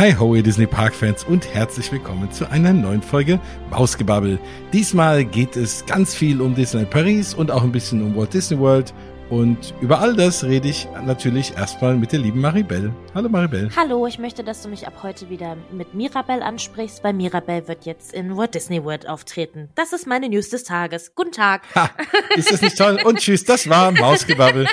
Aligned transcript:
Hi 0.00 0.14
ho, 0.18 0.34
ihr 0.34 0.42
Disney 0.42 0.66
Park 0.66 0.94
Fans 0.94 1.24
und 1.24 1.52
herzlich 1.52 1.92
willkommen 1.92 2.32
zu 2.32 2.50
einer 2.50 2.72
neuen 2.72 3.02
Folge 3.02 3.38
Mausgebabbel. 3.68 4.38
Diesmal 4.72 5.26
geht 5.26 5.56
es 5.56 5.84
ganz 5.84 6.14
viel 6.14 6.40
um 6.40 6.54
Disneyland 6.54 6.88
Paris 6.88 7.34
und 7.34 7.50
auch 7.50 7.62
ein 7.62 7.70
bisschen 7.70 8.02
um 8.02 8.16
Walt 8.16 8.32
Disney 8.32 8.58
World 8.58 8.94
und 9.30 9.74
über 9.80 10.00
all 10.00 10.14
das 10.14 10.42
rede 10.42 10.68
ich 10.68 10.88
natürlich 11.06 11.54
erstmal 11.56 11.96
mit 11.96 12.10
der 12.10 12.18
lieben 12.18 12.40
Maribel. 12.40 12.92
Hallo 13.14 13.28
Maribel. 13.28 13.70
Hallo, 13.76 14.06
ich 14.06 14.18
möchte, 14.18 14.42
dass 14.42 14.62
du 14.62 14.68
mich 14.68 14.88
ab 14.88 15.04
heute 15.04 15.30
wieder 15.30 15.56
mit 15.70 15.94
Mirabelle 15.94 16.44
ansprichst, 16.44 17.04
weil 17.04 17.12
Mirabelle 17.12 17.68
wird 17.68 17.86
jetzt 17.86 18.12
in 18.12 18.36
Walt 18.36 18.54
Disney 18.54 18.82
World 18.82 19.08
auftreten. 19.08 19.70
Das 19.76 19.92
ist 19.92 20.06
meine 20.08 20.28
News 20.28 20.50
des 20.50 20.64
Tages. 20.64 21.14
Guten 21.14 21.30
Tag. 21.30 21.62
Ha, 21.76 21.90
ist 22.34 22.50
das 22.52 22.60
nicht 22.60 22.76
toll? 22.76 23.00
Und 23.04 23.20
tschüss, 23.20 23.44
das 23.44 23.68
war 23.68 23.92
Mausgebabbel. 23.92 24.66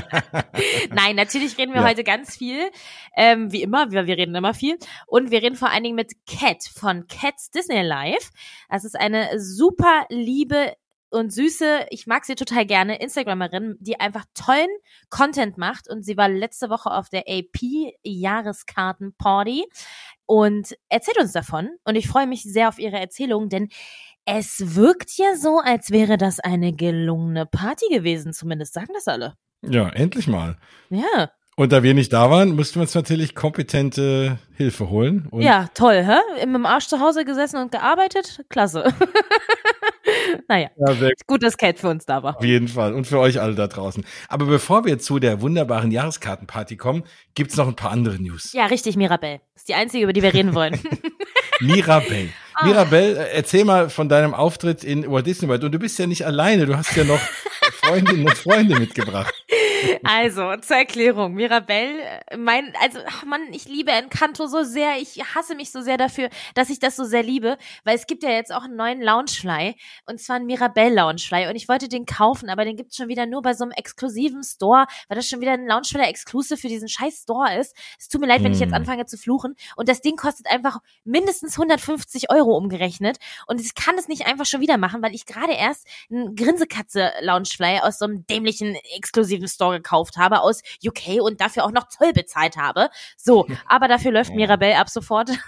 Nein, 0.94 1.16
natürlich 1.16 1.58
reden 1.58 1.74
wir 1.74 1.80
ja. 1.80 1.88
heute 1.88 2.04
ganz 2.04 2.36
viel. 2.36 2.70
Ähm, 3.16 3.50
wie 3.50 3.62
immer, 3.62 3.90
wir, 3.90 4.06
wir 4.06 4.16
reden 4.16 4.34
immer 4.36 4.54
viel. 4.54 4.76
Und 5.08 5.32
wir 5.32 5.42
reden 5.42 5.56
vor 5.56 5.70
allen 5.70 5.82
Dingen 5.82 5.96
mit 5.96 6.12
Cat 6.26 6.62
von 6.72 7.08
Cats 7.08 7.50
Disney 7.50 7.82
Live. 7.82 8.30
Das 8.70 8.84
ist 8.84 8.94
eine 8.94 9.40
super 9.40 10.06
liebe 10.08 10.72
und 11.10 11.32
süße, 11.32 11.86
ich 11.90 12.06
mag 12.06 12.24
sie 12.24 12.34
total 12.34 12.66
gerne, 12.66 13.00
Instagramerin, 13.00 13.76
die 13.80 14.00
einfach 14.00 14.24
tollen 14.34 14.68
Content 15.08 15.56
macht. 15.58 15.88
Und 15.88 16.04
sie 16.04 16.16
war 16.16 16.28
letzte 16.28 16.68
Woche 16.70 16.90
auf 16.90 17.08
der 17.08 17.24
AP 17.28 17.94
Jahreskarten-Party 18.02 19.64
und 20.26 20.76
erzählt 20.88 21.18
uns 21.18 21.32
davon. 21.32 21.70
Und 21.84 21.96
ich 21.96 22.08
freue 22.08 22.26
mich 22.26 22.42
sehr 22.42 22.68
auf 22.68 22.78
ihre 22.78 22.98
Erzählung, 22.98 23.48
denn 23.48 23.68
es 24.24 24.74
wirkt 24.74 25.16
ja 25.16 25.36
so, 25.36 25.60
als 25.60 25.90
wäre 25.90 26.18
das 26.18 26.40
eine 26.40 26.72
gelungene 26.72 27.46
Party 27.46 27.86
gewesen. 27.90 28.32
Zumindest 28.32 28.74
sagen 28.74 28.92
das 28.92 29.06
alle. 29.06 29.34
Ja, 29.62 29.88
endlich 29.88 30.26
mal. 30.26 30.56
Ja. 30.90 31.30
Und 31.58 31.72
da 31.72 31.82
wir 31.82 31.94
nicht 31.94 32.12
da 32.12 32.30
waren, 32.30 32.54
mussten 32.54 32.74
wir 32.76 32.82
uns 32.82 32.94
natürlich 32.94 33.34
kompetente 33.34 34.38
Hilfe 34.56 34.90
holen. 34.90 35.28
ja, 35.38 35.68
toll, 35.72 36.04
hä? 36.04 36.42
Im 36.42 36.66
Arsch 36.66 36.88
zu 36.88 37.00
Hause 37.00 37.24
gesessen 37.24 37.56
und 37.56 37.72
gearbeitet? 37.72 38.44
Klasse. 38.50 38.92
naja, 40.48 40.70
ja, 40.76 41.10
gut, 41.26 41.42
dass 41.42 41.56
Kate 41.56 41.78
für 41.78 41.88
uns 41.88 42.06
da 42.06 42.22
war. 42.22 42.36
Auf 42.36 42.44
jeden 42.44 42.68
Fall 42.68 42.94
und 42.94 43.06
für 43.06 43.18
euch 43.18 43.40
alle 43.40 43.54
da 43.54 43.66
draußen. 43.66 44.04
Aber 44.28 44.46
bevor 44.46 44.84
wir 44.84 44.98
zu 44.98 45.18
der 45.18 45.40
wunderbaren 45.40 45.90
Jahreskartenparty 45.90 46.76
kommen, 46.76 47.04
gibt's 47.34 47.56
noch 47.56 47.68
ein 47.68 47.76
paar 47.76 47.90
andere 47.90 48.20
News. 48.20 48.52
Ja, 48.52 48.66
richtig, 48.66 48.96
Mirabelle. 48.96 49.40
Das 49.54 49.62
ist 49.62 49.68
die 49.68 49.74
einzige, 49.74 50.04
über 50.04 50.12
die 50.12 50.22
wir 50.22 50.34
reden 50.34 50.54
wollen. 50.54 50.78
Mirabelle. 51.60 52.28
Ah. 52.58 52.64
Mirabelle, 52.64 53.18
äh, 53.18 53.36
erzähl 53.36 53.66
mal 53.66 53.90
von 53.90 54.08
deinem 54.08 54.32
Auftritt 54.32 54.82
in 54.82 55.06
Walt 55.10 55.26
Disney 55.26 55.46
World. 55.46 55.64
Und 55.64 55.72
du 55.72 55.78
bist 55.78 55.98
ja 55.98 56.06
nicht 56.06 56.24
alleine, 56.24 56.64
du 56.64 56.74
hast 56.74 56.96
ja 56.96 57.04
noch 57.04 57.20
Freundinnen 57.86 58.26
und 58.26 58.36
Freunde 58.36 58.78
mitgebracht. 58.78 59.34
Also, 60.02 60.56
zur 60.56 60.76
Erklärung. 60.76 61.34
Mirabelle, 61.34 62.20
mein, 62.36 62.72
also, 62.80 62.98
ach 63.06 63.24
Mann, 63.24 63.52
ich 63.52 63.66
liebe 63.66 63.90
Encanto 63.90 64.46
so 64.46 64.62
sehr. 64.62 64.98
Ich 65.00 65.22
hasse 65.34 65.54
mich 65.54 65.70
so 65.70 65.80
sehr 65.80 65.96
dafür, 65.96 66.28
dass 66.54 66.70
ich 66.70 66.78
das 66.78 66.96
so 66.96 67.04
sehr 67.04 67.22
liebe, 67.22 67.58
weil 67.84 67.96
es 67.96 68.06
gibt 68.06 68.22
ja 68.22 68.30
jetzt 68.30 68.52
auch 68.52 68.64
einen 68.64 68.76
neuen 68.76 69.00
Loungefly 69.00 69.76
und 70.06 70.20
zwar 70.20 70.36
einen 70.36 70.46
Mirabelle 70.46 70.94
Loungefly 70.94 71.48
und 71.48 71.56
ich 71.56 71.68
wollte 71.68 71.88
den 71.88 72.06
kaufen, 72.06 72.48
aber 72.48 72.64
den 72.64 72.76
gibt's 72.76 72.96
schon 72.96 73.08
wieder 73.08 73.26
nur 73.26 73.42
bei 73.42 73.54
so 73.54 73.64
einem 73.64 73.72
exklusiven 73.72 74.42
Store, 74.42 74.86
weil 75.08 75.16
das 75.16 75.28
schon 75.28 75.40
wieder 75.40 75.52
ein 75.52 75.66
Loungefly 75.66 76.04
Exclusive 76.04 76.58
für 76.58 76.68
diesen 76.68 76.88
scheiß 76.88 77.22
Store 77.22 77.58
ist. 77.58 77.76
Es 77.98 78.08
tut 78.08 78.20
mir 78.20 78.26
leid, 78.26 78.42
wenn 78.42 78.52
ich 78.52 78.60
jetzt 78.60 78.70
hm. 78.70 78.76
anfange 78.76 79.06
zu 79.06 79.16
fluchen 79.16 79.54
und 79.76 79.88
das 79.88 80.00
Ding 80.00 80.16
kostet 80.16 80.46
einfach 80.48 80.78
mindestens 81.04 81.52
150 81.58 82.30
Euro 82.30 82.56
umgerechnet 82.56 83.18
und 83.46 83.60
ich 83.60 83.74
kann 83.74 83.96
es 83.98 84.08
nicht 84.08 84.26
einfach 84.26 84.46
schon 84.46 84.60
wieder 84.60 84.78
machen, 84.78 85.02
weil 85.02 85.14
ich 85.14 85.26
gerade 85.26 85.52
erst 85.52 85.86
einen 86.10 86.34
Grinsekatze 86.34 87.12
Loungefly 87.20 87.75
aus 87.84 87.98
so 87.98 88.04
einem 88.06 88.26
dämlichen 88.26 88.76
exklusiven 88.96 89.48
Store 89.48 89.76
gekauft 89.76 90.16
habe 90.16 90.40
aus 90.40 90.62
UK 90.84 91.20
und 91.20 91.40
dafür 91.40 91.64
auch 91.64 91.72
noch 91.72 91.88
Zoll 91.88 92.12
bezahlt 92.12 92.56
habe. 92.56 92.88
So, 93.16 93.46
aber 93.68 93.88
dafür 93.88 94.12
läuft 94.12 94.34
Mirabelle 94.34 94.78
ab 94.78 94.88
sofort. 94.88 95.30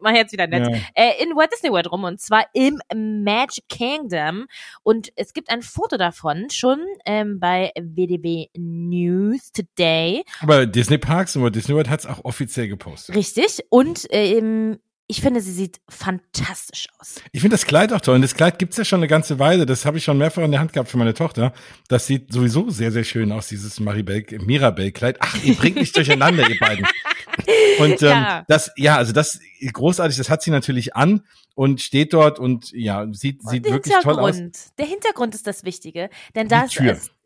mach 0.00 0.12
jetzt 0.12 0.32
wieder 0.32 0.46
nett. 0.46 0.68
Ja. 0.68 0.78
Äh, 0.94 1.22
in 1.22 1.36
Walt 1.36 1.52
Disney 1.52 1.70
World 1.70 1.90
rum 1.90 2.04
und 2.04 2.20
zwar 2.20 2.46
im 2.54 2.80
Magic 2.94 3.68
Kingdom. 3.68 4.46
Und 4.82 5.10
es 5.16 5.32
gibt 5.32 5.50
ein 5.50 5.62
Foto 5.62 5.96
davon 5.96 6.48
schon 6.50 6.84
ähm, 7.06 7.40
bei 7.40 7.72
WDB 7.78 8.48
News 8.56 9.52
Today. 9.52 10.24
Aber 10.40 10.66
Disney 10.66 10.98
Parks 10.98 11.36
und 11.36 11.42
Walt 11.42 11.54
Disney 11.54 11.74
World 11.74 11.88
hat 11.88 12.00
es 12.00 12.06
auch 12.06 12.24
offiziell 12.24 12.68
gepostet. 12.68 13.14
Richtig. 13.16 13.60
Und 13.70 14.06
ähm, 14.10 14.78
ich 15.10 15.20
finde, 15.20 15.40
sie 15.40 15.50
sieht 15.50 15.80
fantastisch 15.88 16.86
aus. 17.00 17.16
Ich 17.32 17.40
finde 17.40 17.54
das 17.54 17.66
Kleid 17.66 17.92
auch 17.92 18.00
toll. 18.00 18.14
Und 18.14 18.22
das 18.22 18.36
Kleid 18.36 18.60
gibt's 18.60 18.76
ja 18.76 18.84
schon 18.84 19.00
eine 19.00 19.08
ganze 19.08 19.40
Weile. 19.40 19.66
Das 19.66 19.84
habe 19.84 19.98
ich 19.98 20.04
schon 20.04 20.16
mehrfach 20.16 20.42
in 20.44 20.52
der 20.52 20.60
Hand 20.60 20.72
gehabt 20.72 20.88
für 20.88 20.98
meine 20.98 21.14
Tochter. 21.14 21.52
Das 21.88 22.06
sieht 22.06 22.32
sowieso 22.32 22.70
sehr, 22.70 22.92
sehr 22.92 23.02
schön 23.02 23.32
aus, 23.32 23.48
dieses 23.48 23.80
Mirabelle-Kleid. 23.80 25.16
Ach, 25.18 25.42
ihr 25.42 25.56
bringt 25.56 25.76
mich 25.76 25.90
durcheinander, 25.90 26.48
ihr 26.48 26.58
beiden. 26.60 26.86
Und 27.80 28.02
ähm, 28.02 28.08
ja. 28.08 28.44
das, 28.46 28.70
ja, 28.76 28.96
also 28.96 29.12
das 29.12 29.40
großartig, 29.72 30.16
das 30.16 30.30
hat 30.30 30.42
sie 30.42 30.50
natürlich 30.52 30.94
an 30.94 31.22
und 31.54 31.80
steht 31.80 32.12
dort 32.12 32.38
und 32.38 32.70
ja, 32.72 33.06
sieht, 33.12 33.42
sieht 33.48 33.64
wirklich 33.64 33.94
toll 34.02 34.18
aus. 34.18 34.36
Der 34.78 34.86
Hintergrund 34.86 35.34
ist 35.34 35.46
das 35.46 35.64
Wichtige. 35.64 36.10
Denn 36.34 36.48
da 36.48 36.64
ist, 36.64 36.80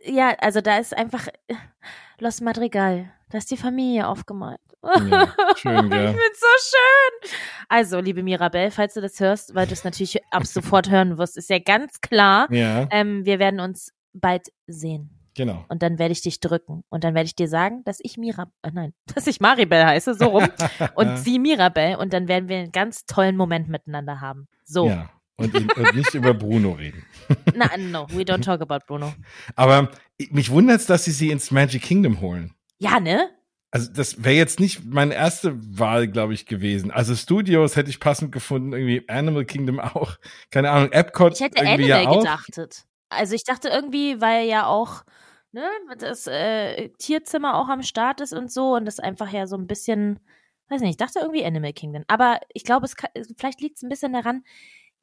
ja, 0.05 0.37
also 0.39 0.61
da 0.61 0.79
ist 0.79 0.97
einfach 0.97 1.27
Los 2.19 2.41
Madrigal. 2.41 3.11
Da 3.31 3.39
ist 3.39 3.51
die 3.51 3.57
Familie 3.57 4.07
aufgemalt. 4.07 4.61
Ja, 4.83 5.35
schön, 5.57 5.91
ja. 5.91 6.11
ich 6.11 6.17
find's 6.17 6.41
so 6.41 6.47
schön. 6.71 7.31
Also, 7.69 8.01
liebe 8.01 8.23
Mirabelle, 8.23 8.71
falls 8.71 8.95
du 8.95 9.01
das 9.01 9.19
hörst, 9.19 9.55
weil 9.55 9.67
du 9.67 9.73
es 9.73 9.83
natürlich 9.83 10.21
ab 10.31 10.47
sofort 10.47 10.91
hören 10.91 11.19
wirst, 11.19 11.37
ist 11.37 11.51
ja 11.51 11.59
ganz 11.59 12.01
klar. 12.01 12.47
Ja. 12.53 12.87
Ähm, 12.91 13.25
wir 13.25 13.39
werden 13.39 13.61
uns 13.61 13.93
bald 14.13 14.53
sehen. 14.67 15.11
Genau. 15.35 15.65
Und 15.69 15.83
dann 15.83 15.99
werde 15.99 16.13
ich 16.13 16.23
dich 16.23 16.39
drücken. 16.39 16.85
Und 16.89 17.03
dann 17.03 17.15
werde 17.15 17.27
ich 17.27 17.35
dir 17.35 17.49
sagen, 17.49 17.83
dass 17.85 17.99
ich 18.01 18.17
Mira, 18.17 18.47
äh, 18.63 18.71
nein, 18.73 18.95
dass 19.15 19.27
ich 19.27 19.41
Maribel 19.41 19.85
heiße, 19.85 20.15
so 20.15 20.27
rum. 20.27 20.47
und 20.95 21.19
sie 21.19 21.39
Mirabelle. 21.39 21.99
Und 21.99 22.13
dann 22.13 22.29
werden 22.29 22.49
wir 22.49 22.59
einen 22.59 22.73
ganz 22.73 23.07
tollen 23.07 23.37
Moment 23.37 23.69
miteinander 23.69 24.21
haben. 24.21 24.49
So. 24.65 24.89
Ja. 24.89 25.11
Und, 25.37 25.55
und 25.55 25.95
nicht 25.95 26.15
über 26.15 26.33
Bruno 26.33 26.73
reden. 26.73 27.05
Na, 27.55 27.77
no, 27.77 28.07
we 28.11 28.23
don't 28.23 28.45
talk 28.45 28.61
about 28.61 28.87
Bruno. 28.87 29.13
Aber 29.57 29.91
mich 30.31 30.51
wundert 30.51 30.81
es, 30.81 30.87
dass 30.87 31.05
sie 31.05 31.11
sie 31.11 31.31
ins 31.31 31.51
Magic 31.51 31.83
Kingdom 31.83 32.21
holen. 32.21 32.55
Ja, 32.79 33.01
ne? 33.01 33.31
Also 33.73 33.93
das 33.93 34.23
wäre 34.23 34.37
jetzt 34.37 34.61
nicht 34.61 34.85
meine 34.85 35.15
erste 35.15 35.53
Wahl, 35.79 36.07
glaube 36.07 36.35
ich, 36.35 36.47
gewesen. 36.47 36.93
Also 36.93 37.17
Studios 37.17 37.75
hätte 37.75 37.91
ich 37.91 37.99
passend 37.99 38.31
gefunden, 38.31 38.73
irgendwie 38.73 39.09
Animal 39.09 39.45
Kingdom 39.45 39.81
auch. 39.81 40.17
Keine 40.53 40.71
Ahnung, 40.71 40.93
Epcot 40.93 41.35
Ich 41.35 41.41
hätte 41.41 41.65
irgendwie 41.65 41.93
Animal 41.93 42.05
ja 42.05 42.09
auch. 42.09 42.19
gedachtet. 42.21 42.85
Also 43.09 43.35
ich 43.35 43.43
dachte 43.43 43.69
irgendwie, 43.69 44.21
weil 44.21 44.47
ja 44.47 44.67
auch 44.67 45.03
ne, 45.51 45.69
das 45.99 46.29
äh, 46.29 46.91
Tierzimmer 46.99 47.57
auch 47.57 47.69
am 47.69 47.83
Start 47.83 48.21
ist 48.21 48.33
und 48.33 48.53
so 48.53 48.75
und 48.75 48.85
das 48.85 49.01
einfach 49.01 49.33
ja 49.33 49.49
so 49.49 49.57
ein 49.57 49.67
bisschen, 49.67 50.21
weiß 50.69 50.81
nicht, 50.81 50.91
ich 50.91 50.97
dachte 50.97 51.21
irgendwie 51.21 51.45
Animal 51.45 51.73
Kingdom. 51.73 52.05
Aber 52.07 52.41
ich 52.53 52.63
glaube, 52.63 52.87
es 52.87 52.95
kann, 52.95 53.11
vielleicht 53.37 53.61
liegt 53.61 53.79
es 53.79 53.83
ein 53.83 53.89
bisschen 53.89 54.13
daran, 54.13 54.45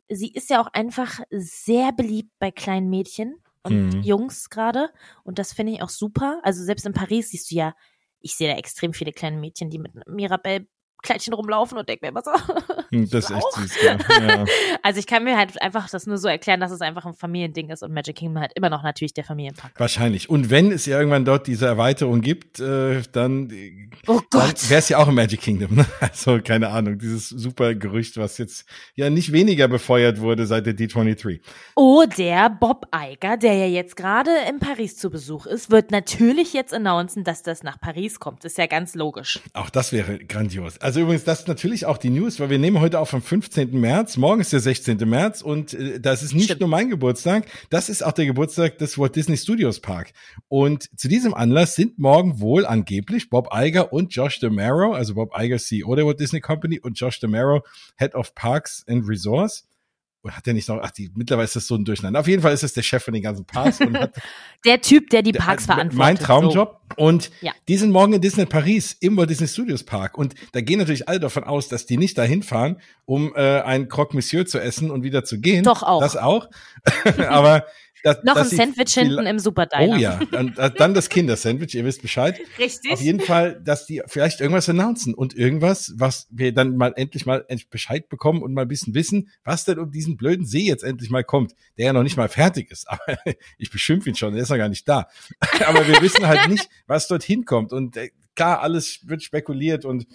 sie 0.10 0.32
ist 0.32 0.50
ja 0.50 0.62
auch 0.62 0.68
einfach 0.74 1.20
sehr 1.30 1.92
beliebt 1.92 2.32
bei 2.40 2.52
kleinen 2.52 2.90
Mädchen 2.90 3.36
und 3.64 3.96
mhm. 3.96 4.02
Jungs 4.02 4.50
gerade. 4.50 4.90
Und 5.24 5.40
das 5.40 5.54
finde 5.54 5.74
ich 5.74 5.82
auch 5.82 5.90
super. 5.90 6.40
Also 6.44 6.64
selbst 6.64 6.86
in 6.86 6.94
Paris 6.94 7.30
siehst 7.30 7.52
du 7.52 7.56
ja 7.56 7.74
ich 8.22 8.36
sehe 8.36 8.50
da 8.50 8.58
extrem 8.58 8.94
viele 8.94 9.12
kleine 9.12 9.38
Mädchen, 9.38 9.70
die 9.70 9.80
mit 9.80 9.92
Mirabelle 10.08 10.68
Kleidchen 11.02 11.34
rumlaufen 11.34 11.78
und 11.78 11.88
denke 11.88 12.06
mir 12.06 12.10
immer 12.10 12.22
so. 12.24 12.32
Hm, 12.92 13.10
das 13.10 13.30
ist 13.30 13.38
echt 13.38 13.54
süß, 13.54 13.84
ja. 13.84 13.98
ja. 14.28 14.46
Also 14.84 15.00
ich 15.00 15.08
kann 15.08 15.24
mir 15.24 15.38
halt 15.38 15.62
einfach 15.62 15.90
das 15.90 16.08
nur 16.08 16.18
so 16.18 16.28
erklären, 16.28 16.60
dass 16.60 16.72
es 16.72 16.82
einfach 16.82 17.06
ein 17.06 17.14
Familiending 17.14 17.70
ist 17.70 17.84
und 17.84 17.94
Magic 17.94 18.18
Kingdom 18.18 18.42
halt 18.42 18.52
immer 18.56 18.70
noch 18.70 18.84
natürlich 18.84 19.14
der 19.14 19.24
Familienpark. 19.24 19.72
Wahrscheinlich. 19.78 20.30
Und 20.30 20.50
wenn 20.50 20.74
es 20.74 20.86
ja 20.86 20.98
irgendwann 20.98 21.24
dort 21.24 21.48
diese 21.48 21.68
Erweiterung 21.68 22.20
gibt, 22.20 22.60
äh, 22.60 23.02
dann, 23.14 23.50
oh 24.08 24.20
dann 24.30 24.52
wäre 24.68 24.80
es 24.80 24.90
ja 24.90 24.98
auch 24.98 25.08
im 25.08 25.16
Magic 25.16 25.40
Kingdom. 25.40 25.76
Ne? 25.76 25.86
Also 26.02 26.42
keine 26.44 26.70
Ahnung, 26.70 26.98
dieses 26.98 27.30
super 27.30 27.74
Gerücht, 27.76 28.18
was 28.18 28.38
jetzt 28.38 28.66
ja 28.96 29.10
nicht 29.10 29.32
weniger 29.32 29.68
befeuert 29.70 30.20
wurde 30.20 30.46
seit 30.46 30.66
der 30.66 30.76
D23. 30.76 31.40
Oh, 31.76 32.04
der 32.18 32.50
Bob 32.50 32.88
Iger, 32.94 33.38
der 33.38 33.54
ja 33.54 33.68
jetzt 33.68 33.96
gerade 33.96 34.32
in 34.50 34.60
Paris 34.60 34.98
zu 34.98 35.10
Besuch 35.10 35.46
ist, 35.46 35.72
wird 35.72 35.92
natürlich 35.92 36.54
jetzt 36.54 36.74
announcen, 36.74 37.24
dass 37.24 37.44
das 37.44 37.64
nach 37.64 37.80
Paris 37.80 38.20
kommt. 38.20 38.44
Ist 38.44 38.58
ja 38.58 38.66
ganz 38.66 38.96
logisch. 38.96 39.40
Auch 39.54 39.70
das 39.70 39.94
wäre 39.94 40.20
grandios. 40.20 40.78
Also 40.80 40.91
übrigens, 41.00 41.24
das 41.24 41.42
ist 41.42 41.48
natürlich 41.48 41.86
auch 41.86 41.98
die 41.98 42.10
News, 42.10 42.40
weil 42.40 42.50
wir 42.50 42.60
nehmen 42.60 42.80
heute 42.82 43.00
auf 43.00 43.14
am 43.14 43.22
15. 43.22 43.80
März. 43.80 44.18
Morgen 44.18 44.42
ist 44.42 44.52
der 44.52 44.60
16. 44.60 44.98
März 45.08 45.42
und 45.42 45.74
äh, 45.74 46.00
das 46.00 46.24
ist 46.24 46.34
nicht 46.34 46.46
Stimmt. 46.46 46.62
nur 46.62 46.70
mein 46.70 46.90
Geburtstag, 46.90 47.46
das 47.70 47.88
ist 47.88 48.04
auch 48.04 48.12
der 48.12 48.26
Geburtstag 48.26 48.78
des 48.80 48.98
Walt 48.98 49.16
Disney 49.16 49.38
Studios 49.38 49.80
Park. 49.80 50.12
Und 50.48 50.90
zu 51.00 51.08
diesem 51.08 51.34
Anlass 51.34 51.76
sind 51.76 52.00
morgen 52.00 52.40
wohl 52.40 52.66
angeblich 52.66 53.30
Bob 53.30 53.50
Iger 53.54 53.94
und 53.94 54.14
Josh 54.14 54.40
DeMaro, 54.40 54.94
also 54.94 55.14
Bob 55.16 55.32
Iger 55.38 55.58
CEO 55.58 55.96
der 55.96 56.06
Walt 56.06 56.20
Disney 56.20 56.42
Company 56.42 56.80
und 56.80 57.00
Josh 57.00 57.20
DeMaro 57.20 57.64
Head 57.98 58.16
of 58.16 58.36
Parks 58.36 58.84
and 58.88 59.08
Resorts, 59.08 59.68
oder 60.24 60.38
hat 60.38 60.46
der 60.46 60.54
nicht 60.54 60.68
noch, 60.70 60.80
ach, 60.82 60.92
die, 60.92 61.12
mittlerweile 61.16 61.46
ist 61.46 61.56
das 61.56 61.68
so 61.68 61.76
ein 61.76 61.84
Durcheinander. 61.84 62.20
Auf 62.20 62.28
jeden 62.28 62.42
Fall 62.42 62.54
ist 62.54 62.64
es 62.64 62.74
der 62.74 62.84
Chef 62.84 63.04
von 63.04 63.14
den 63.14 63.24
ganzen 63.24 63.46
Parks 63.46 63.80
hat, 63.80 64.14
der 64.66 64.82
Typ, 64.82 65.10
der 65.10 65.24
die 65.24 65.32
Parks 65.32 65.66
der, 65.66 65.76
verantwortet. 65.76 65.98
Mein 65.98 66.18
Traumjob. 66.18 66.80
So. 66.90 67.04
Und 67.04 67.32
ja. 67.42 67.54
die 67.68 67.78
sind 67.78 67.92
morgen 67.92 68.14
in 68.14 68.22
Disney 68.22 68.46
Paris 68.46 68.96
im 69.00 69.18
Walt 69.18 69.30
Disney 69.30 69.48
Studios 69.48 69.84
Park. 69.84 70.18
Und 70.18 70.36
da 70.52 70.62
gehen 70.62 70.78
natürlich 70.78 71.10
alle 71.10 71.20
davon 71.20 71.44
aus, 71.44 71.70
dass 71.70 71.86
die 71.86 71.98
nicht 71.98 72.18
dahin 72.18 72.44
fahren, 72.44 72.78
um 73.06 73.34
äh, 73.36 73.62
ein 73.62 73.90
Croque 73.90 74.14
Monsieur 74.14 74.46
zu 74.46 74.60
essen 74.60 74.92
und 74.92 75.04
wieder 75.04 75.24
zu 75.24 75.40
gehen. 75.40 75.64
Doch 75.64 75.82
auch. 75.82 76.02
Das 76.02 76.18
auch. 76.18 76.50
Aber 77.28 77.66
dass, 78.04 78.24
Noch 78.24 78.36
dass 78.36 78.52
ein 78.52 78.58
Sandwich 78.58 78.94
hinten 78.94 79.26
im 79.26 79.40
Superdiner. 79.40 79.96
Oh 79.96 80.00
ja, 80.00 80.20
dann, 80.32 80.54
dann 80.56 80.94
das 80.94 81.10
Kindersandwich, 81.10 81.76
ihr 81.76 81.86
wisst 81.86 82.02
Bescheid. 82.02 82.40
Richtig. 82.58 82.92
Auf 82.92 83.02
jeden 83.02 83.20
Fall, 83.20 83.62
dass 83.64 83.86
die 83.86 84.02
vielleicht 84.08 84.42
irgendwas 84.42 84.70
announcen 84.70 85.14
und 85.14 85.36
irgendwas, 85.36 85.94
was 85.96 86.28
wir 86.32 86.54
dann 86.54 86.78
mal 86.78 86.94
endlich 86.96 87.26
mal 87.26 87.46
Bescheid 87.70 88.10
bekommen 88.10 88.42
und 88.42 88.54
mal 88.54 88.64
ein 88.64 88.68
bisschen 88.68 88.94
wissen, 88.94 89.30
was 89.44 89.66
denn 89.66 89.80
um 89.80 89.92
diesen 89.92 90.18
blöden 90.18 90.46
See 90.46 90.66
jetzt 90.66 90.84
endlich 90.84 91.10
mal 91.10 91.24
kommt, 91.24 91.54
der 91.78 91.88
ja 91.88 91.94
noch 91.94 92.04
nicht 92.04 92.18
mal 92.18 92.30
fertig 92.30 92.72
ist. 92.72 92.90
Aber 92.90 93.18
ich 93.58 93.72
beschimpfe 93.72 94.10
ihn 94.10 94.16
schon, 94.16 94.34
der 94.34 94.44
ist 94.44 94.50
ja 94.50 94.58
gar 94.58 94.70
nicht 94.70 94.88
da. 94.88 95.08
Aber 95.66 95.88
wir 95.88 96.02
wissen 96.02 96.28
halt 96.28 96.50
nicht, 96.50 96.70
was 96.88 97.08
dorthin 97.08 97.46
kommt. 97.46 97.74
Und 97.74 97.98
äh, 97.98 98.10
klar, 98.36 98.62
alles 98.62 99.00
wird 99.08 99.24
spekuliert 99.24 99.86
und 99.86 100.08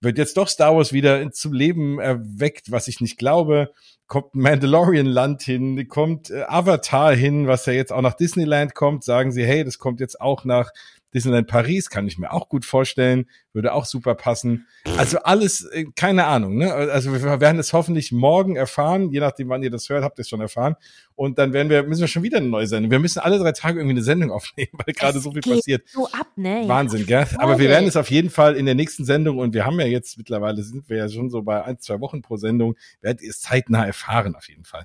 wird 0.00 0.18
jetzt 0.18 0.36
doch 0.36 0.48
Star 0.48 0.76
Wars 0.76 0.92
wieder 0.92 1.30
zum 1.32 1.52
Leben 1.52 1.98
erweckt, 1.98 2.70
was 2.70 2.88
ich 2.88 3.00
nicht 3.00 3.18
glaube. 3.18 3.70
Kommt 4.06 4.34
Mandalorian 4.34 5.06
Land 5.06 5.42
hin, 5.42 5.86
kommt 5.88 6.30
äh, 6.30 6.42
Avatar 6.42 7.14
hin, 7.14 7.46
was 7.46 7.66
ja 7.66 7.72
jetzt 7.72 7.92
auch 7.92 8.00
nach 8.00 8.14
Disneyland 8.14 8.74
kommt. 8.74 9.04
Sagen 9.04 9.30
sie, 9.30 9.44
hey, 9.44 9.62
das 9.62 9.78
kommt 9.78 10.00
jetzt 10.00 10.20
auch 10.20 10.44
nach 10.44 10.70
Disneyland 11.12 11.48
Paris, 11.48 11.90
kann 11.90 12.06
ich 12.06 12.18
mir 12.18 12.32
auch 12.32 12.48
gut 12.48 12.64
vorstellen, 12.64 13.26
würde 13.52 13.72
auch 13.72 13.84
super 13.84 14.14
passen. 14.14 14.66
Also 14.96 15.18
alles, 15.18 15.64
äh, 15.64 15.86
keine 15.96 16.26
Ahnung, 16.26 16.56
ne? 16.56 16.72
Also 16.72 17.12
wir 17.12 17.40
werden 17.40 17.58
es 17.58 17.72
hoffentlich 17.72 18.12
morgen 18.12 18.56
erfahren, 18.56 19.10
je 19.10 19.20
nachdem, 19.20 19.48
wann 19.48 19.62
ihr 19.62 19.70
das 19.70 19.88
hört, 19.88 20.04
habt 20.04 20.18
ihr 20.18 20.22
es 20.22 20.28
schon 20.28 20.40
erfahren. 20.40 20.76
Und 21.16 21.38
dann 21.38 21.52
werden 21.52 21.68
wir, 21.68 21.82
müssen 21.82 22.00
wir 22.00 22.08
schon 22.08 22.22
wieder 22.22 22.38
eine 22.38 22.48
neue 22.48 22.66
Sendung. 22.66 22.90
Wir 22.90 23.00
müssen 23.00 23.18
alle 23.18 23.38
drei 23.38 23.52
Tage 23.52 23.80
irgendwie 23.80 23.94
eine 23.94 24.02
Sendung 24.02 24.30
aufnehmen, 24.30 24.70
weil 24.72 24.94
gerade 24.94 25.18
so 25.18 25.32
viel 25.32 25.42
passiert. 25.42 25.88
So 25.88 26.06
ab, 26.06 26.28
ne? 26.36 26.64
Wahnsinn, 26.66 27.06
gell? 27.06 27.26
Aber 27.38 27.58
wir 27.58 27.68
werden 27.68 27.88
es 27.88 27.96
auf 27.96 28.10
jeden 28.10 28.30
Fall 28.30 28.56
in 28.56 28.66
der 28.66 28.74
nächsten 28.74 29.04
Sendung 29.04 29.38
und 29.38 29.52
wir 29.52 29.66
haben 29.66 29.80
ja 29.80 29.86
jetzt 29.86 30.16
mittlerweile 30.16 30.62
sind 30.62 30.88
wir 30.88 30.96
ja 30.96 31.08
schon 31.08 31.30
so 31.30 31.42
bei 31.42 31.64
ein, 31.64 31.78
zwei 31.80 32.00
Wochen 32.00 32.22
pro 32.22 32.36
Sendung, 32.36 32.76
werdet 33.00 33.22
ihr 33.22 33.30
es 33.30 33.40
zeitnah 33.40 33.84
erfahren 33.84 34.36
auf 34.36 34.48
jeden 34.48 34.64
Fall. 34.64 34.84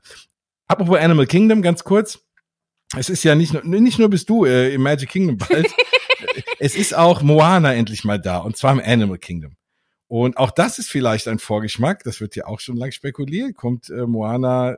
Apropos 0.68 0.98
Animal 0.98 1.28
Kingdom, 1.28 1.62
ganz 1.62 1.84
kurz. 1.84 2.20
Es 2.98 3.10
ist 3.10 3.24
ja 3.24 3.36
nicht 3.36 3.54
nur, 3.54 3.64
nicht 3.64 4.00
nur 4.00 4.10
bist 4.10 4.30
du 4.30 4.46
äh, 4.46 4.74
im 4.74 4.82
Magic 4.82 5.10
Kingdom 5.10 5.38
bald. 5.38 5.68
es 6.60 6.76
ist 6.76 6.96
auch 6.96 7.22
Moana 7.22 7.74
endlich 7.74 8.04
mal 8.04 8.20
da 8.20 8.38
und 8.38 8.58
zwar 8.58 8.72
im 8.74 8.82
Animal 8.84 9.18
Kingdom. 9.18 9.56
Und 10.08 10.38
auch 10.38 10.52
das 10.52 10.78
ist 10.80 10.90
vielleicht 10.90 11.28
ein 11.28 11.40
Vorgeschmack, 11.40 12.04
das 12.04 12.22
wird 12.22 12.36
ja 12.36 12.46
auch 12.46 12.60
schon 12.60 12.78
lang 12.78 12.92
spekuliert, 12.92 13.56
kommt 13.56 13.90
äh, 13.90 14.06
Moana 14.06 14.78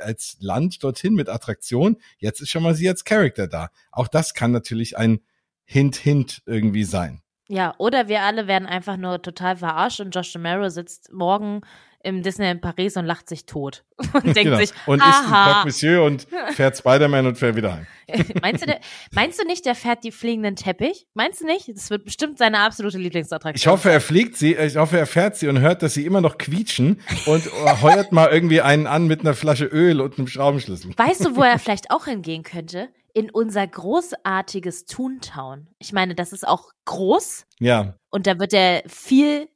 als 0.00 0.36
Land 0.40 0.82
dorthin 0.82 1.14
mit 1.14 1.28
Attraktion. 1.28 1.96
Jetzt 2.18 2.40
ist 2.40 2.50
schon 2.50 2.62
mal 2.62 2.74
sie 2.74 2.88
als 2.88 3.04
Charakter 3.04 3.48
da. 3.48 3.70
Auch 3.90 4.08
das 4.08 4.34
kann 4.34 4.52
natürlich 4.52 4.96
ein 4.96 5.20
Hint, 5.64 5.96
Hint 5.96 6.42
irgendwie 6.46 6.84
sein. 6.84 7.22
Ja, 7.48 7.74
oder 7.78 8.08
wir 8.08 8.22
alle 8.22 8.46
werden 8.48 8.66
einfach 8.66 8.96
nur 8.96 9.22
total 9.22 9.56
verarscht 9.56 10.00
und 10.00 10.14
Josh 10.14 10.34
Romero 10.34 10.68
sitzt 10.68 11.12
morgen 11.12 11.60
im 12.06 12.22
Disney 12.22 12.48
in 12.48 12.60
Paris 12.60 12.96
und 12.96 13.04
lacht 13.04 13.28
sich 13.28 13.46
tot 13.46 13.84
und 14.12 14.24
denkt 14.24 14.44
genau. 14.44 14.58
sich, 14.58 14.72
und 14.86 14.98
ist 14.98 15.04
ein 15.04 15.24
Croque 15.24 15.64
Monsieur 15.64 16.04
und 16.04 16.26
fährt 16.52 16.78
Spider-Man 16.78 17.26
und 17.26 17.36
fährt 17.36 17.56
wieder 17.56 17.74
heim. 17.74 17.86
meinst, 18.40 18.62
du, 18.62 18.66
der, 18.66 18.80
meinst 19.12 19.40
du 19.40 19.44
nicht, 19.44 19.66
der 19.66 19.74
fährt 19.74 20.04
die 20.04 20.12
fliegenden 20.12 20.54
Teppich? 20.54 21.08
Meinst 21.14 21.40
du 21.40 21.46
nicht? 21.46 21.68
Das 21.68 21.90
wird 21.90 22.04
bestimmt 22.04 22.38
seine 22.38 22.60
absolute 22.60 22.98
Lieblingsattraktion. 22.98 23.60
Ich 23.60 23.66
hoffe, 23.66 23.90
er 23.90 24.00
fliegt 24.00 24.36
sie, 24.36 24.54
ich 24.54 24.76
hoffe, 24.76 24.96
er 24.96 25.06
fährt 25.06 25.36
sie 25.36 25.48
und 25.48 25.58
hört, 25.58 25.82
dass 25.82 25.94
sie 25.94 26.06
immer 26.06 26.20
noch 26.20 26.38
quietschen 26.38 27.00
und 27.26 27.44
heuert 27.82 28.12
mal 28.12 28.30
irgendwie 28.30 28.60
einen 28.60 28.86
an 28.86 29.08
mit 29.08 29.20
einer 29.20 29.34
Flasche 29.34 29.64
Öl 29.64 30.00
und 30.00 30.18
einem 30.18 30.28
Schraubenschlüssel. 30.28 30.92
Weißt 30.96 31.24
du, 31.24 31.34
wo 31.34 31.42
er 31.42 31.58
vielleicht 31.58 31.90
auch 31.90 32.04
hingehen 32.04 32.44
könnte? 32.44 32.88
In 33.12 33.30
unser 33.30 33.66
großartiges 33.66 34.84
Toontown. 34.84 35.68
Ich 35.78 35.92
meine, 35.92 36.14
das 36.14 36.32
ist 36.32 36.46
auch 36.46 36.70
groß. 36.84 37.46
Ja. 37.58 37.94
Und 38.10 38.26
da 38.26 38.38
wird 38.38 38.52
er 38.52 38.82
viel 38.86 39.48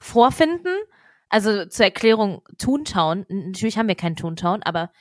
vorfinden 0.00 0.72
also 1.32 1.64
zur 1.64 1.86
Erklärung, 1.86 2.42
Toontown, 2.58 3.24
natürlich 3.28 3.78
haben 3.78 3.88
wir 3.88 3.94
keinen 3.94 4.16
Toontown, 4.16 4.62
aber 4.62 4.92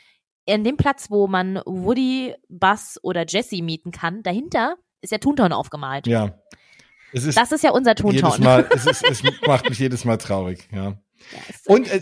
in 0.46 0.64
dem 0.64 0.78
Platz, 0.78 1.12
wo 1.12 1.28
man 1.28 1.62
Woody, 1.66 2.34
Buzz 2.48 2.98
oder 3.04 3.26
Jesse 3.28 3.62
mieten 3.62 3.92
kann, 3.92 4.24
dahinter 4.24 4.78
ist 5.02 5.12
der 5.12 5.20
Toontown 5.20 5.52
aufgemalt. 5.52 6.08
Ja. 6.08 6.40
Ist 7.12 7.38
das 7.38 7.52
ist 7.52 7.64
ja 7.64 7.72
unser 7.72 7.96
Toontown. 7.96 8.32
Jedes 8.32 8.40
Mal, 8.40 8.70
es, 8.74 8.86
ist, 8.86 9.04
es 9.04 9.24
macht 9.46 9.70
mich 9.70 9.80
jedes 9.80 10.06
Mal 10.06 10.18
traurig, 10.18 10.70
ja. 10.72 10.98
Ja, 11.32 11.40
und, 11.66 11.88
äh, 11.88 12.02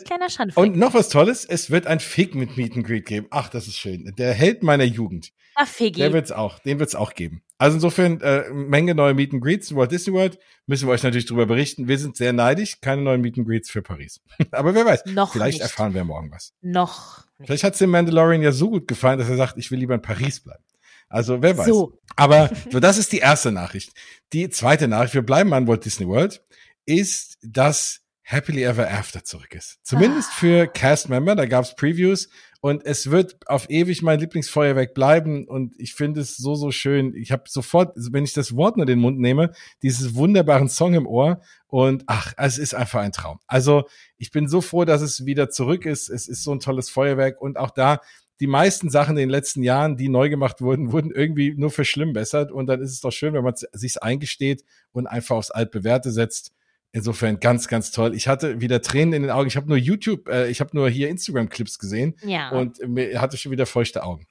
und 0.56 0.78
noch 0.78 0.94
was 0.94 1.10
Tolles, 1.10 1.44
es 1.44 1.70
wird 1.70 1.88
ein 1.88 2.00
Fig 2.00 2.36
mit 2.36 2.56
Meet 2.56 2.78
and 2.78 2.88
Greet 2.88 3.06
geben. 3.06 3.28
Ach, 3.32 3.50
das 3.50 3.68
ist 3.68 3.78
schön. 3.78 4.14
Der 4.18 4.34
Held 4.34 4.64
meiner 4.64 4.86
Jugend. 4.86 5.34
Ach, 5.62 5.68
Figgy. 5.68 6.00
Der 6.00 6.14
wird's 6.14 6.32
auch, 6.32 6.60
den 6.60 6.80
wird's 6.80 6.96
auch 6.96 7.14
geben. 7.14 7.42
Also 7.58 7.76
insofern, 7.76 8.22
äh, 8.22 8.50
Menge 8.54 8.96
neue 8.96 9.14
Meet 9.14 9.34
and 9.34 9.44
Greets 9.44 9.72
in 9.72 9.76
Walt 9.78 9.92
Disney 9.92 10.14
World. 10.14 10.40
Müssen 10.68 10.88
wir 10.88 10.94
euch 10.94 11.04
natürlich 11.04 11.26
drüber 11.26 11.46
berichten. 11.46 11.90
Wir 11.90 11.98
sind 12.00 12.16
sehr 12.16 12.32
neidisch. 12.32 12.80
Keine 12.80 13.02
neuen 13.02 13.20
Meet 13.20 13.40
and 13.40 13.48
Greets 13.48 13.70
für 13.70 13.82
Paris. 13.82 14.22
Aber 14.52 14.74
wer 14.74 14.86
weiß. 14.86 15.08
Noch 15.08 15.34
Vielleicht 15.34 15.58
nicht. 15.58 15.64
erfahren 15.64 15.94
wir 15.94 16.06
morgen 16.06 16.32
was. 16.32 16.54
Noch. 16.62 17.26
Nicht. 17.38 17.48
Vielleicht 17.48 17.64
hat's 17.66 17.78
dem 17.80 17.90
Mandalorian 17.90 18.42
ja 18.42 18.54
so 18.54 18.70
gut 18.70 18.88
gefallen, 18.88 19.20
dass 19.20 19.28
er 19.28 19.36
sagt, 19.36 19.58
ich 19.58 19.70
will 19.70 19.80
lieber 19.80 19.96
in 19.96 20.02
Paris 20.02 20.40
bleiben. 20.40 20.64
Also 21.10 21.42
wer 21.42 21.58
weiß. 21.58 21.68
So. 21.68 22.00
Aber 22.16 22.50
das 22.72 22.98
ist 22.98 23.12
die 23.12 23.18
erste 23.18 23.52
Nachricht. 23.52 23.92
Die 24.32 24.50
zweite 24.50 24.88
Nachricht, 24.88 25.14
wir 25.14 25.24
bleiben 25.24 25.54
an 25.54 25.68
Walt 25.68 25.84
Disney 25.84 26.08
World, 26.08 26.42
ist, 26.86 27.38
dass 27.42 28.00
Happily 28.24 28.64
Ever 28.64 28.90
After 28.90 29.24
zurück 29.24 29.54
ist. 29.56 29.80
Zumindest 29.84 30.32
für 30.32 30.68
Cast-Member, 30.68 31.36
da 31.36 31.46
gab's 31.48 31.76
Previews 31.76 32.30
und 32.62 32.86
es 32.86 33.10
wird 33.10 33.48
auf 33.48 33.70
ewig 33.70 34.02
mein 34.02 34.20
Lieblingsfeuerwerk 34.20 34.94
bleiben 34.94 35.48
und 35.48 35.80
ich 35.80 35.94
finde 35.94 36.22
es 36.22 36.36
so, 36.36 36.56
so 36.56 36.72
schön. 36.72 37.14
Ich 37.16 37.32
habe 37.32 37.44
sofort, 37.48 37.94
wenn 37.96 38.26
ich 38.26 38.34
das 38.34 38.56
Wort 38.56 38.76
nur 38.76 38.86
den 38.86 39.00
Mund 39.00 39.20
nehme, 39.20 39.52
dieses 39.82 40.16
wunderbaren 40.16 40.68
Song 40.68 40.94
im 40.94 41.08
Ohr 41.08 41.42
und 41.68 42.04
ach, 42.08 42.34
es 42.38 42.58
ist 42.58 42.76
einfach 42.76 43.00
ein 43.00 43.14
Traum. 43.14 43.40
Also 43.48 43.86
ich 44.18 44.32
bin 44.32 44.50
so 44.50 44.60
froh, 44.60 44.84
dass 44.84 45.02
es 45.02 45.26
wieder 45.26 45.50
zurück 45.50 45.86
ist. 45.86 46.10
Es 46.10 46.28
ist 46.28 46.44
so 46.44 46.52
ein 46.52 46.60
tolles 46.60 46.90
Feuerwerk 46.90 47.42
und 47.42 47.58
auch 47.58 47.72
da 47.72 48.02
die 48.42 48.48
meisten 48.48 48.90
Sachen 48.90 49.12
in 49.12 49.24
den 49.24 49.30
letzten 49.30 49.64
Jahren, 49.64 49.98
die 49.98 50.10
neu 50.10 50.30
gemacht 50.30 50.62
wurden, 50.62 50.92
wurden 50.92 51.12
irgendwie 51.12 51.54
nur 51.56 51.72
verschlimmbessert 51.72 52.52
und 52.52 52.68
dann 52.68 52.82
ist 52.82 52.92
es 52.92 53.02
doch 53.02 53.12
schön, 53.12 53.34
wenn 53.34 53.44
man 53.44 53.56
sich's 53.56 53.98
eingesteht 53.98 54.64
und 54.92 55.08
einfach 55.08 55.36
aufs 55.38 55.52
Altbewährte 55.52 56.12
setzt. 56.12 56.54
Insofern 56.92 57.40
ganz, 57.40 57.68
ganz 57.68 57.92
toll. 57.92 58.16
Ich 58.16 58.28
hatte 58.28 58.62
wieder 58.62 58.82
Tränen 58.82 59.14
in 59.14 59.22
den 59.22 59.32
Augen. 59.32 59.48
Ich 59.48 59.58
habe 59.58 59.68
nur 59.68 59.78
YouTube, 59.78 60.28
äh, 60.28 60.50
ich 60.50 60.60
habe 60.60 60.72
nur 60.74 60.90
hier 60.90 61.10
Instagram-Clips 61.10 61.78
gesehen 61.78 62.16
ja. 62.24 62.50
und 62.50 62.80
mir 62.88 63.22
hatte 63.22 63.38
schon 63.38 63.52
wieder 63.52 63.68
feuchte 63.68 64.04
Augen. 64.04 64.26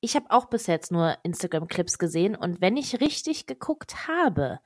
Ich 0.00 0.16
habe 0.16 0.26
auch 0.30 0.46
bis 0.46 0.66
jetzt 0.66 0.90
nur 0.90 1.16
Instagram-Clips 1.22 1.98
gesehen 1.98 2.34
und 2.34 2.60
wenn 2.60 2.76
ich 2.76 3.00
richtig 3.00 3.46
geguckt 3.46 4.08
habe, 4.08 4.60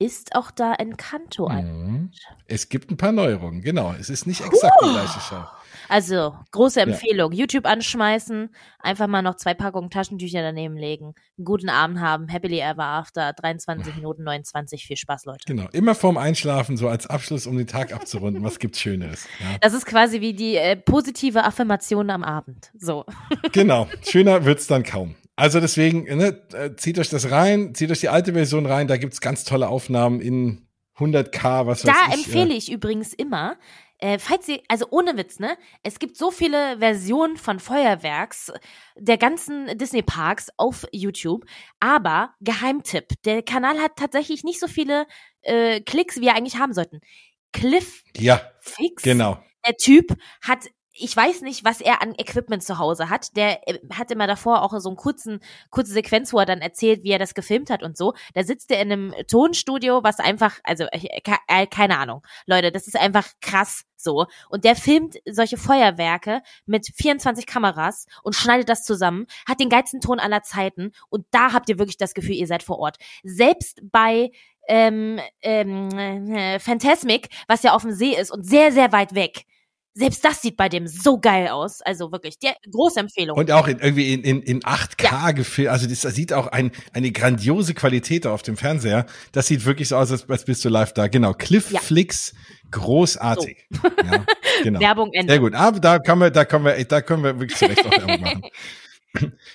ist 0.00 0.34
auch 0.34 0.50
da 0.50 0.72
Encanto 0.74 1.48
mhm. 1.48 1.54
ein. 1.54 2.12
Es 2.46 2.68
gibt 2.68 2.90
ein 2.90 2.96
paar 2.96 3.12
Neuerungen, 3.12 3.60
genau. 3.60 3.94
Es 3.98 4.10
ist 4.10 4.26
nicht 4.26 4.40
exakt 4.40 4.74
uh. 4.82 4.86
die 4.86 4.92
gleiche 4.92 5.20
Show. 5.20 5.44
Also, 5.88 6.34
große 6.52 6.80
Empfehlung. 6.80 7.32
Ja. 7.32 7.40
YouTube 7.40 7.66
anschmeißen, 7.66 8.50
einfach 8.78 9.08
mal 9.08 9.22
noch 9.22 9.34
zwei 9.34 9.54
Packungen 9.54 9.90
Taschentücher 9.90 10.40
daneben 10.40 10.76
legen, 10.76 11.14
einen 11.36 11.44
guten 11.44 11.68
Abend 11.68 12.00
haben, 12.00 12.32
happily 12.32 12.60
ever 12.60 12.84
after, 12.84 13.32
23 13.32 13.94
Minuten 13.96 14.22
29, 14.22 14.86
viel 14.86 14.96
Spaß, 14.96 15.26
Leute. 15.26 15.44
Genau, 15.46 15.68
immer 15.72 15.94
vorm 15.94 16.16
Einschlafen, 16.16 16.76
so 16.76 16.88
als 16.88 17.06
Abschluss, 17.06 17.46
um 17.46 17.56
den 17.56 17.66
Tag 17.66 17.92
abzurunden, 17.92 18.42
was 18.42 18.58
gibt's 18.58 18.80
Schönes. 18.80 19.26
Ja. 19.40 19.58
Das 19.60 19.74
ist 19.74 19.84
quasi 19.84 20.20
wie 20.20 20.32
die 20.32 20.56
äh, 20.56 20.76
positive 20.76 21.44
Affirmation 21.44 22.08
am 22.10 22.22
Abend, 22.22 22.70
so. 22.78 23.04
Genau, 23.52 23.86
schöner 24.08 24.44
wird's 24.44 24.66
dann 24.66 24.84
kaum. 24.84 25.16
Also 25.40 25.58
deswegen, 25.58 26.04
ne, 26.04 26.38
äh, 26.52 26.76
zieht 26.76 26.98
euch 26.98 27.08
das 27.08 27.30
rein, 27.30 27.74
zieht 27.74 27.90
euch 27.90 28.00
die 28.00 28.10
alte 28.10 28.34
Version 28.34 28.66
rein, 28.66 28.88
da 28.88 28.98
gibt's 28.98 29.22
ganz 29.22 29.44
tolle 29.44 29.68
Aufnahmen 29.68 30.20
in 30.20 30.68
100k, 30.98 31.66
was 31.66 31.80
da 31.80 31.92
weiß 31.92 31.96
ich. 31.96 32.08
Da 32.08 32.14
empfehle 32.14 32.54
ich 32.54 32.70
übrigens 32.70 33.14
immer, 33.14 33.56
äh, 34.00 34.18
falls 34.18 34.48
ihr, 34.48 34.60
also 34.68 34.86
ohne 34.90 35.16
Witz, 35.16 35.38
ne? 35.38 35.56
Es 35.82 35.98
gibt 35.98 36.18
so 36.18 36.30
viele 36.30 36.78
Versionen 36.78 37.38
von 37.38 37.58
Feuerwerks 37.58 38.52
der 38.96 39.16
ganzen 39.16 39.78
Disney-Parks 39.78 40.48
auf 40.58 40.86
YouTube, 40.92 41.46
aber 41.80 42.34
Geheimtipp, 42.42 43.14
der 43.24 43.42
Kanal 43.42 43.78
hat 43.78 43.92
tatsächlich 43.96 44.44
nicht 44.44 44.60
so 44.60 44.68
viele 44.68 45.06
äh, 45.40 45.80
Klicks, 45.80 46.20
wie 46.20 46.26
er 46.26 46.36
eigentlich 46.36 46.58
haben 46.58 46.74
sollten. 46.74 47.00
Cliff 47.54 48.04
ja, 48.14 48.42
Fix, 48.60 49.02
genau. 49.02 49.42
der 49.66 49.76
Typ 49.76 50.14
hat 50.42 50.66
ich 50.92 51.16
weiß 51.16 51.42
nicht, 51.42 51.64
was 51.64 51.80
er 51.80 52.02
an 52.02 52.14
Equipment 52.16 52.62
zu 52.62 52.78
Hause 52.78 53.10
hat. 53.10 53.36
Der 53.36 53.66
äh, 53.68 53.78
hat 53.92 54.10
immer 54.10 54.26
davor 54.26 54.62
auch 54.62 54.78
so 54.80 54.88
einen 54.88 54.96
kurzen, 54.96 55.40
kurze 55.70 55.92
Sequenz, 55.92 56.32
wo 56.32 56.38
er 56.38 56.46
dann 56.46 56.60
erzählt, 56.60 57.02
wie 57.04 57.10
er 57.10 57.18
das 57.18 57.34
gefilmt 57.34 57.70
hat 57.70 57.82
und 57.82 57.96
so. 57.96 58.14
Da 58.34 58.42
sitzt 58.42 58.70
er 58.70 58.80
in 58.80 58.92
einem 58.92 59.14
Tonstudio, 59.28 60.02
was 60.02 60.18
einfach, 60.18 60.58
also 60.64 60.86
äh, 60.90 61.66
keine 61.66 61.98
Ahnung, 61.98 62.22
Leute, 62.46 62.72
das 62.72 62.86
ist 62.86 62.98
einfach 62.98 63.26
krass 63.40 63.84
so. 63.96 64.26
Und 64.48 64.64
der 64.64 64.76
filmt 64.76 65.16
solche 65.28 65.58
Feuerwerke 65.58 66.42
mit 66.66 66.86
24 66.94 67.46
Kameras 67.46 68.06
und 68.22 68.34
schneidet 68.34 68.68
das 68.68 68.84
zusammen, 68.84 69.26
hat 69.46 69.60
den 69.60 69.68
geilsten 69.68 70.00
Ton 70.00 70.18
aller 70.18 70.42
Zeiten 70.42 70.92
und 71.08 71.26
da 71.30 71.52
habt 71.52 71.68
ihr 71.68 71.78
wirklich 71.78 71.98
das 71.98 72.14
Gefühl, 72.14 72.34
ihr 72.34 72.46
seid 72.46 72.62
vor 72.62 72.78
Ort. 72.78 72.96
Selbst 73.22 73.80
bei 73.82 74.30
ähm, 74.68 75.20
ähm, 75.42 75.90
äh, 75.90 76.58
Phantasmic, 76.58 77.28
was 77.48 77.62
ja 77.62 77.74
auf 77.74 77.82
dem 77.82 77.92
See 77.92 78.14
ist 78.16 78.30
und 78.30 78.44
sehr, 78.44 78.72
sehr 78.72 78.92
weit 78.92 79.14
weg 79.14 79.44
selbst 79.94 80.24
das 80.24 80.40
sieht 80.42 80.56
bei 80.56 80.68
dem 80.68 80.86
so 80.86 81.18
geil 81.18 81.48
aus. 81.48 81.82
Also 81.82 82.12
wirklich, 82.12 82.38
der, 82.38 82.54
große 82.70 83.00
Empfehlung. 83.00 83.36
Und 83.36 83.50
auch 83.50 83.66
in, 83.66 83.78
irgendwie 83.78 84.12
in, 84.12 84.22
in, 84.22 84.42
in 84.42 84.60
8K 84.60 85.04
ja. 85.04 85.30
gefilmt. 85.32 85.70
Also 85.70 85.88
das, 85.88 86.00
das 86.00 86.14
sieht 86.14 86.32
auch 86.32 86.46
ein, 86.46 86.70
eine 86.92 87.10
grandiose 87.10 87.74
Qualität 87.74 88.26
auf 88.26 88.42
dem 88.42 88.56
Fernseher. 88.56 89.06
Das 89.32 89.46
sieht 89.46 89.64
wirklich 89.64 89.88
so 89.88 89.96
aus, 89.96 90.10
als, 90.10 90.28
als 90.28 90.44
bist 90.44 90.64
du 90.64 90.68
live 90.68 90.92
da. 90.92 91.08
Genau, 91.08 91.32
Cliff 91.32 91.70
ja. 91.70 91.80
Flix, 91.80 92.34
großartig. 92.70 93.66
So. 93.70 93.88
Ja, 94.04 94.24
genau. 94.62 94.80
Werbung 94.80 95.12
Ende. 95.12 95.32
Sehr 95.32 95.40
gut. 95.40 95.54
Aber 95.54 95.80
da 95.80 95.98
können 95.98 96.20
wir, 96.20 96.30
da 96.30 96.44
können 96.44 96.64
wir, 96.64 96.84
da 96.84 97.00
können 97.00 97.24
wir 97.24 97.38
wirklich 97.38 97.58
zurecht 97.58 97.84
auch 97.84 97.90
Werbung 97.90 98.20
machen. 98.20 98.42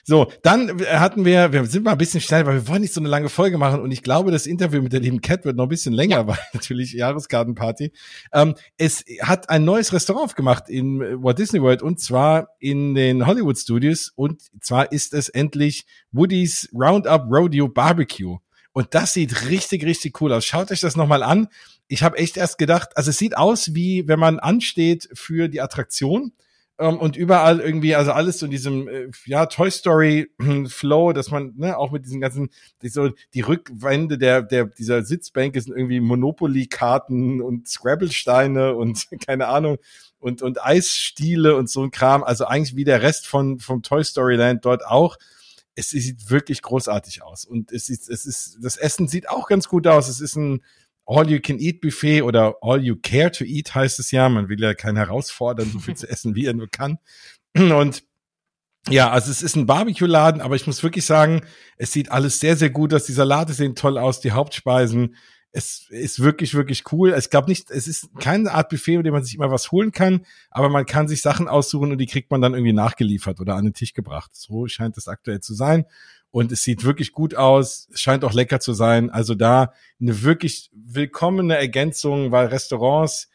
So, 0.03 0.31
dann 0.43 0.81
hatten 0.85 1.25
wir, 1.25 1.51
wir 1.53 1.65
sind 1.65 1.83
mal 1.83 1.93
ein 1.93 1.97
bisschen 1.97 2.21
schnell, 2.21 2.45
weil 2.45 2.55
wir 2.55 2.67
wollen 2.67 2.81
nicht 2.81 2.93
so 2.93 2.99
eine 2.99 3.09
lange 3.09 3.29
Folge 3.29 3.57
machen 3.57 3.81
und 3.81 3.91
ich 3.91 4.03
glaube, 4.03 4.31
das 4.31 4.47
Interview 4.47 4.81
mit 4.81 4.93
der 4.93 4.99
lieben 4.99 5.21
Cat 5.21 5.45
wird 5.45 5.55
noch 5.55 5.63
ein 5.65 5.69
bisschen 5.69 5.93
länger, 5.93 6.17
ja. 6.17 6.27
weil 6.27 6.37
natürlich 6.53 6.93
Jahreskartenparty. 6.93 7.91
Ähm, 8.33 8.55
es 8.77 9.03
hat 9.21 9.49
ein 9.49 9.63
neues 9.63 9.93
Restaurant 9.93 10.25
aufgemacht 10.25 10.69
in 10.69 10.99
Walt 11.23 11.39
Disney 11.39 11.61
World 11.61 11.81
und 11.81 11.99
zwar 11.99 12.49
in 12.59 12.95
den 12.95 13.25
Hollywood 13.25 13.57
Studios 13.57 14.11
und 14.15 14.41
zwar 14.61 14.91
ist 14.91 15.13
es 15.13 15.29
endlich 15.29 15.85
Woody's 16.11 16.69
Roundup 16.73 17.25
Rodeo 17.29 17.67
Barbecue. 17.67 18.37
Und 18.73 18.93
das 18.93 19.13
sieht 19.13 19.49
richtig, 19.49 19.85
richtig 19.85 20.19
cool 20.21 20.33
aus. 20.33 20.45
Schaut 20.45 20.69
euch 20.69 20.81
das 20.81 20.97
nochmal 20.97 21.23
an. 21.23 21.47
Ich 21.87 22.03
habe 22.03 22.17
echt 22.17 22.35
erst 22.35 22.57
gedacht, 22.57 22.89
also 22.95 23.11
es 23.11 23.17
sieht 23.17 23.37
aus 23.37 23.73
wie, 23.73 24.05
wenn 24.09 24.19
man 24.19 24.37
ansteht 24.37 25.07
für 25.13 25.47
die 25.47 25.61
Attraktion 25.61 26.33
ähm, 26.77 26.97
und 26.97 27.15
überall 27.15 27.61
irgendwie, 27.61 27.95
also 27.95 28.11
alles 28.11 28.39
so 28.39 28.45
in 28.45 28.51
diesem, 28.51 28.87
äh, 28.87 29.09
ja, 29.25 29.45
Toy 29.45 29.71
Story 29.71 30.29
Flow, 30.67 31.13
dass 31.13 31.31
man, 31.31 31.53
ne, 31.55 31.77
auch 31.77 31.91
mit 31.91 32.05
diesen 32.05 32.19
ganzen, 32.19 32.49
die, 32.81 32.89
so, 32.89 33.11
die 33.33 33.41
Rückwände 33.41 34.17
der, 34.17 34.41
der, 34.41 34.65
dieser 34.65 35.03
Sitzbänke 35.03 35.61
sind 35.61 35.75
irgendwie 35.75 36.01
Monopoly-Karten 36.01 37.41
und 37.41 37.67
Scrabble-Steine 37.67 38.75
und 38.75 39.07
keine 39.25 39.47
Ahnung 39.47 39.77
und, 40.19 40.41
und 40.41 40.63
Eisstiele 40.65 41.55
und 41.55 41.69
so 41.69 41.83
ein 41.83 41.91
Kram. 41.91 42.23
Also 42.23 42.45
eigentlich 42.45 42.75
wie 42.75 42.83
der 42.83 43.01
Rest 43.01 43.27
von, 43.27 43.59
vom 43.59 43.81
Toy 43.81 44.03
Story 44.03 44.35
Land 44.35 44.65
dort 44.65 44.85
auch. 44.85 45.17
Es, 45.75 45.93
es 45.93 46.03
sieht 46.03 46.29
wirklich 46.29 46.61
großartig 46.61 47.23
aus. 47.23 47.45
Und 47.45 47.71
es 47.71 47.89
ist, 47.89 48.09
es 48.09 48.25
ist, 48.25 48.57
das 48.61 48.75
Essen 48.75 49.07
sieht 49.07 49.29
auch 49.29 49.47
ganz 49.47 49.67
gut 49.67 49.87
aus. 49.87 50.09
Es 50.09 50.19
ist 50.19 50.35
ein, 50.35 50.61
All-You-Can-Eat-Buffet 51.05 52.23
oder 52.23 52.55
All-You-Care-to-Eat 52.61 53.75
heißt 53.75 53.99
es 53.99 54.11
ja. 54.11 54.27
Man 54.29 54.49
will 54.49 54.61
ja 54.61 54.73
keinen 54.73 54.97
herausfordern, 54.97 55.69
so 55.71 55.79
viel 55.79 55.95
zu 55.95 56.09
essen, 56.09 56.35
wie 56.35 56.45
er 56.45 56.53
nur 56.53 56.69
kann. 56.69 56.97
Und 57.55 58.03
ja, 58.89 59.09
also 59.09 59.31
es 59.31 59.41
ist 59.41 59.55
ein 59.55 59.65
Barbecue-Laden, 59.65 60.41
aber 60.41 60.55
ich 60.55 60.67
muss 60.67 60.83
wirklich 60.83 61.05
sagen, 61.05 61.41
es 61.77 61.91
sieht 61.91 62.11
alles 62.11 62.39
sehr, 62.39 62.55
sehr 62.55 62.69
gut 62.69 62.93
aus. 62.93 63.05
Die 63.05 63.13
Salate 63.13 63.53
sehen 63.53 63.75
toll 63.75 63.97
aus, 63.97 64.19
die 64.19 64.31
Hauptspeisen. 64.31 65.15
Es 65.57 65.87
ist 65.89 66.19
wirklich, 66.19 66.53
wirklich 66.53 66.83
cool. 66.91 67.15
Ich 67.17 67.29
glaube 67.29 67.47
nicht, 67.47 67.71
es 67.71 67.87
ist 67.87 68.09
keine 68.19 68.51
Art 68.51 68.67
Buffet, 68.69 68.97
mit 68.97 69.05
dem 69.05 69.13
man 69.13 69.23
sich 69.23 69.35
immer 69.35 69.51
was 69.51 69.71
holen 69.71 69.93
kann, 69.93 70.25
aber 70.51 70.67
man 70.67 70.85
kann 70.85 71.07
sich 71.07 71.21
Sachen 71.21 71.47
aussuchen 71.47 71.93
und 71.93 71.97
die 71.97 72.07
kriegt 72.07 72.29
man 72.29 72.41
dann 72.41 72.53
irgendwie 72.53 72.73
nachgeliefert 72.73 73.39
oder 73.39 73.55
an 73.55 73.63
den 73.63 73.73
Tisch 73.73 73.93
gebracht. 73.93 74.31
So 74.33 74.67
scheint 74.67 74.97
es 74.97 75.07
aktuell 75.07 75.39
zu 75.39 75.53
sein 75.53 75.85
und 76.29 76.51
es 76.51 76.63
sieht 76.63 76.83
wirklich 76.83 77.13
gut 77.13 77.35
aus, 77.35 77.87
es 77.93 78.01
scheint 78.01 78.25
auch 78.25 78.33
lecker 78.33 78.59
zu 78.59 78.73
sein. 78.73 79.09
Also 79.09 79.35
da 79.35 79.71
eine 80.01 80.23
wirklich 80.23 80.69
willkommene 80.73 81.55
Ergänzung, 81.55 82.33
weil 82.33 82.47
Restaurants 82.47 83.29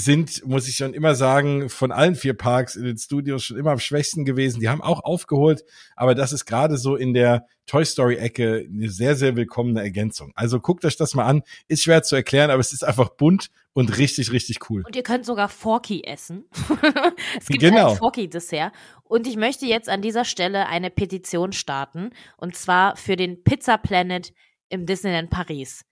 sind, 0.00 0.46
muss 0.46 0.68
ich 0.68 0.76
schon 0.76 0.94
immer 0.94 1.14
sagen, 1.14 1.68
von 1.68 1.92
allen 1.92 2.14
vier 2.14 2.32
Parks 2.32 2.76
in 2.76 2.84
den 2.84 2.96
Studios 2.96 3.44
schon 3.44 3.58
immer 3.58 3.72
am 3.72 3.78
schwächsten 3.78 4.24
gewesen. 4.24 4.60
Die 4.60 4.70
haben 4.70 4.80
auch 4.80 5.04
aufgeholt, 5.04 5.64
aber 5.96 6.14
das 6.14 6.32
ist 6.32 6.46
gerade 6.46 6.78
so 6.78 6.96
in 6.96 7.12
der 7.12 7.46
Toy 7.66 7.84
Story 7.84 8.16
Ecke 8.16 8.66
eine 8.68 8.88
sehr, 8.88 9.16
sehr 9.16 9.36
willkommene 9.36 9.82
Ergänzung. 9.82 10.32
Also 10.34 10.60
guckt 10.60 10.86
euch 10.86 10.96
das 10.96 11.14
mal 11.14 11.26
an. 11.26 11.42
Ist 11.68 11.82
schwer 11.82 12.02
zu 12.02 12.16
erklären, 12.16 12.50
aber 12.50 12.60
es 12.60 12.72
ist 12.72 12.84
einfach 12.84 13.10
bunt 13.10 13.50
und 13.74 13.98
richtig, 13.98 14.32
richtig 14.32 14.70
cool. 14.70 14.82
Und 14.86 14.96
ihr 14.96 15.02
könnt 15.02 15.26
sogar 15.26 15.50
Forky 15.50 16.02
essen. 16.04 16.46
es 17.38 17.46
gibt 17.46 17.60
genau. 17.60 17.90
ein 17.90 17.96
Forky-Dessert. 17.96 18.72
Und 19.04 19.26
ich 19.26 19.36
möchte 19.36 19.66
jetzt 19.66 19.90
an 19.90 20.00
dieser 20.00 20.24
Stelle 20.24 20.68
eine 20.68 20.90
Petition 20.90 21.52
starten. 21.52 22.10
Und 22.38 22.56
zwar 22.56 22.96
für 22.96 23.16
den 23.16 23.44
Pizza 23.44 23.76
Planet 23.76 24.32
im 24.70 24.86
Disneyland 24.86 25.28
Paris. 25.28 25.84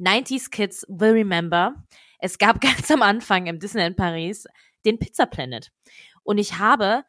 90s 0.00 0.50
Kids 0.50 0.86
will 0.88 1.12
remember. 1.12 1.74
Es 2.22 2.38
gab 2.38 2.60
ganz 2.62 2.90
am 2.90 3.02
Anfang 3.02 3.46
im 3.46 3.58
Disneyland 3.58 3.96
Paris 3.96 4.46
den 4.86 4.98
Pizza 4.98 5.26
Planet. 5.26 5.70
Und 6.22 6.38
ich 6.38 6.58
habe 6.58 7.04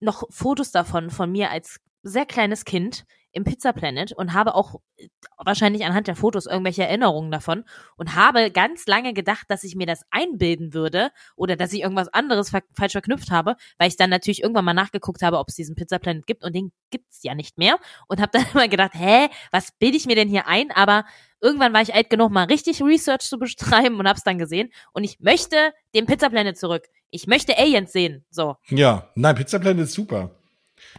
noch 0.00 0.24
Fotos 0.30 0.70
davon 0.70 1.10
von 1.10 1.30
mir 1.30 1.50
als 1.50 1.80
sehr 2.02 2.26
kleines 2.26 2.64
Kind 2.64 3.04
im 3.32 3.44
Pizza 3.44 3.72
Planet 3.72 4.12
und 4.12 4.34
habe 4.34 4.54
auch 4.54 4.80
äh, 4.96 5.08
wahrscheinlich 5.38 5.84
anhand 5.84 6.06
der 6.06 6.16
Fotos 6.16 6.46
irgendwelche 6.46 6.84
Erinnerungen 6.84 7.30
davon 7.30 7.64
und 7.96 8.14
habe 8.14 8.50
ganz 8.50 8.86
lange 8.86 9.14
gedacht, 9.14 9.46
dass 9.48 9.64
ich 9.64 9.74
mir 9.74 9.86
das 9.86 10.02
einbilden 10.10 10.74
würde 10.74 11.10
oder 11.34 11.56
dass 11.56 11.72
ich 11.72 11.80
irgendwas 11.80 12.08
anderes 12.08 12.50
ver 12.50 12.62
falsch 12.74 12.92
verknüpft 12.92 13.30
habe, 13.30 13.56
weil 13.78 13.88
ich 13.88 13.96
dann 13.96 14.10
natürlich 14.10 14.42
irgendwann 14.42 14.64
mal 14.64 14.74
nachgeguckt 14.74 15.22
habe, 15.22 15.38
ob 15.38 15.48
es 15.48 15.54
diesen 15.54 15.74
Pizza 15.74 15.98
Planet 15.98 16.26
gibt 16.26 16.44
und 16.44 16.54
den 16.54 16.72
gibt's 16.90 17.22
ja 17.22 17.34
nicht 17.34 17.58
mehr 17.58 17.76
und 18.06 18.20
habe 18.20 18.30
dann 18.38 18.46
immer 18.52 18.68
gedacht, 18.68 18.92
hä, 18.94 19.28
was 19.50 19.72
bilde 19.78 19.96
ich 19.96 20.06
mir 20.06 20.16
denn 20.16 20.28
hier 20.28 20.46
ein? 20.46 20.70
Aber 20.70 21.04
irgendwann 21.40 21.72
war 21.72 21.82
ich 21.82 21.94
alt 21.94 22.10
genug, 22.10 22.30
mal 22.30 22.44
richtig 22.44 22.82
Research 22.82 23.22
zu 23.22 23.38
betreiben 23.38 23.98
und 23.98 24.06
hab's 24.06 24.24
dann 24.24 24.38
gesehen 24.38 24.70
und 24.92 25.04
ich 25.04 25.20
möchte 25.20 25.72
den 25.94 26.06
Pizza 26.06 26.30
Planet 26.30 26.56
zurück. 26.56 26.84
Ich 27.10 27.26
möchte 27.26 27.58
Aliens 27.58 27.92
sehen. 27.92 28.24
So. 28.30 28.56
Ja, 28.68 29.10
nein, 29.14 29.34
Pizza 29.34 29.58
Planet 29.58 29.84
ist 29.84 29.94
super. 29.94 30.30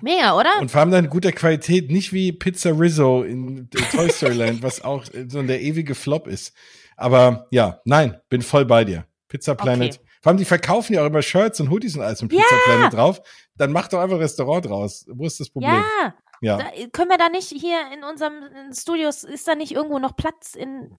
Mega, 0.02 0.38
oder? 0.38 0.50
Und 0.60 0.72
vor 0.72 0.82
allem 0.82 0.92
dann 0.92 1.10
guter 1.10 1.32
Qualität, 1.32 1.92
nicht 1.92 2.14
wie 2.14 2.32
Pizza 2.32 2.72
Rizzo 2.78 3.24
in 3.24 3.70
Toy 3.92 4.10
Story 4.10 4.34
Land, 4.34 4.64
was 4.64 4.84
auch 4.84 5.06
so 5.28 5.42
der 5.44 5.62
ewige 5.62 5.96
Flop 5.96 6.28
ist. 6.28 6.54
Aber 6.98 7.48
ja, 7.52 7.80
nein, 7.86 8.20
bin 8.30 8.42
voll 8.42 8.66
bei 8.66 8.84
dir. 8.84 9.06
Pizza 9.28 9.56
Planet. 9.56 9.96
Okay. 9.96 10.06
Vor 10.22 10.30
allem, 10.30 10.38
die 10.38 10.46
verkaufen 10.46 10.94
ja 10.94 11.02
auch 11.02 11.08
immer 11.08 11.22
Shirts 11.22 11.60
und 11.60 11.70
Hoodies 11.70 11.96
und 11.96 12.02
alles 12.02 12.22
mit 12.22 12.32
Pizza 12.32 12.44
ja. 12.52 12.62
Planet 12.66 12.94
drauf. 12.94 13.22
Dann 13.58 13.72
mach 13.72 13.88
doch 13.88 14.00
einfach 14.00 14.16
ein 14.16 14.22
Restaurant 14.22 14.66
draus. 14.66 15.06
Wo 15.10 15.26
ist 15.26 15.40
das 15.40 15.50
Problem? 15.50 15.72
Ja. 15.72 16.14
Ja. 16.42 16.58
Da, 16.58 16.66
können 16.92 17.10
wir 17.10 17.18
da 17.18 17.30
nicht 17.30 17.48
hier 17.48 17.80
in 17.94 18.04
unserem 18.04 18.34
Studios, 18.74 19.24
ist 19.24 19.48
da 19.48 19.56
nicht 19.56 19.72
irgendwo 19.72 19.98
noch 19.98 20.14
Platz 20.18 20.56
in 20.56 20.94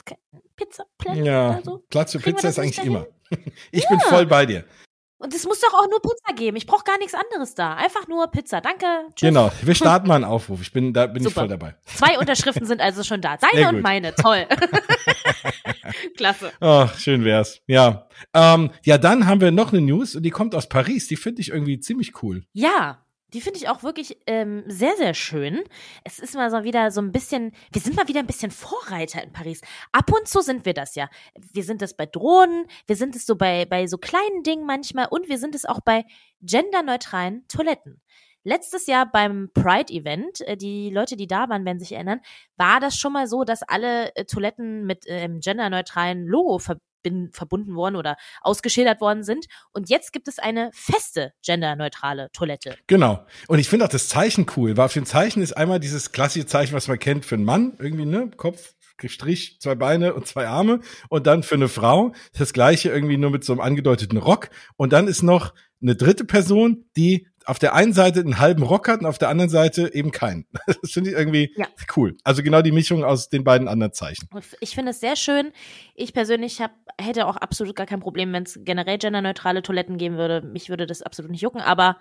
Pizza 0.57 0.87
Planet? 0.97 1.27
Ja, 1.27 1.61
so? 1.63 1.85
Platz 1.91 2.13
für 2.13 2.19
Kriegen 2.19 2.37
Pizza 2.37 2.49
ist 2.49 2.59
eigentlich 2.59 2.83
immer. 2.83 3.07
ich 3.71 3.83
ja. 3.83 3.91
bin 3.91 4.01
voll 4.01 4.25
bei 4.25 4.47
dir. 4.47 4.65
Und 5.19 5.33
es 5.33 5.45
muss 5.45 5.61
doch 5.61 5.73
auch 5.73 5.89
nur 5.89 6.03
Pizza 6.03 6.35
geben. 6.35 6.57
Ich 6.57 6.67
brauche 6.67 6.85
gar 6.85 6.99
nichts 6.99 7.15
anderes 7.15 7.55
da. 7.55 7.75
Einfach 7.75 8.09
nur 8.09 8.27
Pizza. 8.29 8.61
Danke. 8.61 8.87
Tschüss. 9.15 9.29
Genau. 9.29 9.51
Wir 9.63 9.75
starten 9.75 10.09
mal 10.09 10.17
einen 10.17 10.25
Aufruf. 10.25 10.61
Ich 10.61 10.73
bin, 10.73 10.93
da 10.93 11.07
bin 11.07 11.23
Super. 11.23 11.29
ich 11.29 11.35
voll 11.35 11.49
dabei. 11.49 11.75
Zwei 11.87 12.19
Unterschriften 12.19 12.67
sind 12.67 12.81
also 12.81 13.03
schon 13.05 13.21
da. 13.21 13.37
Deine 13.37 13.69
und 13.69 13.81
meine. 13.81 14.15
Toll. 14.15 14.47
Klasse. 16.17 16.53
Ach, 16.61 16.97
schön 16.99 17.25
wär's. 17.25 17.61
Ja. 17.67 18.09
Ähm, 18.33 18.71
ja, 18.85 18.99
dann 18.99 19.27
haben 19.27 19.41
wir 19.41 19.51
noch 19.51 19.73
eine 19.73 19.81
News 19.81 20.17
und 20.17 20.25
die 20.25 20.31
kommt 20.31 20.55
aus 20.55 20.69
Paris. 20.69 21.07
Die 21.09 21.17
finde 21.17 21.41
ich 21.43 21.51
irgendwie 21.51 21.79
ziemlich 21.81 22.23
cool. 22.23 22.45
Ja. 22.53 23.04
Die 23.35 23.41
finde 23.41 23.59
ich 23.59 23.69
auch 23.69 23.83
wirklich 23.83 24.17
ähm, 24.27 24.63
sehr, 24.69 24.97
sehr 24.97 25.13
schön. 25.13 25.63
Es 26.05 26.21
ist 26.21 26.37
mal 26.37 26.51
so 26.53 26.63
wieder 26.63 26.93
so 26.93 27.01
ein 27.01 27.11
bisschen, 27.11 27.53
wir 27.73 27.83
sind 27.83 27.97
mal 27.97 28.07
wieder 28.07 28.21
ein 28.21 28.29
bisschen 28.29 28.53
Vorreiter 28.53 29.23
in 29.25 29.33
Paris. 29.33 29.61
Ab 29.91 30.13
und 30.13 30.29
zu 30.29 30.41
sind 30.41 30.65
wir 30.65 30.73
das 30.73 30.95
ja. 30.95 31.11
Wir 31.53 31.65
sind 31.65 31.83
das 31.83 31.97
bei 31.97 32.07
Drohnen, 32.07 32.67
wir 32.87 32.95
sind 32.95 33.17
es 33.17 33.27
so 33.27 33.35
bei, 33.35 33.67
bei 33.67 33.89
so 33.89 33.99
kleinen 33.99 34.45
Dingen 34.45 34.65
manchmal 34.65 35.09
und 35.11 35.29
wir 35.29 35.39
sind 35.39 35.57
es 35.57 35.65
auch 35.65 35.81
bei 35.85 36.05
genderneutralen 36.43 37.45
Toiletten. 37.49 38.01
Letztes 38.45 38.87
Jahr 38.87 39.11
beim 39.11 39.51
Pride-Event, 39.53 40.43
äh, 40.43 40.57
die 40.57 40.91
Leute, 40.91 41.17
die 41.17 41.27
da 41.27 41.49
waren, 41.49 41.65
werden 41.65 41.81
sich 41.81 41.93
erinnern, 41.93 42.21
war 42.57 42.79
das 42.79 42.97
schon 42.97 43.15
mal 43.15 43.27
so, 43.27 43.43
dass 43.43 43.63
alle 43.63 44.15
äh, 44.15 44.27
Toiletten 44.27 44.85
mit 44.85 45.05
ähm, 45.09 45.41
genderneutralen 45.41 46.25
Logo 46.27 46.59
ver 46.59 46.77
verbunden 47.33 47.75
worden 47.75 47.97
oder 47.97 48.17
ausgeschildert 48.41 49.01
worden 49.01 49.23
sind. 49.23 49.47
Und 49.73 49.89
jetzt 49.89 50.13
gibt 50.13 50.29
es 50.29 50.39
eine 50.39 50.71
feste 50.73 51.33
genderneutrale 51.45 52.31
Toilette. 52.33 52.77
Genau. 52.87 53.25
Und 53.49 53.59
ich 53.59 53.69
finde 53.69 53.87
auch 53.87 53.91
das 53.91 54.09
Zeichen 54.09 54.47
cool, 54.57 54.77
weil 54.77 54.87
auf 54.87 54.93
dem 54.93 55.07
Zeichen 55.07 55.43
ist 55.43 55.53
einmal 55.53 55.81
dieses 55.81 56.13
klassische 56.13 56.47
Zeichen, 56.47 56.75
was 56.75 56.89
man 56.89 56.99
kennt 56.99 57.25
für 57.25 57.35
einen 57.35 57.45
Mann, 57.45 57.75
irgendwie, 57.79 58.07
ne? 58.07 58.31
Kopf, 58.37 58.75
Strich, 59.07 59.59
zwei 59.61 59.75
Beine 59.75 60.15
und 60.15 60.27
zwei 60.27 60.47
Arme. 60.47 60.81
Und 61.09 61.27
dann 61.27 61.43
für 61.43 61.57
eine 61.57 61.69
Frau 61.69 62.15
das 62.39 62.53
gleiche 62.53 62.91
irgendwie 62.91 63.17
nur 63.17 63.31
mit 63.31 63.45
so 63.45 63.53
einem 63.53 63.61
angedeuteten 63.61 64.19
Rock. 64.19 64.51
Und 64.77 64.93
dann 64.93 65.09
ist 65.09 65.23
noch 65.23 65.53
eine 65.83 65.97
dritte 65.97 66.25
Person, 66.25 66.87
die 66.97 67.29
auf 67.47 67.59
der 67.59 67.75
einen 67.75 67.93
Seite 67.93 68.21
einen 68.21 68.39
halben 68.39 68.63
Rock 68.63 68.89
hat 68.89 69.01
und 69.01 69.07
auf 69.07 69.19
der 69.19 69.29
anderen 69.29 69.51
Seite 69.51 69.93
eben 69.95 70.11
keinen. 70.11 70.47
Das 70.83 70.93
finde 70.93 71.11
ich 71.11 71.17
irgendwie 71.17 71.53
ja. 71.57 71.67
cool. 71.97 72.17
Also 72.25 72.43
genau 72.43 72.63
die 72.63 72.73
Mischung 72.73 73.05
aus 73.05 73.29
den 73.29 73.45
beiden 73.45 73.69
anderen 73.69 73.93
Zeichen. 73.93 74.29
Ich 74.61 74.75
finde 74.75 74.91
es 74.91 75.01
sehr 75.01 75.17
schön. 75.17 75.53
Ich 75.95 76.13
persönlich 76.13 76.61
hab, 76.61 76.73
hätte 77.01 77.27
auch 77.27 77.37
absolut 77.37 77.77
gar 77.77 77.87
kein 77.87 78.01
Problem, 78.01 78.33
wenn 78.33 78.43
es 78.45 78.59
generell 78.63 78.99
genderneutrale 78.99 79.63
Toiletten 79.63 79.99
geben 79.99 80.17
würde. 80.17 80.43
Mich 80.43 80.69
würde 80.69 80.87
das 80.87 81.03
absolut 81.03 81.31
nicht 81.31 81.43
jucken, 81.43 81.61
aber 81.61 81.97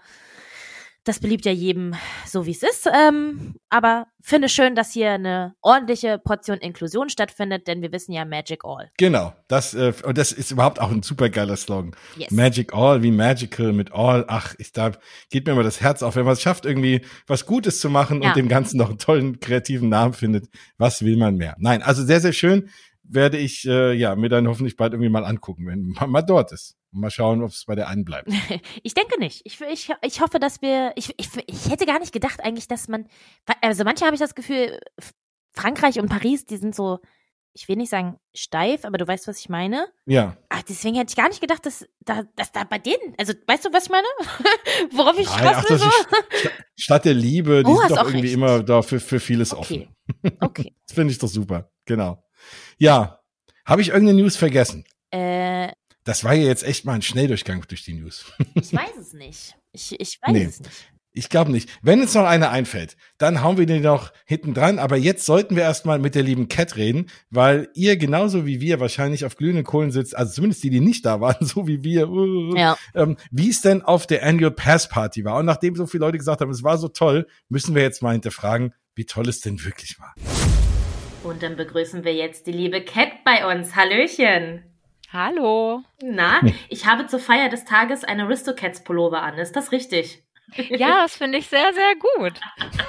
das 1.04 1.20
beliebt 1.20 1.46
ja 1.46 1.52
jedem 1.52 1.96
so, 2.26 2.46
wie 2.46 2.52
es 2.52 2.64
ist. 2.64 2.88
Ähm, 2.88 3.56
aber 3.70 4.08
finde 4.22 4.48
schön, 4.48 4.74
dass 4.76 4.92
hier 4.92 5.12
eine 5.12 5.54
ordentliche 5.62 6.18
Portion 6.18 6.60
Inklusion 6.60 7.10
stattfindet, 7.10 7.68
denn 7.68 7.82
wir 7.82 7.92
wissen 7.92 8.14
ja 8.14 8.24
Magic 8.24 8.64
All. 8.64 8.90
Genau, 8.98 9.34
das, 9.48 9.74
äh, 9.74 9.94
und 10.06 10.18
das 10.18 10.32
ist 10.32 10.52
überhaupt 10.52 10.80
auch 10.80 10.92
ein 10.92 11.04
super 11.04 11.30
geiler 11.30 11.58
Slogan. 11.58 11.96
Yes. 12.16 12.32
Magic 12.32 12.74
All, 12.74 13.04
wie 13.04 13.12
Magical 13.12 13.74
mit 13.74 13.92
All. 13.92 14.26
Ach, 14.28 14.56
ich 14.58 14.72
da 14.72 14.92
geht 15.30 15.46
mir 15.46 15.54
immer 15.54 15.64
das 15.64 15.82
Herz 15.82 16.04
auf, 16.04 16.16
wenn 16.16 16.26
man 16.26 16.34
es 16.34 16.42
schafft, 16.42 16.66
irgendwie 16.66 17.02
was 17.28 17.46
Gutes 17.46 17.80
zu 17.80 17.90
machen 17.90 18.22
ja. 18.22 18.30
und 18.30 18.38
dem 18.38 18.48
Ganzen 18.48 18.78
noch 18.78 18.90
einen 18.90 18.98
tollen 18.98 19.40
kreativen 19.40 19.90
Namen 19.90 20.14
findet. 20.14 20.48
Was 20.78 21.04
will 21.04 21.18
man 21.18 21.36
mehr? 21.36 21.56
Nein, 21.60 21.82
also 21.82 22.04
sehr, 22.04 22.22
sehr 22.22 22.34
schön 22.34 22.70
werde 23.04 23.38
ich 23.38 23.68
äh, 23.68 23.94
ja 23.94 24.16
mir 24.16 24.30
dann 24.30 24.48
hoffentlich 24.48 24.78
bald 24.78 24.94
irgendwie 24.94 25.10
mal 25.10 25.26
angucken, 25.26 25.68
wenn 25.68 25.90
man 25.90 26.10
mal 26.10 26.22
dort 26.22 26.54
ist. 26.54 26.78
Mal 26.94 27.10
schauen, 27.10 27.42
ob 27.42 27.50
es 27.50 27.66
bei 27.66 27.76
der 27.76 27.88
einen 27.88 28.06
bleibt. 28.06 28.30
ich 28.84 28.94
denke 28.94 29.20
nicht. 29.20 29.42
Ich, 29.46 29.60
ich, 29.62 29.92
ich 30.02 30.22
hoffe, 30.22 30.40
dass 30.40 30.62
wir. 30.62 30.94
Ich, 30.96 31.14
ich, 31.18 31.30
ich 31.48 31.70
hätte 31.70 31.86
gar 31.86 32.00
nicht 32.00 32.14
gedacht, 32.14 32.42
eigentlich, 32.42 32.68
dass 32.68 32.88
man. 32.88 33.08
Also 33.62 33.84
manche 33.84 34.06
habe 34.06 34.16
ich 34.16 34.22
das 34.22 34.36
Gefühl, 34.36 34.80
Frankreich 35.54 36.00
und 36.00 36.10
Paris, 36.10 36.46
die 36.46 36.58
sind 36.58 36.76
so 36.76 37.00
ich 37.54 37.68
will 37.70 37.76
nicht 37.76 37.90
sagen 37.90 38.18
steif, 38.34 38.84
aber 38.84 38.98
du 38.98 39.08
weißt, 39.08 39.28
was 39.28 39.40
ich 39.40 39.48
meine. 39.48 39.88
Ja. 40.06 40.36
Ach, 40.50 40.64
deswegen 40.64 40.96
hätte 40.96 41.12
ich 41.12 41.16
gar 41.16 41.28
nicht 41.28 41.40
gedacht, 41.40 41.66
dass 41.66 41.86
da, 42.00 42.24
dass 42.36 42.52
da 42.52 42.64
bei 42.64 42.80
denen, 42.80 43.14
also 43.18 43.34
weißt 43.48 43.66
du, 43.66 43.74
was 43.74 43.86
ich 43.86 43.92
meine? 43.92 44.08
Worauf 44.92 45.18
ich 45.20 45.28
Nein, 45.28 45.78
so? 45.78 45.90
Statt 46.76 47.06
der 47.06 47.14
Liebe, 47.14 47.64
die 47.64 47.70
oh, 47.70 47.78
sind 47.78 47.92
doch 47.92 48.08
irgendwie 48.08 48.28
recht. 48.28 48.34
immer 48.34 48.64
da 48.64 48.82
für, 48.82 49.00
für 49.00 49.20
vieles 49.20 49.54
okay. 49.54 49.60
offen. 49.60 50.38
Okay. 50.42 50.76
das 50.86 50.96
finde 50.96 51.12
ich 51.12 51.20
doch 51.20 51.30
super. 51.30 51.72
Genau. 51.86 52.24
Ja. 52.78 53.22
Habe 53.66 53.82
ich 53.82 53.90
irgendeine 53.90 54.22
News 54.22 54.36
vergessen? 54.36 54.84
Äh. 55.12 55.72
Das 56.04 56.24
war 56.24 56.34
ja 56.34 56.48
jetzt 56.48 56.64
echt 56.64 56.86
mal 56.86 56.94
ein 56.94 57.02
Schnelldurchgang 57.02 57.64
durch 57.68 57.84
die 57.84 57.94
News. 57.94 58.26
ich 58.56 58.74
weiß 58.74 58.98
es 59.00 59.14
nicht. 59.14 59.56
Ich, 59.72 60.00
ich 60.00 60.20
weiß 60.22 60.34
nee. 60.34 60.44
es 60.44 60.60
nicht. 60.60 60.94
Ich 61.16 61.30
glaube 61.30 61.52
nicht. 61.52 61.70
Wenn 61.84 62.02
uns 62.02 62.16
noch 62.16 62.26
eine 62.26 62.50
einfällt, 62.50 62.98
dann 63.20 63.44
hauen 63.44 63.60
wir 63.60 63.68
den 63.68 63.84
noch 63.84 64.12
hinten 64.26 64.56
dran. 64.56 64.80
Aber 64.80 64.98
jetzt 64.98 65.26
sollten 65.26 65.56
wir 65.56 65.62
erstmal 65.62 66.00
mit 66.00 66.16
der 66.16 66.24
lieben 66.24 66.48
Cat 66.48 66.76
reden, 66.76 67.06
weil 67.30 67.70
ihr 67.76 67.98
genauso 67.98 68.48
wie 68.48 68.62
wir 68.62 68.80
wahrscheinlich 68.80 69.24
auf 69.24 69.38
glühenden 69.38 69.64
Kohlen 69.64 69.92
sitzt, 69.92 70.18
also 70.18 70.34
zumindest 70.34 70.64
die, 70.64 70.72
die 70.72 70.80
nicht 70.80 71.06
da 71.06 71.22
waren, 71.22 71.46
so 71.46 71.68
wie 71.68 71.84
wir, 71.84 72.10
uh, 72.10 72.56
ja. 72.56 72.76
ähm, 72.96 73.18
wie 73.30 73.50
es 73.50 73.62
denn 73.62 73.84
auf 73.84 74.08
der 74.08 74.24
Annual 74.24 74.52
Pass 74.52 74.90
Party 74.90 75.24
war. 75.24 75.38
Und 75.38 75.46
nachdem 75.46 75.76
so 75.76 75.86
viele 75.86 76.06
Leute 76.06 76.18
gesagt 76.18 76.42
haben, 76.42 76.52
es 76.52 76.64
war 76.64 76.80
so 76.80 76.88
toll, 76.88 77.28
müssen 77.48 77.76
wir 77.76 77.84
jetzt 77.84 78.02
mal 78.02 78.14
hinterfragen, 78.14 78.74
wie 78.96 79.06
toll 79.06 79.30
es 79.30 79.40
denn 79.40 79.64
wirklich 79.64 80.00
war. 80.00 80.16
Und 81.24 81.44
dann 81.44 81.56
begrüßen 81.56 82.04
wir 82.04 82.14
jetzt 82.14 82.48
die 82.48 82.52
liebe 82.52 82.82
Cat 82.82 83.24
bei 83.24 83.50
uns. 83.56 83.76
Hallöchen. 83.76 84.73
Hallo. 85.14 85.84
Na, 86.02 86.42
ich 86.70 86.88
habe 86.88 87.06
zur 87.06 87.20
Feier 87.20 87.48
des 87.48 87.66
Tages 87.66 88.04
eine 88.04 88.24
Aristocats 88.24 88.84
Pullover 88.84 89.22
an. 89.22 89.38
Ist 89.38 89.56
das 89.56 89.72
richtig? 89.72 90.24
Ja, 90.70 91.04
das 91.04 91.16
finde 91.16 91.38
ich 91.40 91.48
sehr, 91.48 91.74
sehr 91.74 91.96
gut. 91.96 92.34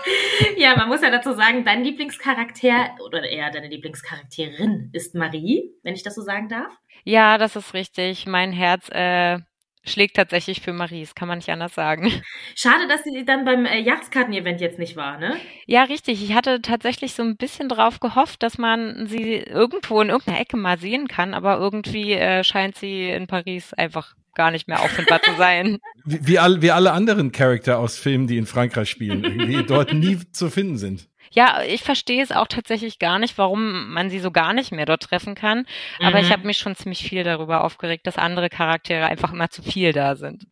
ja, 0.59 0.77
man 0.77 0.89
muss 0.89 1.01
ja 1.03 1.11
dazu 1.11 1.33
sagen, 1.33 1.65
dein 1.65 1.85
Lieblingscharakter 1.85 2.97
oder 3.07 3.23
eher 3.23 3.51
deine 3.51 3.69
Lieblingscharakterin 3.69 4.91
ist 4.93 5.15
Marie, 5.15 5.73
wenn 5.83 5.95
ich 5.95 6.03
das 6.03 6.17
so 6.17 6.21
sagen 6.21 6.49
darf. 6.49 6.73
Ja, 7.05 7.39
das 7.39 7.57
ist 7.57 7.73
richtig. 7.73 8.27
Mein 8.27 8.53
Herz 8.53 8.89
äh, 8.91 9.39
schlägt 9.85 10.17
tatsächlich 10.17 10.61
für 10.61 10.73
Maries, 10.73 11.15
kann 11.15 11.29
man 11.29 11.39
nicht 11.39 11.51
anders 11.51 11.75
sagen. 11.75 12.11
Schade, 12.55 12.89
dass 12.89 13.05
sie 13.05 13.25
dann 13.25 13.45
beim 13.45 13.67
äh, 13.67 13.81
Jahreskarten-Event 13.81 14.61
jetzt 14.61 14.79
nicht 14.79 14.97
war, 14.97 15.19
ne? 15.19 15.37
Ja, 15.67 15.85
richtig. 15.85 16.23
Ich 16.23 16.35
hatte 16.35 16.63
tatsächlich 16.63 17.15
so 17.15 17.23
ein 17.23 17.37
bisschen 17.37 17.69
drauf 17.69 18.01
gehofft, 18.01 18.43
dass 18.43 18.59
man 18.59 19.07
sie 19.07 19.35
irgendwo 19.35 20.01
in 20.01 20.09
irgendeiner 20.09 20.41
Ecke 20.41 20.57
mal 20.57 20.79
sehen 20.79 21.09
kann, 21.09 21.35
aber 21.35 21.59
irgendwie 21.59 22.13
äh, 22.13 22.45
scheint 22.45 22.77
sie 22.77 23.11
in 23.11 23.27
Paris 23.27 23.75
einfach 23.75 24.15
gar 24.35 24.51
nicht 24.51 24.69
mehr 24.69 24.81
auffindbar 24.81 25.23
zu 25.23 25.31
sein. 25.37 25.79
Wie, 26.05 26.27
wie, 26.27 26.39
all, 26.39 26.61
wie 26.61 26.71
alle 26.71 26.93
anderen 26.93 27.33
Charakter 27.33 27.79
aus 27.79 27.97
Filmen, 27.97 28.27
die 28.27 28.37
in 28.37 28.45
Frankreich 28.45 28.91
spielen, 28.91 29.25
irgendwie 29.25 29.63
dort 29.63 29.95
nie 29.95 30.19
zu 30.33 30.51
finden 30.51 30.77
sind. 30.77 31.09
Ja, 31.35 31.63
ich 31.67 31.83
verstehe 31.83 32.23
es 32.23 32.31
auch 32.31 32.47
tatsächlich 32.47 32.99
gar 32.99 33.19
nicht, 33.19 33.37
warum 33.39 33.93
man 33.93 34.09
sie 34.09 34.21
so 34.21 34.31
gar 34.31 34.53
nicht 34.53 34.73
mehr 34.73 34.87
dort 34.87 35.03
treffen 35.03 35.35
kann. 35.35 35.67
Aber 36.01 36.19
mhm. 36.19 36.25
ich 36.25 36.33
habe 36.33 36.47
mich 36.47 36.59
schon 36.59 36.77
ziemlich 36.77 37.03
viel 37.03 37.25
darüber 37.25 37.65
aufgeregt, 37.65 38.07
dass 38.07 38.17
andere 38.17 38.49
Charaktere 38.49 39.07
einfach 39.07 39.33
immer 39.33 39.51
zu 39.51 39.63
viel 39.63 39.93
da 39.93 40.15
sind. 40.15 40.45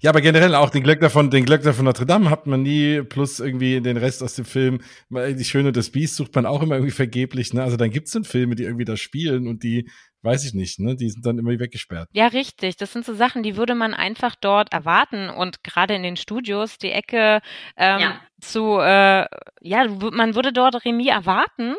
Ja, 0.00 0.10
aber 0.10 0.20
generell 0.20 0.54
auch 0.54 0.70
den 0.70 0.82
Glöckner 0.82 1.10
von, 1.10 1.30
den 1.30 1.44
Glöckner 1.44 1.72
von 1.72 1.84
Notre 1.84 2.04
Dame 2.04 2.28
hat 2.28 2.46
man 2.46 2.62
nie, 2.62 3.02
plus 3.02 3.40
irgendwie 3.40 3.80
den 3.80 3.96
Rest 3.96 4.22
aus 4.22 4.34
dem 4.34 4.44
Film. 4.44 4.80
Die 5.10 5.44
Schöne 5.44 5.72
das 5.72 5.90
Biest 5.90 6.16
sucht 6.16 6.34
man 6.34 6.44
auch 6.44 6.62
immer 6.62 6.74
irgendwie 6.74 6.92
vergeblich, 6.92 7.54
ne? 7.54 7.62
Also 7.62 7.76
dann 7.76 7.90
gibt's 7.90 8.10
dann 8.10 8.24
Filme, 8.24 8.56
die 8.56 8.64
irgendwie 8.64 8.84
da 8.84 8.96
spielen 8.96 9.46
und 9.46 9.62
die 9.62 9.88
weiß 10.22 10.44
ich 10.44 10.54
nicht, 10.54 10.78
ne? 10.78 10.96
Die 10.96 11.08
sind 11.08 11.24
dann 11.24 11.38
immer 11.38 11.58
weggesperrt. 11.58 12.08
Ja, 12.12 12.26
richtig. 12.26 12.76
Das 12.76 12.92
sind 12.92 13.04
so 13.04 13.14
Sachen, 13.14 13.42
die 13.42 13.56
würde 13.56 13.74
man 13.74 13.94
einfach 13.94 14.34
dort 14.34 14.72
erwarten. 14.72 15.28
Und 15.30 15.64
gerade 15.64 15.94
in 15.94 16.02
den 16.02 16.16
Studios, 16.16 16.78
die 16.78 16.92
Ecke 16.92 17.40
ähm, 17.76 18.00
ja. 18.00 18.20
zu, 18.40 18.78
äh, 18.78 19.26
ja, 19.60 19.86
man 19.88 20.34
würde 20.34 20.52
dort 20.52 20.84
Remis 20.84 21.08
erwarten. 21.08 21.74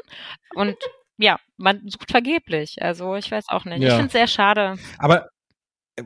Und 0.55 0.77
ja, 1.17 1.37
man 1.57 1.81
sucht 1.87 2.11
vergeblich. 2.11 2.81
Also 2.81 3.15
ich 3.15 3.31
weiß 3.31 3.45
auch 3.49 3.65
nicht. 3.65 3.81
Ja. 3.81 3.89
Ich 3.89 3.93
finde 3.93 4.07
es 4.07 4.13
sehr 4.13 4.27
schade. 4.27 4.75
Aber 4.97 5.27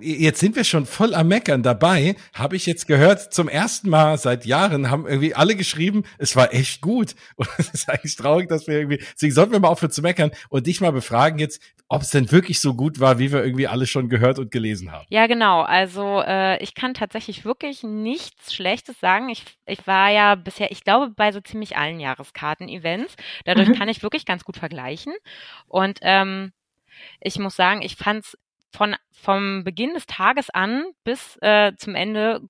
Jetzt 0.02 0.40
sind 0.40 0.56
wir 0.56 0.64
schon 0.64 0.86
voll 0.86 1.14
am 1.14 1.28
Meckern 1.28 1.64
dabei. 1.64 2.16
Habe 2.34 2.56
ich 2.56 2.66
jetzt 2.66 2.88
gehört, 2.88 3.34
zum 3.34 3.48
ersten 3.48 3.90
Mal 3.90 4.18
seit 4.18 4.46
Jahren 4.46 4.90
haben 4.90 5.08
irgendwie 5.08 5.36
alle 5.36 5.56
geschrieben, 5.56 6.04
es 6.18 6.36
war 6.36 6.54
echt 6.54 6.82
gut. 6.82 7.16
Und 7.36 7.48
es 7.58 7.70
ist 7.70 7.90
eigentlich 7.90 8.16
traurig, 8.16 8.50
dass 8.50 8.68
wir 8.68 8.78
irgendwie, 8.78 9.04
deswegen 9.14 9.34
sollten 9.34 9.52
wir 9.52 9.60
mal 9.60 9.68
aufhören 9.68 9.92
zu 9.92 10.02
meckern 10.02 10.32
und 10.50 10.68
dich 10.68 10.82
mal 10.82 10.92
befragen 10.92 11.40
jetzt, 11.40 11.62
ob 11.88 12.02
es 12.02 12.10
denn 12.10 12.32
wirklich 12.32 12.60
so 12.60 12.74
gut 12.74 13.00
war, 13.00 13.20
wie 13.20 13.32
wir 13.32 13.44
irgendwie 13.44 13.68
alle 13.68 13.86
schon 13.86 14.10
gehört 14.10 14.40
und 14.40 14.52
gelesen 14.52 14.92
haben. 14.92 15.06
Ja, 15.10 15.28
genau. 15.28 15.62
Also 15.62 16.22
äh, 16.26 16.62
ich 16.64 16.74
kann 16.74 16.94
tatsächlich 16.94 17.46
wirklich 17.46 17.84
nichts 17.84 18.54
Schlechtes 18.54 19.00
sagen. 19.00 19.30
Ich, 19.30 19.44
ich 19.66 19.86
war 19.86 20.10
ja 20.10 20.36
bisher, 20.36 20.72
ich 20.72 20.84
glaube, 20.84 21.14
bei 21.16 21.32
so 21.32 21.42
ziemlich 21.42 21.78
allen 21.78 22.00
Jahreskarten-Events. 22.00 23.16
Dadurch 23.46 23.70
mhm. 23.70 23.76
kann 23.76 23.90
ich 23.90 24.02
wirklich 24.02 24.26
ganz 24.26 24.44
gut 24.44 24.58
vergleichen. 24.58 25.14
Und 25.68 26.00
ähm, 26.02 26.54
ich 27.20 27.38
muss 27.40 27.56
sagen, 27.56 27.82
ich 27.82 27.96
fand's 27.96 28.38
von 28.76 28.96
vom 29.12 29.64
Beginn 29.64 29.94
des 29.94 30.06
Tages 30.06 30.50
an 30.50 30.86
bis 31.04 31.38
äh, 31.42 31.74
zum 31.78 31.96
Ende 31.96 32.42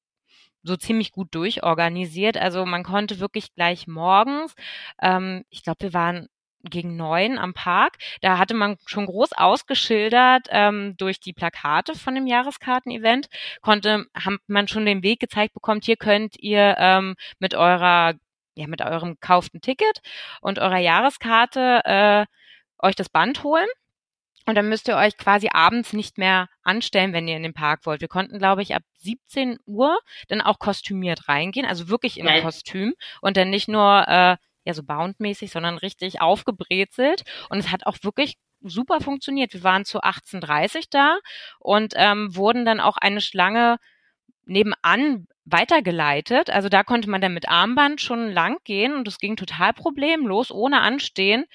so 0.64 0.76
ziemlich 0.76 1.12
gut 1.12 1.34
durchorganisiert. 1.34 2.38
Also 2.38 2.66
man 2.66 2.84
konnte 2.84 3.20
wirklich 3.20 3.54
gleich 3.54 3.88
morgens, 3.88 4.56
ähm, 5.02 5.46
ich 5.50 5.64
glaube, 5.64 5.82
wir 5.82 5.94
waren 5.94 6.28
gegen 6.64 6.96
neun 6.96 7.38
am 7.38 7.54
Park. 7.54 7.98
Da 8.22 8.38
hatte 8.38 8.56
man 8.56 8.78
schon 8.86 9.06
groß 9.06 9.34
ausgeschildert 9.34 10.48
ähm, 10.50 10.96
durch 10.98 11.20
die 11.20 11.34
Plakate 11.34 11.96
von 11.96 12.16
dem 12.16 12.28
Jahreskarten-Event, 12.28 13.28
konnte, 13.62 14.06
hat 14.16 14.40
man 14.48 14.68
schon 14.68 14.86
den 14.86 15.04
Weg 15.04 15.20
gezeigt 15.20 15.54
bekommt, 15.54 15.86
hier 15.86 15.98
könnt 15.98 16.36
ihr 16.40 16.76
ähm, 16.80 17.16
mit 17.40 17.54
eurer, 17.54 18.16
ja, 18.56 18.68
mit 18.68 18.82
eurem 18.82 19.20
kauften 19.20 19.62
Ticket 19.62 20.02
und 20.42 20.60
eurer 20.60 20.80
Jahreskarte 20.80 21.82
äh, 21.86 22.26
euch 22.80 22.96
das 22.96 23.10
Band 23.10 23.44
holen. 23.44 23.68
Und 24.46 24.56
dann 24.56 24.70
müsst 24.70 24.88
ihr 24.88 24.96
euch 24.96 25.18
quasi 25.18 25.50
abends 25.52 25.94
nicht 25.94 26.18
mehr 26.18 26.48
anstellen, 26.64 27.14
wenn 27.14 27.28
ihr 27.28 27.38
in 27.38 27.44
den 27.44 27.54
Park 27.54 27.86
wollt. 27.86 28.02
Wir 28.02 28.08
konnten, 28.08 28.38
glaube 28.38 28.62
ich, 28.62 28.76
ab 28.76 28.84
17 28.98 29.58
Uhr 29.66 29.98
dann 30.28 30.42
auch 30.42 30.60
kostümiert 30.60 31.28
reingehen, 31.28 31.66
also 31.66 31.90
wirklich 31.90 32.20
im 32.20 32.26
Nein. 32.26 32.44
Kostüm 32.44 32.94
und 33.22 33.38
dann 33.38 33.50
nicht 33.50 33.68
nur 33.68 34.08
äh, 34.08 34.38
ja 34.66 34.74
so 34.74 34.84
boundmäßig, 34.84 35.52
sondern 35.52 35.78
richtig 35.78 36.22
aufgebrezelt. 36.22 37.24
Und 37.50 37.60
es 37.60 37.72
hat 37.72 37.86
auch 37.86 37.98
wirklich 38.02 38.38
super 38.62 39.00
funktioniert. 39.00 39.54
Wir 39.54 39.64
waren 39.64 39.86
zu 39.86 40.02
18.30 40.02 40.88
da 40.90 41.18
und 41.60 41.94
ähm, 41.96 42.36
wurden 42.36 42.66
dann 42.66 42.80
auch 42.80 42.98
eine 42.98 43.22
Schlange 43.22 43.78
nebenan 44.46 45.28
weitergeleitet. 45.46 46.50
Also 46.50 46.70
da 46.70 46.84
konnte 46.84 47.10
man 47.10 47.22
dann 47.22 47.34
mit 47.34 47.48
Armband 47.48 48.02
schon 48.02 48.32
lang 48.32 48.58
gehen 48.64 48.94
und 48.96 49.08
es 49.08 49.20
ging 49.20 49.36
total 49.36 49.74
problemlos, 49.74 50.52
ohne 50.52 50.82
Anstehen. 50.82 51.46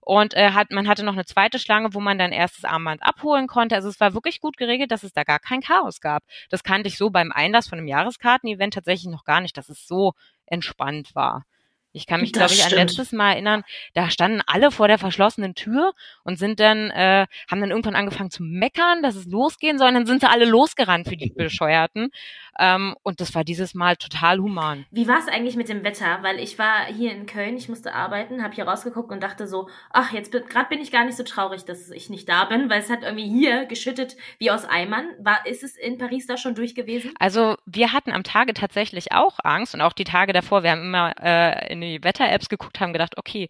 Und 0.00 0.34
äh, 0.34 0.52
hat, 0.52 0.70
man 0.70 0.88
hatte 0.88 1.04
noch 1.04 1.12
eine 1.12 1.26
zweite 1.26 1.58
Schlange, 1.58 1.94
wo 1.94 2.00
man 2.00 2.18
dann 2.18 2.32
erst 2.32 2.58
das 2.58 2.64
Armband 2.64 3.02
abholen 3.02 3.46
konnte. 3.46 3.74
Also 3.74 3.88
es 3.88 4.00
war 4.00 4.14
wirklich 4.14 4.40
gut 4.40 4.56
geregelt, 4.56 4.90
dass 4.90 5.02
es 5.02 5.12
da 5.12 5.24
gar 5.24 5.38
kein 5.38 5.60
Chaos 5.60 6.00
gab. 6.00 6.22
Das 6.48 6.62
kannte 6.64 6.88
ich 6.88 6.96
so 6.96 7.10
beim 7.10 7.32
Einlass 7.32 7.68
von 7.68 7.78
einem 7.78 7.88
Jahreskarten-Event 7.88 8.74
tatsächlich 8.74 9.12
noch 9.12 9.24
gar 9.24 9.40
nicht, 9.40 9.56
dass 9.56 9.68
es 9.68 9.86
so 9.86 10.14
entspannt 10.46 11.14
war. 11.14 11.44
Ich 11.92 12.06
kann 12.06 12.20
mich, 12.20 12.32
glaube 12.32 12.52
ich, 12.52 12.64
an 12.64 12.70
letztes 12.70 13.10
Mal 13.10 13.32
erinnern, 13.32 13.64
da 13.94 14.10
standen 14.10 14.42
alle 14.46 14.70
vor 14.70 14.86
der 14.86 14.98
verschlossenen 14.98 15.56
Tür 15.56 15.92
und 16.22 16.38
sind 16.38 16.60
dann, 16.60 16.90
äh, 16.90 17.26
haben 17.50 17.60
dann 17.60 17.70
irgendwann 17.70 17.96
angefangen 17.96 18.30
zu 18.30 18.44
meckern, 18.44 19.02
dass 19.02 19.16
es 19.16 19.26
losgehen 19.26 19.76
soll, 19.76 19.88
und 19.88 19.94
dann 19.94 20.06
sind 20.06 20.20
sie 20.20 20.30
alle 20.30 20.44
losgerannt 20.44 21.08
für 21.08 21.16
die 21.16 21.30
Bescheuerten. 21.30 22.10
Ähm, 22.60 22.94
und 23.02 23.20
das 23.20 23.34
war 23.34 23.42
dieses 23.42 23.74
Mal 23.74 23.96
total 23.96 24.38
human. 24.38 24.84
Wie 24.90 25.08
war 25.08 25.18
es 25.18 25.28
eigentlich 25.28 25.56
mit 25.56 25.70
dem 25.70 25.82
Wetter? 25.82 26.18
Weil 26.22 26.38
ich 26.38 26.58
war 26.58 26.84
hier 26.84 27.10
in 27.10 27.24
Köln, 27.24 27.56
ich 27.56 27.70
musste 27.70 27.94
arbeiten, 27.94 28.42
habe 28.42 28.54
hier 28.54 28.68
rausgeguckt 28.68 29.10
und 29.10 29.22
dachte 29.22 29.46
so, 29.46 29.70
ach, 29.88 30.12
jetzt 30.12 30.30
gerade 30.30 30.68
bin 30.68 30.80
ich 30.80 30.92
gar 30.92 31.04
nicht 31.04 31.16
so 31.16 31.22
traurig, 31.22 31.64
dass 31.64 31.90
ich 31.90 32.10
nicht 32.10 32.28
da 32.28 32.44
bin, 32.44 32.68
weil 32.68 32.80
es 32.80 32.90
hat 32.90 33.02
irgendwie 33.02 33.28
hier 33.28 33.64
geschüttet 33.64 34.16
wie 34.38 34.50
aus 34.50 34.66
Eimern. 34.66 35.06
War, 35.18 35.46
ist 35.46 35.62
es 35.62 35.76
in 35.76 35.96
Paris 35.96 36.26
da 36.26 36.36
schon 36.36 36.54
durch 36.54 36.74
gewesen? 36.74 37.14
Also 37.18 37.56
wir 37.64 37.94
hatten 37.94 38.12
am 38.12 38.24
Tage 38.24 38.52
tatsächlich 38.52 39.12
auch 39.12 39.38
Angst 39.42 39.74
und 39.74 39.80
auch 39.80 39.94
die 39.94 40.04
Tage 40.04 40.34
davor. 40.34 40.62
Wir 40.62 40.72
haben 40.72 40.82
immer 40.82 41.14
äh, 41.18 41.72
in 41.72 41.80
die 41.80 42.04
Wetter-Apps 42.04 42.50
geguckt, 42.50 42.78
haben 42.78 42.92
gedacht, 42.92 43.16
okay, 43.16 43.48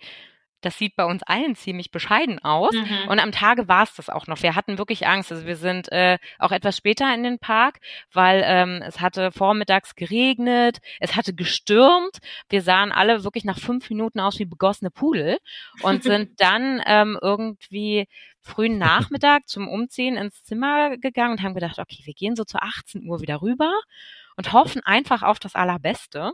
das 0.61 0.79
sieht 0.79 0.97
bei 0.97 1.05
uns 1.05 1.23
allen 1.23 1.57
ziemlich 1.57 1.91
bescheiden 1.91 2.39
aus. 2.39 2.73
Mhm. 2.73 3.09
Und 3.09 3.19
am 3.21 3.33
Tage 3.33 3.69
war 3.69 3.85
es 3.85 3.95
das 3.95 4.09
auch 4.09 4.27
noch. 4.27 4.43
Wir 4.43 4.55
hatten 4.55 4.79
wirklich 4.79 5.07
Angst. 5.07 5.33
Also 5.33 5.47
wir 5.47 5.57
sind 5.57 5.91
äh, 5.93 6.19
auch 6.39 6.53
etwas 6.53 6.77
später 6.77 7.13
in 7.15 7.23
den 7.23 7.39
Park, 7.39 7.81
weil 8.13 8.43
ähm, 8.45 8.83
es 8.87 9.01
hatte 9.01 9.33
vormittags 9.33 9.95
geregnet, 9.95 10.79
es 10.99 11.17
hatte 11.17 11.35
gestürmt. 11.35 12.19
Wir 12.49 12.63
sahen 12.63 12.93
alle 12.93 13.25
wirklich 13.25 13.45
nach 13.45 13.59
fünf 13.59 13.89
Minuten 13.91 14.21
aus 14.21 14.39
wie 14.39 14.45
begossene 14.45 14.91
Pudel 14.91 15.39
und 15.83 16.03
sind 16.03 16.41
dann 16.41 16.83
ähm, 16.87 17.19
irgendwie 17.21 18.07
frühen 18.43 18.79
Nachmittag 18.79 19.49
zum 19.49 19.69
Umziehen 19.69 20.17
ins 20.17 20.43
Zimmer 20.45 20.97
gegangen 20.97 21.33
und 21.33 21.43
haben 21.43 21.55
gedacht, 21.55 21.79
okay, 21.79 22.01
wir 22.05 22.15
gehen 22.15 22.37
so 22.37 22.45
zu 22.45 22.59
18 22.59 23.07
Uhr 23.07 23.21
wieder 23.21 23.43
rüber 23.43 23.73
und 24.37 24.53
hoffen 24.53 24.83
einfach 24.85 25.23
auf 25.23 25.39
das 25.39 25.55
Allerbeste. 25.55 26.33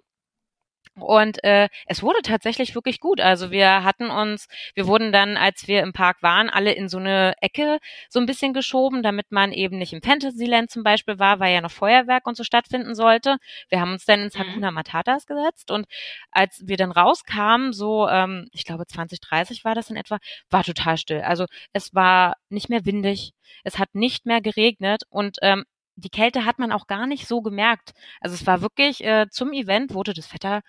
Und 0.94 1.42
äh, 1.44 1.68
es 1.86 2.02
wurde 2.02 2.22
tatsächlich 2.22 2.74
wirklich 2.74 3.00
gut. 3.00 3.20
Also 3.20 3.50
wir 3.50 3.84
hatten 3.84 4.10
uns, 4.10 4.48
wir 4.74 4.86
wurden 4.86 5.12
dann, 5.12 5.36
als 5.36 5.68
wir 5.68 5.82
im 5.82 5.92
Park 5.92 6.22
waren, 6.22 6.48
alle 6.48 6.72
in 6.72 6.88
so 6.88 6.98
eine 6.98 7.34
Ecke 7.40 7.78
so 8.08 8.18
ein 8.18 8.26
bisschen 8.26 8.52
geschoben, 8.52 9.02
damit 9.02 9.30
man 9.30 9.52
eben 9.52 9.78
nicht 9.78 9.92
im 9.92 10.02
Fantasyland 10.02 10.70
zum 10.70 10.82
Beispiel 10.82 11.18
war, 11.18 11.40
weil 11.40 11.54
ja 11.54 11.60
noch 11.60 11.70
Feuerwerk 11.70 12.26
und 12.26 12.36
so 12.36 12.44
stattfinden 12.44 12.94
sollte. 12.94 13.36
Wir 13.68 13.80
haben 13.80 13.92
uns 13.92 14.04
dann 14.04 14.20
ins 14.20 14.34
mhm. 14.34 14.40
Hakuna 14.40 14.70
Matatas 14.70 15.26
gesetzt 15.26 15.70
und 15.70 15.86
als 16.30 16.62
wir 16.64 16.76
dann 16.76 16.92
rauskamen, 16.92 17.72
so, 17.72 18.08
ähm, 18.08 18.48
ich 18.52 18.64
glaube 18.64 18.86
2030 18.86 19.64
war 19.64 19.74
das 19.74 19.90
in 19.90 19.96
etwa, 19.96 20.18
war 20.50 20.64
total 20.64 20.96
still. 20.96 21.20
Also 21.20 21.46
es 21.72 21.94
war 21.94 22.36
nicht 22.48 22.68
mehr 22.68 22.84
windig, 22.84 23.32
es 23.64 23.78
hat 23.78 23.94
nicht 23.94 24.26
mehr 24.26 24.40
geregnet 24.40 25.02
und 25.10 25.36
ähm, 25.42 25.64
die 25.96 26.10
Kälte 26.10 26.44
hat 26.44 26.58
man 26.58 26.72
auch 26.72 26.86
gar 26.86 27.06
nicht 27.06 27.26
so 27.26 27.42
gemerkt. 27.42 27.92
Also 28.20 28.34
es 28.34 28.46
war 28.46 28.62
wirklich 28.62 29.02
äh, 29.04 29.26
zum 29.30 29.52
Event 29.52 29.94
wurde 29.94 30.12
das 30.14 30.32
Wetter 30.32 30.62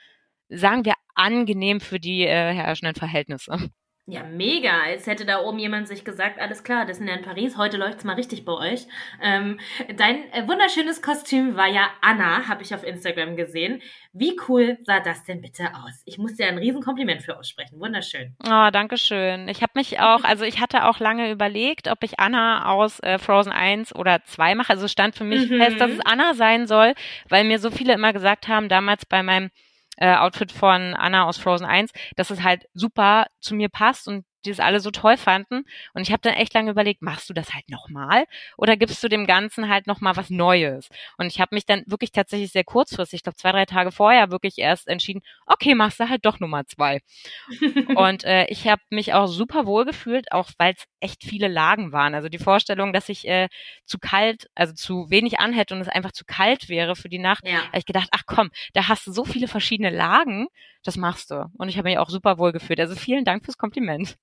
sagen 0.50 0.86
wir, 0.86 0.94
angenehm 1.16 1.82
für 1.82 2.00
die 2.00 2.24
äh, 2.24 2.54
herrschenden 2.54 2.96
Verhältnisse. 2.96 3.70
Ja, 4.10 4.24
mega. 4.24 4.84
Als 4.84 5.06
hätte 5.06 5.26
da 5.26 5.42
oben 5.42 5.60
jemand 5.60 5.90
sich 5.90 6.06
gesagt, 6.06 6.40
alles 6.40 6.64
klar, 6.64 6.86
das 6.86 6.98
sind 6.98 7.10
ja 7.10 7.16
in 7.16 7.24
Paris, 7.24 7.58
heute 7.58 7.76
läuft's 7.76 8.06
mal 8.06 8.14
richtig 8.14 8.46
bei 8.46 8.54
euch. 8.54 8.88
Ähm, 9.22 9.60
dein 9.98 10.32
äh, 10.32 10.48
wunderschönes 10.48 11.02
Kostüm 11.02 11.58
war 11.58 11.68
ja 11.68 11.90
Anna, 12.02 12.48
habe 12.48 12.64
ich 12.64 12.74
auf 12.74 12.86
Instagram 12.86 13.36
gesehen. 13.36 13.82
Wie 14.14 14.40
cool 14.48 14.78
sah 14.84 15.02
das 15.02 15.26
denn 15.26 15.42
bitte 15.42 15.66
aus? 15.76 16.04
Ich 16.06 16.18
muss 16.18 16.36
dir 16.36 16.48
ein 16.48 16.58
Riesenkompliment 16.58 17.22
für 17.22 17.38
aussprechen. 17.38 17.82
Wunderschön. 17.82 18.34
Oh, 18.46 18.70
danke 18.72 18.98
schön. 18.98 19.50
Ich 19.50 19.62
habe 19.62 19.74
mich 19.76 20.00
auch, 20.00 20.24
also 20.24 20.46
ich 20.46 20.62
hatte 20.62 20.86
auch 20.86 21.00
lange 21.00 21.30
überlegt, 21.30 21.90
ob 21.90 22.02
ich 22.02 22.18
Anna 22.18 22.72
aus 22.72 23.02
äh, 23.02 23.20
Frozen 23.20 23.52
1 23.52 23.94
oder 23.94 24.24
2 24.24 24.56
mache. 24.56 24.72
Also 24.72 24.88
stand 24.88 25.16
für 25.16 25.26
mich 25.26 25.50
mhm. 25.50 25.58
fest, 25.58 25.82
dass 25.82 25.92
es 25.92 26.00
Anna 26.06 26.34
sein 26.34 26.66
soll, 26.66 26.94
weil 27.28 27.44
mir 27.44 27.60
so 27.60 27.72
viele 27.72 27.94
immer 27.94 28.14
gesagt 28.14 28.48
haben, 28.48 28.70
damals 28.70 29.06
bei 29.06 29.22
meinem 29.22 29.52
äh, 29.98 30.16
Outfit 30.16 30.52
von 30.52 30.94
Anna 30.94 31.26
aus 31.26 31.38
Frozen 31.38 31.66
1, 31.66 31.92
dass 32.16 32.30
es 32.30 32.42
halt 32.44 32.68
super 32.74 33.28
zu 33.40 33.56
mir 33.56 33.70
passt 33.70 34.08
und 34.08 34.26
die 34.46 34.50
es 34.50 34.60
alle 34.60 34.80
so 34.80 34.92
toll 34.92 35.18
fanden. 35.18 35.64
Und 35.94 36.02
ich 36.02 36.12
habe 36.12 36.22
dann 36.22 36.34
echt 36.34 36.54
lange 36.54 36.72
überlegt, 36.72 37.02
machst 37.02 37.30
du 37.30 37.34
das 37.34 37.54
halt 37.54 37.70
nochmal 37.70 38.26
oder 38.58 38.78
gibst 38.78 39.04
du 39.04 39.08
dem 39.08 39.28
Ganzen 39.28 39.70
halt 39.70 39.88
nochmal 39.88 40.16
was 40.16 40.30
Neues? 40.30 40.90
Und 41.18 41.28
ich 41.28 41.40
habe 41.40 41.56
mich 41.56 41.66
dann 41.66 41.84
wirklich 41.86 42.12
tatsächlich 42.12 42.52
sehr 42.52 42.64
kurzfristig, 42.64 43.18
ich 43.20 43.24
glaube 43.24 43.38
zwei, 43.38 43.52
drei 43.52 43.66
Tage 43.66 43.92
vorher, 43.92 44.32
wirklich 44.32 44.58
erst 44.58 44.88
entschieden, 44.88 45.22
okay, 45.46 45.76
machst 45.76 46.00
du 46.00 46.10
halt 46.10 46.26
doch 46.26 46.40
Nummer 46.40 46.66
zwei. 46.66 47.02
und 47.96 48.24
äh, 48.24 48.46
ich 48.48 48.68
habe 48.68 48.82
mich 48.90 49.14
auch 49.14 49.28
super 49.28 49.66
wohl 49.66 49.86
gefühlt, 49.86 50.32
auch 50.32 50.50
weil 50.58 50.74
es 50.74 50.84
echt 51.00 51.24
viele 51.24 51.48
Lagen 51.48 51.92
waren. 51.92 52.16
Also 52.16 52.30
die 52.30 52.38
Vorstellung, 52.38 52.94
dass 52.94 53.10
ich 53.10 53.28
äh, 53.28 53.50
zu 53.86 54.00
kalt, 54.00 54.50
also 54.56 54.74
zu 54.74 55.10
wenig 55.10 55.40
anhätte 55.40 55.74
und 55.74 55.82
es 55.82 55.88
einfach 55.88 56.12
zu 56.12 56.26
kalt 56.26 56.70
wäre 56.70 56.96
für 56.96 57.10
die 57.10 57.20
Nacht, 57.20 57.48
ja. 57.48 57.66
habe 57.68 57.78
ich 57.78 57.86
gedacht, 57.86 58.10
ach 58.12 58.24
komm, 58.26 58.50
da 58.74 58.88
hast 58.88 59.08
du 59.08 59.12
so 59.12 59.26
viele 59.26 59.48
verschiedene 59.48 59.90
Lagen, 59.90 60.48
das 60.84 60.98
machst 60.98 61.32
du. 61.32 61.46
Und 61.58 61.70
ich 61.70 61.78
habe 61.78 61.90
mich 61.90 61.98
auch 61.98 62.10
super 62.10 62.38
wohl 62.38 62.52
gefühlt. 62.52 62.80
Also 62.80 62.96
vielen 62.96 63.26
Dank 63.26 63.46
fürs 63.46 63.58
Kompliment. 63.58 64.18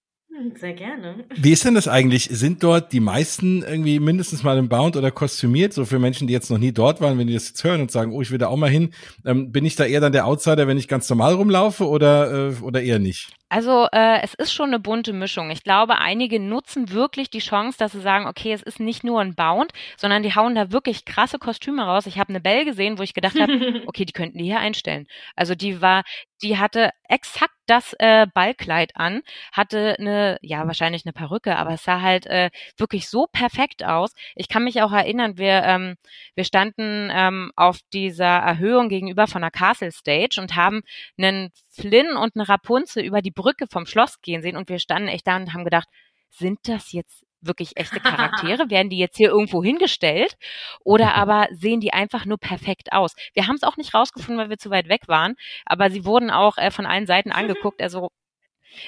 Sehr 0.57 0.73
gerne. 0.73 1.25
Wie 1.37 1.53
ist 1.53 1.65
denn 1.65 1.75
das 1.75 1.87
eigentlich? 1.87 2.25
Sind 2.25 2.63
dort 2.63 2.93
die 2.93 2.99
meisten 2.99 3.63
irgendwie 3.63 4.01
mindestens 4.01 4.43
mal 4.43 4.59
im 4.59 4.69
Bound 4.69 4.97
oder 4.97 5.13
kostümiert? 5.13 5.73
So 5.73 5.85
für 5.85 6.01
Menschen, 6.01 6.27
die 6.27 6.33
jetzt 6.33 6.51
noch 6.51 6.59
nie 6.59 6.73
dort 6.73 7.01
waren, 7.01 7.19
wenn 7.19 7.29
die 7.29 7.35
das 7.35 7.49
jetzt 7.49 7.63
hören 7.63 7.81
und 7.81 7.93
sagen, 7.93 8.13
oh, 8.13 8.21
ich 8.21 8.33
will 8.33 8.39
da 8.39 8.49
auch 8.49 8.57
mal 8.57 8.69
hin. 8.69 8.93
Ähm, 9.25 9.53
bin 9.53 9.65
ich 9.65 9.77
da 9.77 9.85
eher 9.85 10.01
dann 10.01 10.13
der 10.13 10.27
Outsider, 10.27 10.67
wenn 10.67 10.77
ich 10.77 10.89
ganz 10.89 11.09
normal 11.09 11.35
rumlaufe 11.35 11.87
oder, 11.87 12.51
äh, 12.51 12.63
oder 12.63 12.83
eher 12.83 12.99
nicht? 12.99 13.33
Also 13.51 13.87
äh, 13.93 14.21
es 14.23 14.35
ist 14.35 14.53
schon 14.53 14.71
eine 14.71 14.81
bunte 14.81 15.13
Mischung. 15.13 15.51
Ich 15.51 15.63
glaube, 15.63 15.99
einige 15.99 16.41
nutzen 16.41 16.91
wirklich 16.91 17.31
die 17.31 17.39
Chance, 17.41 17.79
dass 17.79 17.93
sie 17.93 18.01
sagen, 18.01 18.27
okay, 18.27 18.53
es 18.53 18.63
ist 18.63 18.81
nicht 18.81 19.05
nur 19.05 19.21
ein 19.21 19.35
Bound, 19.35 19.73
sondern 19.97 20.23
die 20.23 20.35
hauen 20.35 20.55
da 20.55 20.73
wirklich 20.73 21.05
krasse 21.05 21.39
Kostüme 21.39 21.85
raus. 21.85 22.07
Ich 22.07 22.19
habe 22.19 22.31
eine 22.31 22.41
Belle 22.41 22.65
gesehen, 22.65 22.99
wo 22.99 23.03
ich 23.03 23.15
gedacht 23.15 23.39
habe, 23.39 23.53
okay, 23.87 24.05
die 24.05 24.13
könnten 24.13 24.39
die 24.39 24.45
hier 24.45 24.59
einstellen. 24.59 25.07
Also 25.37 25.55
die 25.55 25.81
war, 25.81 26.03
die 26.43 26.59
hatte 26.59 26.91
exakt 27.09 27.55
das 27.67 27.95
äh, 27.99 28.27
Ballkleid 28.35 28.97
an, 28.97 29.23
hatte 29.53 29.97
eine, 29.99 30.39
ja 30.43 30.67
wahrscheinlich 30.67 31.05
eine 31.07 31.13
Perücke, 31.13 31.57
aber 31.57 31.75
es 31.75 31.85
sah 31.85 32.01
halt 32.01 32.27
äh, 32.27 32.51
wirklich 32.77 33.09
so 33.09 33.27
perfekt 33.31 33.85
aus. 33.85 34.13
Ich 34.35 34.49
kann 34.49 34.65
mich 34.65 34.83
auch 34.83 34.93
erinnern, 34.93 35.39
wir 35.39 35.63
ähm, 35.65 35.97
wir 36.35 36.45
standen 36.45 37.11
ähm, 37.13 37.53
auf 37.57 37.79
dieser 37.93 38.27
Erhöhung 38.27 38.89
gegenüber 38.89 39.27
von 39.27 39.43
der 39.43 39.51
Castle 39.51 39.93
Stage 39.93 40.41
und 40.41 40.57
haben 40.57 40.83
einen 41.19 41.51
Flynn 41.75 42.17
und 42.17 42.37
eine 42.37 42.49
Rapunzel 42.49 43.05
über 43.05 43.23
die 43.23 43.31
Brücke 43.31 43.67
vom 43.71 43.87
Schloss 43.87 44.21
gehen 44.21 44.43
sehen 44.43 44.57
und 44.57 44.69
wir 44.69 44.79
standen 44.79 45.09
echt 45.09 45.27
da 45.27 45.37
und 45.37 45.53
haben 45.53 45.65
gedacht, 45.65 45.89
sind 46.31 46.59
das 46.65 46.93
jetzt 46.93 47.25
wirklich 47.41 47.77
echte 47.77 48.01
Charaktere? 48.01 48.69
Werden 48.71 48.91
die 48.91 48.99
jetzt 48.99 49.17
hier 49.17 49.29
irgendwo 49.29 49.63
hingestellt? 49.63 50.37
Oder 50.81 51.15
aber 51.15 51.49
sehen 51.53 51.81
die 51.81 51.93
einfach 51.93 52.25
nur 52.25 52.39
perfekt 52.39 52.93
aus? 52.93 53.15
Wir 53.35 53.47
haben 53.47 53.57
es 53.57 53.63
auch 53.63 53.77
nicht 53.77 53.95
rausgefunden, 53.95 54.39
weil 54.39 54.51
wir 54.51 54.59
zu 54.59 54.71
weit 54.71 54.89
weg 54.89 55.09
waren, 55.09 55.35
aber 55.67 55.91
sie 55.91 56.05
wurden 56.05 56.31
auch 56.31 56.59
äh, 56.59 56.71
von 56.71 56.87
allen 56.87 57.07
Seiten 57.07 57.33
angeguckt. 57.33 57.83
Also 57.83 58.11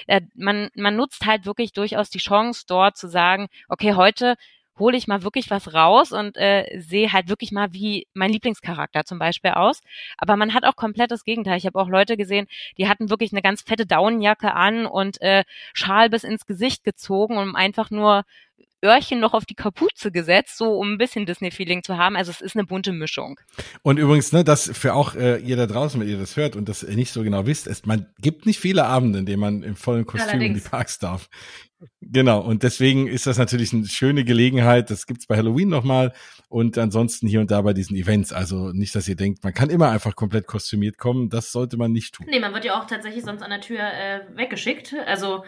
äh, 0.07 0.21
man, 0.35 0.69
man 0.75 0.95
nutzt 0.95 1.25
halt 1.25 1.45
wirklich 1.45 1.71
durchaus 1.71 2.09
die 2.09 2.19
Chance, 2.19 2.65
dort 2.67 2.97
zu 2.97 3.07
sagen, 3.07 3.47
okay, 3.69 3.93
heute 3.93 4.35
hole 4.79 4.97
ich 4.97 5.07
mal 5.07 5.23
wirklich 5.23 5.49
was 5.49 5.73
raus 5.73 6.11
und 6.11 6.37
äh, 6.37 6.79
sehe 6.79 7.11
halt 7.13 7.29
wirklich 7.29 7.51
mal 7.51 7.73
wie 7.73 8.07
mein 8.13 8.31
Lieblingscharakter 8.31 9.05
zum 9.05 9.19
Beispiel 9.19 9.51
aus. 9.51 9.81
Aber 10.17 10.35
man 10.35 10.53
hat 10.53 10.65
auch 10.65 10.75
komplett 10.75 11.11
das 11.11 11.23
Gegenteil. 11.23 11.57
Ich 11.57 11.65
habe 11.65 11.79
auch 11.79 11.89
Leute 11.89 12.17
gesehen, 12.17 12.47
die 12.77 12.87
hatten 12.87 13.09
wirklich 13.09 13.31
eine 13.31 13.41
ganz 13.41 13.61
fette 13.61 13.85
Daunenjacke 13.85 14.53
an 14.53 14.85
und 14.85 15.21
äh, 15.21 15.43
Schal 15.73 16.09
bis 16.09 16.23
ins 16.23 16.45
Gesicht 16.45 16.83
gezogen, 16.83 17.37
um 17.37 17.55
einfach 17.55 17.89
nur 17.91 18.23
Öhrchen 18.83 19.19
noch 19.19 19.33
auf 19.33 19.45
die 19.45 19.55
Kapuze 19.55 20.11
gesetzt, 20.11 20.57
so 20.57 20.77
um 20.77 20.93
ein 20.93 20.97
bisschen 20.97 21.25
Disney-Feeling 21.25 21.83
zu 21.83 21.97
haben. 21.97 22.15
Also 22.15 22.31
es 22.31 22.41
ist 22.41 22.55
eine 22.55 22.65
bunte 22.65 22.91
Mischung. 22.91 23.39
Und 23.81 23.97
übrigens, 23.97 24.31
ne, 24.31 24.43
das 24.43 24.69
für 24.71 24.93
auch 24.93 25.15
äh, 25.15 25.37
ihr 25.37 25.57
da 25.57 25.65
draußen, 25.65 25.99
wenn 25.99 26.07
ihr 26.07 26.19
das 26.19 26.37
hört 26.37 26.55
und 26.55 26.69
das 26.69 26.83
nicht 26.83 27.11
so 27.11 27.23
genau 27.23 27.45
wisst, 27.47 27.65
ist, 27.65 27.87
man 27.87 28.05
gibt 28.19 28.45
nicht 28.45 28.59
viele 28.59 28.85
Abende, 28.85 29.19
in 29.19 29.25
denen 29.25 29.39
man 29.39 29.63
im 29.63 29.75
vollen 29.75 30.05
Kostüm 30.05 30.29
Allerdings. 30.29 30.57
in 30.57 30.63
die 30.63 30.69
Parks 30.69 30.99
darf. 30.99 31.29
Genau, 32.01 32.41
und 32.41 32.63
deswegen 32.63 33.07
ist 33.07 33.27
das 33.27 33.37
natürlich 33.37 33.73
eine 33.73 33.85
schöne 33.85 34.23
Gelegenheit. 34.23 34.89
Das 34.89 35.05
gibt's 35.05 35.27
bei 35.27 35.37
Halloween 35.37 35.69
nochmal 35.69 36.13
und 36.49 36.77
ansonsten 36.77 37.27
hier 37.27 37.39
und 37.39 37.51
da 37.51 37.61
bei 37.61 37.73
diesen 37.73 37.95
Events. 37.95 38.33
Also 38.33 38.71
nicht, 38.71 38.95
dass 38.95 39.07
ihr 39.07 39.15
denkt, 39.15 39.43
man 39.43 39.53
kann 39.53 39.69
immer 39.69 39.89
einfach 39.89 40.15
komplett 40.15 40.47
kostümiert 40.47 40.97
kommen. 40.97 41.29
Das 41.29 41.51
sollte 41.51 41.77
man 41.77 41.91
nicht 41.91 42.15
tun. 42.15 42.27
Nee, 42.29 42.39
man 42.39 42.53
wird 42.53 42.65
ja 42.65 42.79
auch 42.79 42.85
tatsächlich 42.87 43.23
sonst 43.23 43.43
an 43.43 43.49
der 43.49 43.61
Tür 43.61 43.79
äh, 43.79 44.21
weggeschickt. 44.35 44.95
Also 45.05 45.43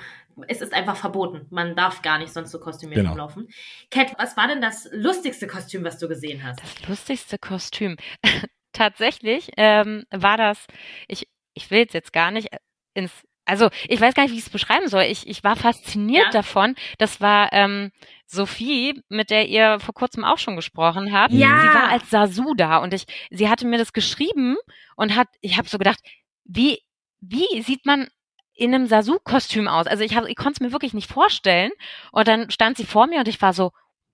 es 0.48 0.62
ist 0.62 0.74
einfach 0.74 0.96
verboten. 0.96 1.48
Man 1.50 1.76
darf 1.76 2.02
gar 2.02 2.20
nicht 2.20 2.32
sonst 2.32 2.52
so 2.52 2.60
kostümiert 2.60 3.00
genau. 3.00 3.12
rumlaufen. 3.12 3.48
Cat, 3.90 4.14
was 4.18 4.38
war 4.38 4.48
denn 4.48 4.62
das 4.62 4.88
lustigste 4.92 5.48
Kostüm, 5.48 5.84
was 5.84 5.98
du 5.98 6.08
gesehen 6.08 6.44
hast? 6.44 6.62
Das 6.62 6.88
lustigste 6.88 7.38
Kostüm. 7.38 7.98
Tatsächlich 8.74 9.50
ähm, 9.58 10.04
war 10.12 10.38
das, 10.38 10.66
ich, 11.08 11.28
ich 11.54 11.72
will 11.72 11.88
jetzt 11.92 12.14
gar 12.14 12.32
nicht 12.32 12.50
ins 12.94 13.12
also 13.50 13.70
ich 13.88 14.00
weiß 14.00 14.14
gar 14.14 14.24
nicht, 14.24 14.32
wie 14.32 14.38
ich 14.38 14.46
es 14.46 14.50
beschreiben 14.50 14.88
soll. 14.88 15.04
Ich, 15.04 15.28
ich 15.28 15.44
war 15.44 15.56
fasziniert 15.56 16.26
ja. 16.26 16.32
davon. 16.32 16.76
Das 16.98 17.20
war 17.20 17.52
ähm, 17.52 17.92
Sophie, 18.26 19.02
mit 19.10 19.32
der 19.32 19.48
ihr 19.48 19.80
vor 19.80 19.94
kurzem 19.94 20.24
auch 20.24 20.38
schon 20.38 20.56
gesprochen 20.56 21.12
habt. 21.12 21.34
Ja. 21.34 21.62
Sie 21.62 21.68
war 21.68 21.90
als 21.90 22.10
Sasu 22.10 22.54
da 22.56 22.78
und 22.78 22.94
ich, 22.94 23.06
sie 23.32 23.50
hatte 23.50 23.66
mir 23.66 23.78
das 23.78 23.92
geschrieben 23.92 24.56
und 24.96 25.16
hat, 25.16 25.28
ich 25.42 25.58
habe 25.58 25.68
so 25.68 25.78
gedacht, 25.78 26.00
wie, 26.46 26.80
wie 27.22 27.62
sieht 27.62 27.86
man 27.86 28.08
in 28.54 28.76
einem 28.76 28.88
Sasu-Kostüm 28.88 29.68
aus? 29.68 29.88
Also 29.88 30.04
ich, 30.04 30.16
hab, 30.16 30.26
ich 30.26 30.36
konnte 30.36 30.58
es 30.58 30.60
mir 30.60 30.72
wirklich 30.72 30.94
nicht 30.94 31.10
vorstellen. 31.10 31.72
Und 32.12 32.28
dann 32.28 32.52
stand 32.52 32.78
sie 32.78 32.86
vor 32.86 33.08
mir 33.08 33.20
und 33.20 33.28
ich 33.28 33.42
war 33.42 33.54
so, 33.54 33.72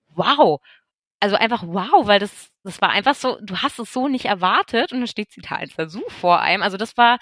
wow. 0.09 0.61
Also 1.19 1.35
einfach 1.35 1.63
wow, 1.65 2.07
weil 2.07 2.19
das, 2.19 2.51
das 2.63 2.81
war 2.81 2.89
einfach 2.89 3.15
so, 3.15 3.37
du 3.41 3.57
hast 3.57 3.79
es 3.79 3.91
so 3.91 4.07
nicht 4.07 4.25
erwartet 4.25 4.91
und 4.91 4.99
dann 4.99 5.07
steht 5.07 5.31
sie 5.31 5.41
da 5.41 5.55
als 5.55 5.73
Sasu 5.73 6.01
vor 6.07 6.39
einem. 6.39 6.61
Also 6.61 6.77
das 6.77 6.95
war 6.97 7.17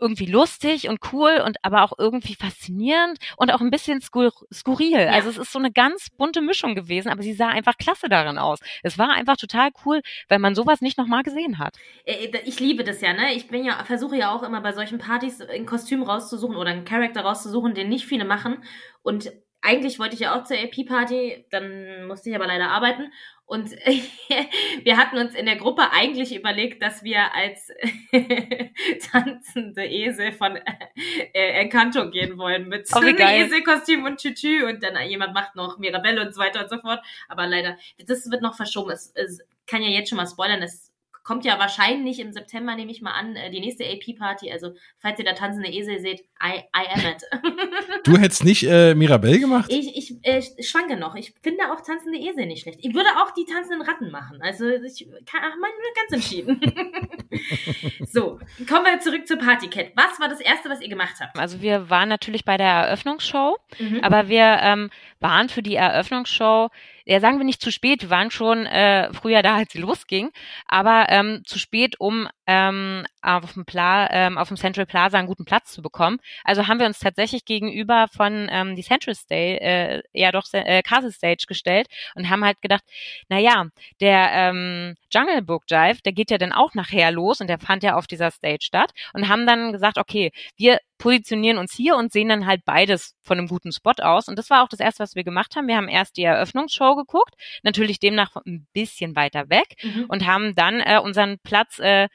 irgendwie 0.00 0.26
lustig 0.26 0.88
und 0.88 0.98
cool 1.12 1.42
und 1.44 1.56
aber 1.62 1.82
auch 1.82 1.92
irgendwie 1.98 2.34
faszinierend 2.34 3.18
und 3.36 3.52
auch 3.52 3.60
ein 3.60 3.70
bisschen 3.70 4.00
skur 4.00 4.32
skurril. 4.52 4.92
Ja. 4.92 5.10
Also 5.10 5.30
es 5.30 5.38
ist 5.38 5.52
so 5.52 5.58
eine 5.58 5.70
ganz 5.72 6.08
bunte 6.10 6.40
Mischung 6.40 6.74
gewesen, 6.74 7.08
aber 7.08 7.22
sie 7.22 7.32
sah 7.32 7.48
einfach 7.48 7.76
klasse 7.76 8.08
darin 8.08 8.38
aus. 8.38 8.58
Es 8.82 8.98
war 8.98 9.10
einfach 9.10 9.36
total 9.36 9.70
cool, 9.84 10.00
weil 10.28 10.38
man 10.38 10.54
sowas 10.54 10.80
nicht 10.80 10.98
nochmal 10.98 11.22
gesehen 11.22 11.58
hat. 11.58 11.76
Äh, 12.04 12.26
äh, 12.26 12.42
ich 12.44 12.60
liebe 12.60 12.84
das 12.84 13.00
ja, 13.00 13.12
ne? 13.12 13.34
Ich 13.34 13.48
bin 13.48 13.64
ja, 13.64 13.84
versuche 13.84 14.16
ja 14.16 14.32
auch 14.34 14.42
immer 14.42 14.60
bei 14.60 14.72
solchen 14.72 14.98
Partys 14.98 15.40
ein 15.40 15.66
Kostüm 15.66 16.02
rauszusuchen 16.02 16.56
oder 16.56 16.70
einen 16.70 16.84
Charakter 16.84 17.22
rauszusuchen, 17.22 17.74
den 17.74 17.88
nicht 17.88 18.06
viele 18.06 18.24
machen. 18.24 18.62
Und 19.02 19.32
eigentlich 19.62 19.98
wollte 19.98 20.14
ich 20.14 20.20
ja 20.20 20.38
auch 20.38 20.44
zur 20.44 20.56
AP-Party, 20.56 21.46
dann 21.50 22.06
musste 22.06 22.30
ich 22.30 22.36
aber 22.36 22.46
leider 22.46 22.70
arbeiten. 22.70 23.12
Und 23.50 23.72
wir 24.84 24.96
hatten 24.96 25.18
uns 25.18 25.34
in 25.34 25.44
der 25.44 25.56
Gruppe 25.56 25.90
eigentlich 25.90 26.36
überlegt, 26.36 26.80
dass 26.80 27.02
wir 27.02 27.34
als 27.34 27.72
tanzende 29.10 29.84
Esel 29.84 30.30
von 30.30 30.54
äh, 30.54 31.60
Encanto 31.60 32.10
gehen 32.10 32.38
wollen 32.38 32.68
mit 32.68 32.88
oh, 32.94 33.02
Eselkostüm 33.02 34.04
und 34.04 34.18
Tütü 34.18 34.64
und 34.68 34.84
dann 34.84 34.94
jemand 35.08 35.34
macht 35.34 35.56
noch 35.56 35.78
Mirabelle 35.78 36.24
und 36.24 36.32
so 36.32 36.40
weiter 36.40 36.62
und 36.62 36.70
so 36.70 36.78
fort. 36.78 37.00
Aber 37.28 37.48
leider, 37.48 37.76
das 38.06 38.30
wird 38.30 38.40
noch 38.40 38.54
verschoben. 38.54 38.92
Es, 38.92 39.10
es 39.16 39.40
kann 39.66 39.82
ja 39.82 39.88
jetzt 39.88 40.10
schon 40.10 40.18
mal 40.18 40.28
spoilern, 40.28 40.62
es 40.62 40.89
kommt 41.22 41.44
ja 41.44 41.58
wahrscheinlich 41.58 42.20
im 42.20 42.32
September, 42.32 42.74
nehme 42.74 42.90
ich 42.90 43.02
mal 43.02 43.12
an, 43.12 43.36
äh, 43.36 43.50
die 43.50 43.60
nächste 43.60 43.84
AP-Party. 43.84 44.50
Also, 44.50 44.74
falls 44.98 45.18
ihr 45.18 45.24
da 45.24 45.32
tanzende 45.32 45.70
Esel 45.70 46.00
seht, 46.00 46.20
I, 46.42 46.64
I 46.76 46.86
am 46.92 47.00
it. 47.00 47.22
du 48.04 48.16
hättest 48.16 48.44
nicht 48.44 48.64
äh, 48.64 48.94
Mirabelle 48.94 49.38
gemacht? 49.38 49.70
Ich, 49.72 49.96
ich 49.96 50.16
äh, 50.22 50.42
schwanke 50.62 50.96
noch. 50.96 51.14
Ich 51.14 51.34
finde 51.42 51.72
auch 51.72 51.80
tanzende 51.80 52.18
Esel 52.18 52.46
nicht 52.46 52.62
schlecht. 52.62 52.80
Ich 52.82 52.94
würde 52.94 53.08
auch 53.22 53.32
die 53.32 53.44
tanzenden 53.44 53.82
Ratten 53.82 54.10
machen. 54.10 54.40
Also, 54.40 54.68
ich 54.68 55.06
kann 55.26 55.40
ach, 55.42 55.56
mal 55.56 55.70
ganz 55.94 56.12
entschieden. 56.12 56.60
so, 58.06 58.38
kommen 58.68 58.86
wir 58.86 59.00
zurück 59.00 59.26
zur 59.26 59.38
Partycat. 59.38 59.92
Was 59.96 60.18
war 60.20 60.28
das 60.28 60.40
Erste, 60.40 60.68
was 60.68 60.80
ihr 60.80 60.88
gemacht 60.88 61.16
habt? 61.20 61.38
Also, 61.38 61.60
wir 61.60 61.90
waren 61.90 62.08
natürlich 62.08 62.44
bei 62.44 62.56
der 62.56 62.66
Eröffnungsshow, 62.66 63.58
mhm. 63.78 64.00
aber 64.02 64.28
wir 64.28 64.58
ähm, 64.62 64.90
waren 65.20 65.48
für 65.48 65.62
die 65.62 65.76
Eröffnungsshow. 65.76 66.68
Ja, 67.04 67.20
sagen 67.20 67.38
wir 67.38 67.44
nicht 67.44 67.62
zu 67.62 67.70
spät, 67.72 68.02
wir 68.02 68.10
waren 68.10 68.30
schon 68.30 68.66
äh, 68.66 69.12
früher 69.12 69.42
da, 69.42 69.56
als 69.56 69.72
sie 69.72 69.78
losging, 69.78 70.30
aber 70.66 71.06
ähm, 71.08 71.42
zu 71.44 71.58
spät, 71.58 71.98
um 71.98 72.28
ähm, 72.50 73.06
auf, 73.22 73.52
dem 73.52 73.64
Pla 73.64 74.10
ähm, 74.10 74.36
auf 74.36 74.48
dem 74.48 74.56
Central 74.56 74.84
Plaza 74.84 75.16
einen 75.18 75.28
guten 75.28 75.44
Platz 75.44 75.70
zu 75.70 75.82
bekommen. 75.82 76.18
Also 76.42 76.66
haben 76.66 76.80
wir 76.80 76.86
uns 76.86 76.98
tatsächlich 76.98 77.44
gegenüber 77.44 78.08
von 78.08 78.48
ähm, 78.50 78.74
die 78.74 78.82
Central 78.82 79.14
Stage, 79.14 79.60
äh, 79.60 80.02
ja 80.12 80.32
doch 80.32 80.44
äh, 80.52 80.82
Castle 80.82 81.12
Stage 81.12 81.44
gestellt 81.46 81.86
und 82.16 82.28
haben 82.28 82.44
halt 82.44 82.60
gedacht, 82.60 82.82
na 83.28 83.38
ja, 83.38 83.66
der 84.00 84.30
ähm, 84.32 84.96
Jungle 85.12 85.42
Book 85.42 85.62
Jive, 85.70 86.02
der 86.04 86.12
geht 86.12 86.32
ja 86.32 86.38
dann 86.38 86.52
auch 86.52 86.74
nachher 86.74 87.12
los 87.12 87.40
und 87.40 87.46
der 87.46 87.60
fand 87.60 87.84
ja 87.84 87.94
auf 87.94 88.08
dieser 88.08 88.32
Stage 88.32 88.62
statt 88.62 88.90
und 89.12 89.28
haben 89.28 89.46
dann 89.46 89.72
gesagt, 89.72 89.98
okay, 89.98 90.32
wir 90.56 90.78
positionieren 90.98 91.58
uns 91.58 91.72
hier 91.72 91.96
und 91.96 92.12
sehen 92.12 92.28
dann 92.28 92.46
halt 92.46 92.64
beides 92.64 93.16
von 93.22 93.38
einem 93.38 93.48
guten 93.48 93.72
Spot 93.72 93.94
aus. 93.98 94.28
Und 94.28 94.38
das 94.38 94.50
war 94.50 94.62
auch 94.62 94.68
das 94.68 94.80
Erste, 94.80 95.02
was 95.02 95.14
wir 95.14 95.24
gemacht 95.24 95.56
haben. 95.56 95.66
Wir 95.66 95.76
haben 95.76 95.88
erst 95.88 96.16
die 96.16 96.24
Eröffnungsshow 96.24 96.94
geguckt, 96.94 97.34
natürlich 97.62 97.98
demnach 97.98 98.36
ein 98.36 98.66
bisschen 98.72 99.16
weiter 99.16 99.48
weg 99.48 99.76
mhm. 99.82 100.04
und 100.08 100.26
haben 100.26 100.54
dann 100.54 100.80
äh, 100.80 101.00
unseren 101.02 101.38
Platz 101.42 101.78
äh, 101.78 102.08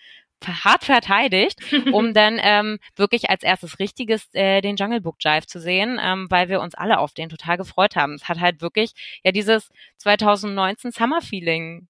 hart 0.46 0.84
verteidigt, 0.84 1.60
um 1.94 2.14
dann 2.14 2.40
ähm, 2.42 2.80
wirklich 2.96 3.30
als 3.30 3.44
erstes 3.44 3.80
richtiges 3.80 4.28
äh, 4.34 4.62
den 4.62 4.76
Jungle 4.76 5.02
Book 5.02 5.18
Jive 5.20 5.48
zu 5.48 5.60
sehen, 5.60 6.00
ähm, 6.02 6.28
weil 6.30 6.50
wir 6.50 6.62
uns 6.62 6.76
alle 6.76 7.00
auf 7.00 7.14
den 7.14 7.30
total 7.30 7.58
gefreut 7.58 7.96
haben. 7.96 8.14
Es 8.14 8.28
hat 8.30 8.40
halt 8.40 8.62
wirklich 8.62 8.92
ja 9.24 9.32
dieses 9.32 9.70
2019 9.98 10.92
Summer 10.92 11.22
Feeling 11.22 11.88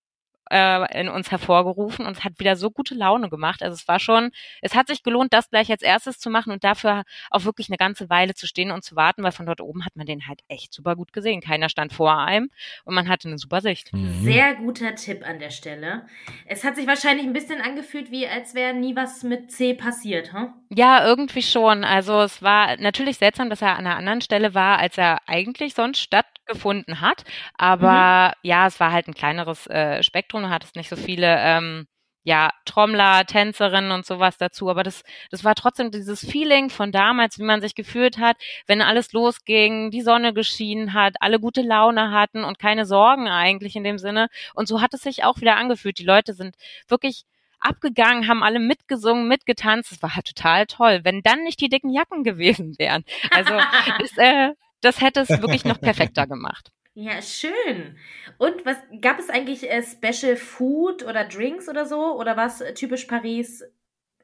äh, 0.52 1.00
in 1.00 1.10
uns 1.10 1.32
hervorgerufen 1.32 2.06
und 2.06 2.18
es 2.18 2.24
hat 2.24 2.40
wieder 2.40 2.56
so 2.56 2.72
gute 2.72 2.96
Laune 2.96 3.30
gemacht. 3.30 3.64
Also 3.64 3.74
es 3.74 3.88
war 3.88 4.00
schon, 4.00 4.32
es 4.62 4.76
hat 4.76 4.88
sich 4.88 5.04
gelohnt, 5.04 5.34
das 5.34 5.50
gleich 5.50 5.70
als 5.72 5.82
erstes 5.82 6.20
zu 6.20 6.30
machen 6.30 6.52
und 6.52 6.64
dafür 6.64 7.04
auch 7.32 7.46
wirklich 7.46 7.70
eine 7.70 7.78
ganze 7.78 8.10
Weile 8.10 8.34
zu 8.34 8.48
stehen 8.48 8.72
und 8.72 8.84
zu 8.84 8.96
warten, 8.96 9.24
weil 9.24 9.32
von 9.32 9.46
dort 9.46 9.62
oben 9.62 9.86
hat 9.86 9.96
man 9.96 10.06
den 10.06 10.28
halt 10.28 10.42
echt 10.48 10.74
super 10.74 10.96
gut 10.96 11.14
gesehen. 11.14 11.42
Keiner 11.42 11.70
stand 11.70 11.94
vor 11.94 12.18
einem 12.18 12.50
und 12.84 12.96
man 12.96 13.10
hatte 13.10 13.28
eine 13.28 13.38
super 13.38 13.62
Sicht. 13.62 13.94
Mhm. 13.94 14.24
Sehr 14.24 14.56
guter 14.56 14.96
Tipp 14.96 15.28
an 15.28 15.40
der 15.40 15.50
Stelle. 15.50 16.06
Es 16.46 16.64
hat 16.64 16.76
sich 16.76 16.88
wahrscheinlich 16.88 17.26
ein 17.26 17.34
bisschen 17.34 17.62
angefühlt, 17.62 18.12
wie 18.12 18.28
als 18.28 18.54
wäre 18.54 18.74
nie 18.74 18.96
was 18.96 19.24
mit 19.24 19.52
C 19.52 19.74
passiert, 19.74 20.34
hm? 20.34 20.54
Ja, 20.70 21.06
irgendwie 21.06 21.42
schon. 21.42 21.84
Also 21.84 22.22
es 22.22 22.42
war 22.42 22.78
natürlich 22.78 23.18
seltsam, 23.18 23.50
dass 23.50 23.62
er 23.62 23.78
an 23.78 23.86
einer 23.86 23.96
anderen 23.96 24.22
Stelle 24.22 24.54
war, 24.54 24.80
als 24.80 24.98
er 24.98 25.20
eigentlich 25.28 25.74
sonst 25.74 26.02
stattgefunden 26.46 27.02
hat. 27.02 27.24
Aber 27.58 28.34
mhm. 28.36 28.50
ja, 28.50 28.68
es 28.68 28.80
war 28.80 28.92
halt 28.92 29.08
ein 29.08 29.14
kleineres 29.14 29.68
äh, 29.68 30.04
Spektrum, 30.04 30.44
du 30.44 30.50
hattest 30.50 30.76
nicht 30.76 30.90
so 30.90 30.96
viele 30.96 31.38
ähm, 31.40 31.88
ja, 32.24 32.50
Trommler, 32.66 33.26
Tänzerinnen 33.26 33.92
und 33.92 34.06
sowas 34.06 34.38
dazu. 34.38 34.70
Aber 34.70 34.82
das, 34.82 35.04
das 35.30 35.44
war 35.44 35.54
trotzdem 35.54 35.92
dieses 35.92 36.26
Feeling 36.26 36.72
von 36.72 36.92
damals, 36.92 37.38
wie 37.38 37.44
man 37.44 37.62
sich 37.62 37.76
gefühlt 37.76 38.18
hat, 38.18 38.38
wenn 38.66 38.82
alles 38.82 39.14
losging, 39.14 39.92
die 39.92 40.02
Sonne 40.02 40.34
geschienen 40.34 40.94
hat, 40.94 41.16
alle 41.20 41.40
gute 41.40 41.62
Laune 41.62 42.12
hatten 42.12 42.44
und 42.44 42.58
keine 42.58 42.86
Sorgen 42.88 43.28
eigentlich 43.28 43.76
in 43.76 43.84
dem 43.84 44.00
Sinne. 44.00 44.30
Und 44.56 44.68
so 44.68 44.82
hat 44.82 44.96
es 44.96 45.02
sich 45.02 45.24
auch 45.24 45.40
wieder 45.40 45.56
angefühlt. 45.56 46.00
Die 46.00 46.06
Leute 46.06 46.34
sind 46.34 46.56
wirklich 46.88 47.26
abgegangen, 47.60 48.28
haben 48.28 48.42
alle 48.42 48.60
mitgesungen, 48.60 49.28
mitgetanzt. 49.28 49.92
Das 49.92 50.02
war 50.02 50.16
halt 50.16 50.26
total 50.26 50.66
toll. 50.66 51.02
Wenn 51.04 51.22
dann 51.22 51.44
nicht 51.44 51.62
die 51.62 51.70
dicken 51.70 51.94
Jacken 51.94 52.24
gewesen 52.24 52.76
wären. 52.80 53.04
Also 53.30 53.54
das, 54.00 54.18
äh, 54.18 54.54
das 54.86 55.02
hätte 55.02 55.22
es 55.22 55.30
wirklich 55.30 55.66
noch 55.66 55.80
perfekter 55.80 56.28
gemacht. 56.28 56.72
Ja, 56.94 57.22
schön. 57.22 57.98
Und 58.38 58.66
was 58.66 58.78
gab 59.02 59.20
es 59.20 59.30
eigentlich 59.30 59.70
äh, 59.70 59.84
Special 59.84 60.38
Food 60.38 61.04
oder 61.04 61.26
Drinks 61.26 61.68
oder 61.68 61.86
so? 61.86 62.18
Oder 62.18 62.38
was 62.38 62.64
typisch 62.76 63.04
Paris 63.04 63.66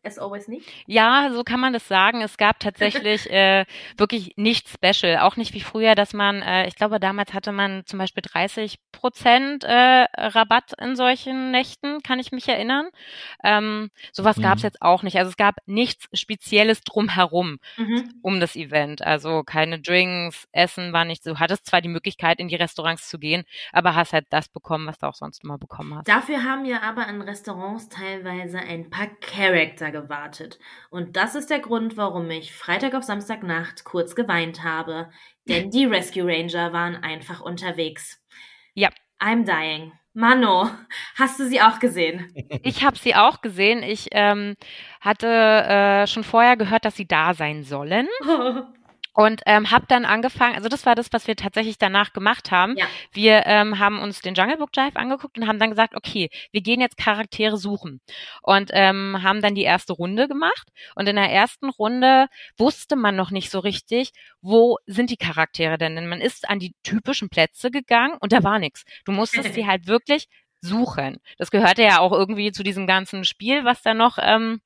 as 0.03 0.17
always 0.17 0.47
nicht? 0.47 0.67
Ja, 0.87 1.29
so 1.33 1.43
kann 1.43 1.59
man 1.59 1.73
das 1.73 1.87
sagen. 1.87 2.21
Es 2.21 2.37
gab 2.37 2.59
tatsächlich 2.59 3.29
äh, 3.31 3.65
wirklich 3.97 4.33
nichts 4.35 4.73
special. 4.73 5.19
Auch 5.19 5.35
nicht 5.35 5.53
wie 5.53 5.61
früher, 5.61 5.95
dass 5.95 6.13
man, 6.13 6.41
äh, 6.41 6.67
ich 6.67 6.75
glaube, 6.75 6.99
damals 6.99 7.33
hatte 7.33 7.51
man 7.51 7.85
zum 7.85 7.99
Beispiel 7.99 8.23
30 8.23 8.79
Prozent 8.91 9.63
äh, 9.63 10.05
Rabatt 10.17 10.73
in 10.79 10.95
solchen 10.95 11.51
Nächten, 11.51 12.01
kann 12.03 12.19
ich 12.19 12.31
mich 12.31 12.47
erinnern. 12.47 12.89
Ähm, 13.43 13.89
sowas 14.11 14.37
mhm. 14.37 14.43
gab 14.43 14.57
es 14.57 14.63
jetzt 14.63 14.81
auch 14.81 15.03
nicht. 15.03 15.17
Also 15.17 15.29
es 15.29 15.37
gab 15.37 15.55
nichts 15.65 16.07
Spezielles 16.13 16.81
drumherum 16.81 17.59
mhm. 17.77 18.13
um 18.21 18.39
das 18.39 18.55
Event. 18.55 19.01
Also 19.01 19.43
keine 19.43 19.79
Drinks, 19.79 20.47
Essen 20.51 20.93
war 20.93 21.05
nicht 21.05 21.23
so. 21.23 21.39
Hattest 21.39 21.65
zwar 21.65 21.81
die 21.81 21.89
Möglichkeit, 21.89 22.39
in 22.39 22.47
die 22.47 22.55
Restaurants 22.55 23.07
zu 23.07 23.19
gehen, 23.19 23.43
aber 23.71 23.95
hast 23.95 24.13
halt 24.13 24.25
das 24.29 24.49
bekommen, 24.49 24.87
was 24.87 24.97
du 24.97 25.07
auch 25.07 25.15
sonst 25.15 25.43
immer 25.43 25.57
bekommen 25.57 25.95
hast. 25.95 26.07
Dafür 26.07 26.43
haben 26.43 26.65
ja 26.65 26.81
aber 26.81 27.07
in 27.07 27.21
Restaurants 27.21 27.89
teilweise 27.89 28.59
ein 28.59 28.89
paar 28.89 29.07
Charakter 29.21 29.90
gewartet. 29.91 30.59
Und 30.89 31.15
das 31.15 31.35
ist 31.35 31.49
der 31.49 31.59
Grund, 31.59 31.97
warum 31.97 32.29
ich 32.31 32.53
Freitag 32.53 32.95
auf 32.95 33.03
Samstagnacht 33.03 33.83
kurz 33.83 34.15
geweint 34.15 34.63
habe. 34.63 35.09
Denn 35.47 35.69
die 35.69 35.85
Rescue 35.85 36.25
Ranger 36.25 36.73
waren 36.73 36.95
einfach 36.95 37.41
unterwegs. 37.41 38.21
Ja. 38.73 38.89
I'm 39.19 39.45
dying. 39.45 39.91
Mano, 40.13 40.69
hast 41.15 41.39
du 41.39 41.47
sie 41.47 41.61
auch 41.61 41.79
gesehen? 41.79 42.33
Ich 42.63 42.83
habe 42.83 42.97
sie 42.97 43.15
auch 43.15 43.41
gesehen. 43.41 43.81
Ich 43.81 44.09
ähm, 44.11 44.55
hatte 44.99 45.27
äh, 45.27 46.07
schon 46.07 46.23
vorher 46.23 46.57
gehört, 46.57 46.85
dass 46.85 46.95
sie 46.95 47.07
da 47.07 47.33
sein 47.33 47.63
sollen. 47.63 48.07
Und 49.13 49.41
ähm, 49.45 49.71
habe 49.71 49.85
dann 49.87 50.05
angefangen, 50.05 50.55
also 50.55 50.69
das 50.69 50.85
war 50.85 50.95
das, 50.95 51.11
was 51.11 51.27
wir 51.27 51.35
tatsächlich 51.35 51.77
danach 51.77 52.13
gemacht 52.13 52.49
haben. 52.49 52.77
Ja. 52.77 52.85
Wir 53.11 53.43
ähm, 53.45 53.77
haben 53.77 53.99
uns 53.99 54.21
den 54.21 54.35
Jungle 54.35 54.57
Book 54.57 54.69
Jive 54.75 54.95
angeguckt 54.95 55.37
und 55.37 55.47
haben 55.47 55.59
dann 55.59 55.69
gesagt, 55.69 55.95
okay, 55.95 56.29
wir 56.51 56.61
gehen 56.61 56.79
jetzt 56.79 56.97
Charaktere 56.97 57.57
suchen. 57.57 57.99
Und 58.41 58.71
ähm, 58.73 59.21
haben 59.21 59.41
dann 59.41 59.53
die 59.53 59.63
erste 59.63 59.93
Runde 59.93 60.29
gemacht. 60.29 60.69
Und 60.95 61.09
in 61.09 61.17
der 61.17 61.29
ersten 61.29 61.69
Runde 61.69 62.27
wusste 62.57 62.95
man 62.95 63.15
noch 63.15 63.31
nicht 63.31 63.49
so 63.51 63.59
richtig, 63.59 64.11
wo 64.41 64.77
sind 64.85 65.09
die 65.09 65.17
Charaktere 65.17 65.77
denn? 65.77 65.95
Denn 65.95 66.07
man 66.07 66.21
ist 66.21 66.49
an 66.49 66.59
die 66.59 66.73
typischen 66.83 67.29
Plätze 67.29 67.69
gegangen 67.69 68.17
und 68.19 68.31
da 68.31 68.43
war 68.43 68.59
nichts. 68.59 68.85
Du 69.03 69.11
musstest 69.11 69.53
sie 69.53 69.67
halt 69.67 69.87
wirklich 69.87 70.27
suchen. 70.61 71.17
Das 71.37 71.51
gehörte 71.51 71.83
ja 71.83 71.99
auch 71.99 72.11
irgendwie 72.11 72.51
zu 72.51 72.63
diesem 72.63 72.87
ganzen 72.87 73.25
Spiel, 73.25 73.65
was 73.65 73.81
da 73.81 73.93
noch 73.93 74.17
ähm, 74.21 74.61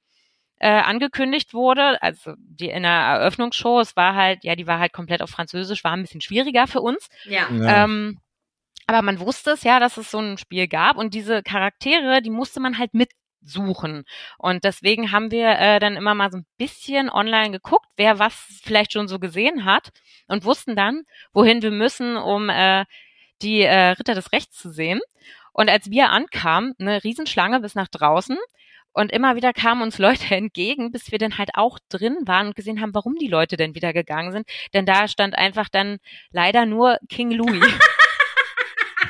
äh, 0.65 0.81
angekündigt 0.81 1.53
wurde. 1.53 2.01
Also 2.01 2.33
die 2.37 2.69
in 2.69 2.81
der 2.81 2.91
Eröffnungsshow, 2.91 3.79
es 3.81 3.95
war 3.95 4.15
halt, 4.15 4.43
ja, 4.43 4.55
die 4.55 4.65
war 4.65 4.79
halt 4.79 4.93
komplett 4.93 5.21
auf 5.21 5.29
Französisch, 5.29 5.83
war 5.83 5.91
ein 5.91 6.01
bisschen 6.01 6.21
schwieriger 6.21 6.65
für 6.65 6.81
uns. 6.81 7.07
Ja. 7.25 7.47
ja. 7.51 7.83
Ähm, 7.83 8.17
aber 8.87 9.03
man 9.03 9.19
wusste 9.19 9.51
es 9.51 9.61
ja, 9.61 9.79
dass 9.79 9.97
es 9.97 10.09
so 10.09 10.17
ein 10.17 10.39
Spiel 10.39 10.67
gab 10.67 10.97
und 10.97 11.13
diese 11.13 11.43
Charaktere, 11.43 12.23
die 12.23 12.31
musste 12.31 12.59
man 12.59 12.79
halt 12.79 12.95
mitsuchen. 12.95 14.05
Und 14.39 14.63
deswegen 14.63 15.11
haben 15.11 15.29
wir 15.29 15.49
äh, 15.49 15.79
dann 15.79 15.97
immer 15.97 16.15
mal 16.15 16.31
so 16.31 16.39
ein 16.39 16.47
bisschen 16.57 17.11
online 17.11 17.51
geguckt, 17.51 17.85
wer 17.95 18.17
was 18.17 18.33
vielleicht 18.63 18.91
schon 18.91 19.07
so 19.07 19.19
gesehen 19.19 19.65
hat 19.65 19.91
und 20.27 20.45
wussten 20.45 20.75
dann, 20.75 21.03
wohin 21.31 21.61
wir 21.61 21.71
müssen, 21.71 22.17
um 22.17 22.49
äh, 22.49 22.85
die 23.43 23.61
äh, 23.61 23.89
Ritter 23.89 24.15
des 24.15 24.31
Rechts 24.31 24.57
zu 24.57 24.71
sehen. 24.71 24.99
Und 25.53 25.69
als 25.69 25.91
wir 25.91 26.09
ankamen, 26.09 26.73
eine 26.79 27.03
Riesenschlange 27.03 27.59
bis 27.59 27.75
nach 27.75 27.87
draußen, 27.87 28.37
und 28.95 29.11
immer 29.11 29.35
wieder 29.35 29.53
kamen 29.53 29.81
uns 29.81 29.99
Leute 29.99 30.33
entgegen, 30.35 30.91
bis 30.91 31.11
wir 31.11 31.19
dann 31.19 31.37
halt 31.37 31.51
auch 31.53 31.77
drin 31.89 32.17
waren 32.25 32.47
und 32.47 32.55
gesehen 32.55 32.81
haben, 32.81 32.95
warum 32.95 33.15
die 33.15 33.27
Leute 33.27 33.57
denn 33.57 33.75
wieder 33.75 33.93
gegangen 33.93 34.31
sind. 34.31 34.47
Denn 34.73 34.85
da 34.85 35.07
stand 35.07 35.37
einfach 35.37 35.69
dann 35.69 35.97
leider 36.31 36.65
nur 36.65 36.97
King 37.09 37.31
Louis. 37.31 37.63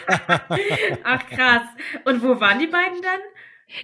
Ach 1.04 1.26
krass. 1.28 1.64
Und 2.04 2.22
wo 2.22 2.40
waren 2.40 2.60
die 2.60 2.68
beiden 2.68 3.02
dann? 3.02 3.20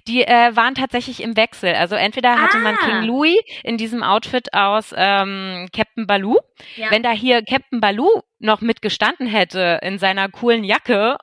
Die 0.06 0.22
äh, 0.22 0.54
waren 0.54 0.74
tatsächlich 0.74 1.22
im 1.22 1.36
Wechsel. 1.36 1.74
Also 1.74 1.96
entweder 1.96 2.40
hatte 2.40 2.58
ah. 2.58 2.60
man 2.60 2.76
King 2.76 3.02
Louis 3.02 3.40
in 3.64 3.78
diesem 3.78 4.02
Outfit 4.02 4.54
aus 4.54 4.94
ähm, 4.96 5.68
Captain 5.74 6.06
Baloo. 6.06 6.38
Ja. 6.76 6.90
Wenn 6.90 7.02
da 7.02 7.10
hier 7.10 7.44
Captain 7.44 7.80
Baloo 7.80 8.22
noch 8.38 8.60
mitgestanden 8.60 9.26
hätte 9.26 9.80
in 9.82 9.98
seiner 9.98 10.28
coolen 10.28 10.64
Jacke 10.64 11.16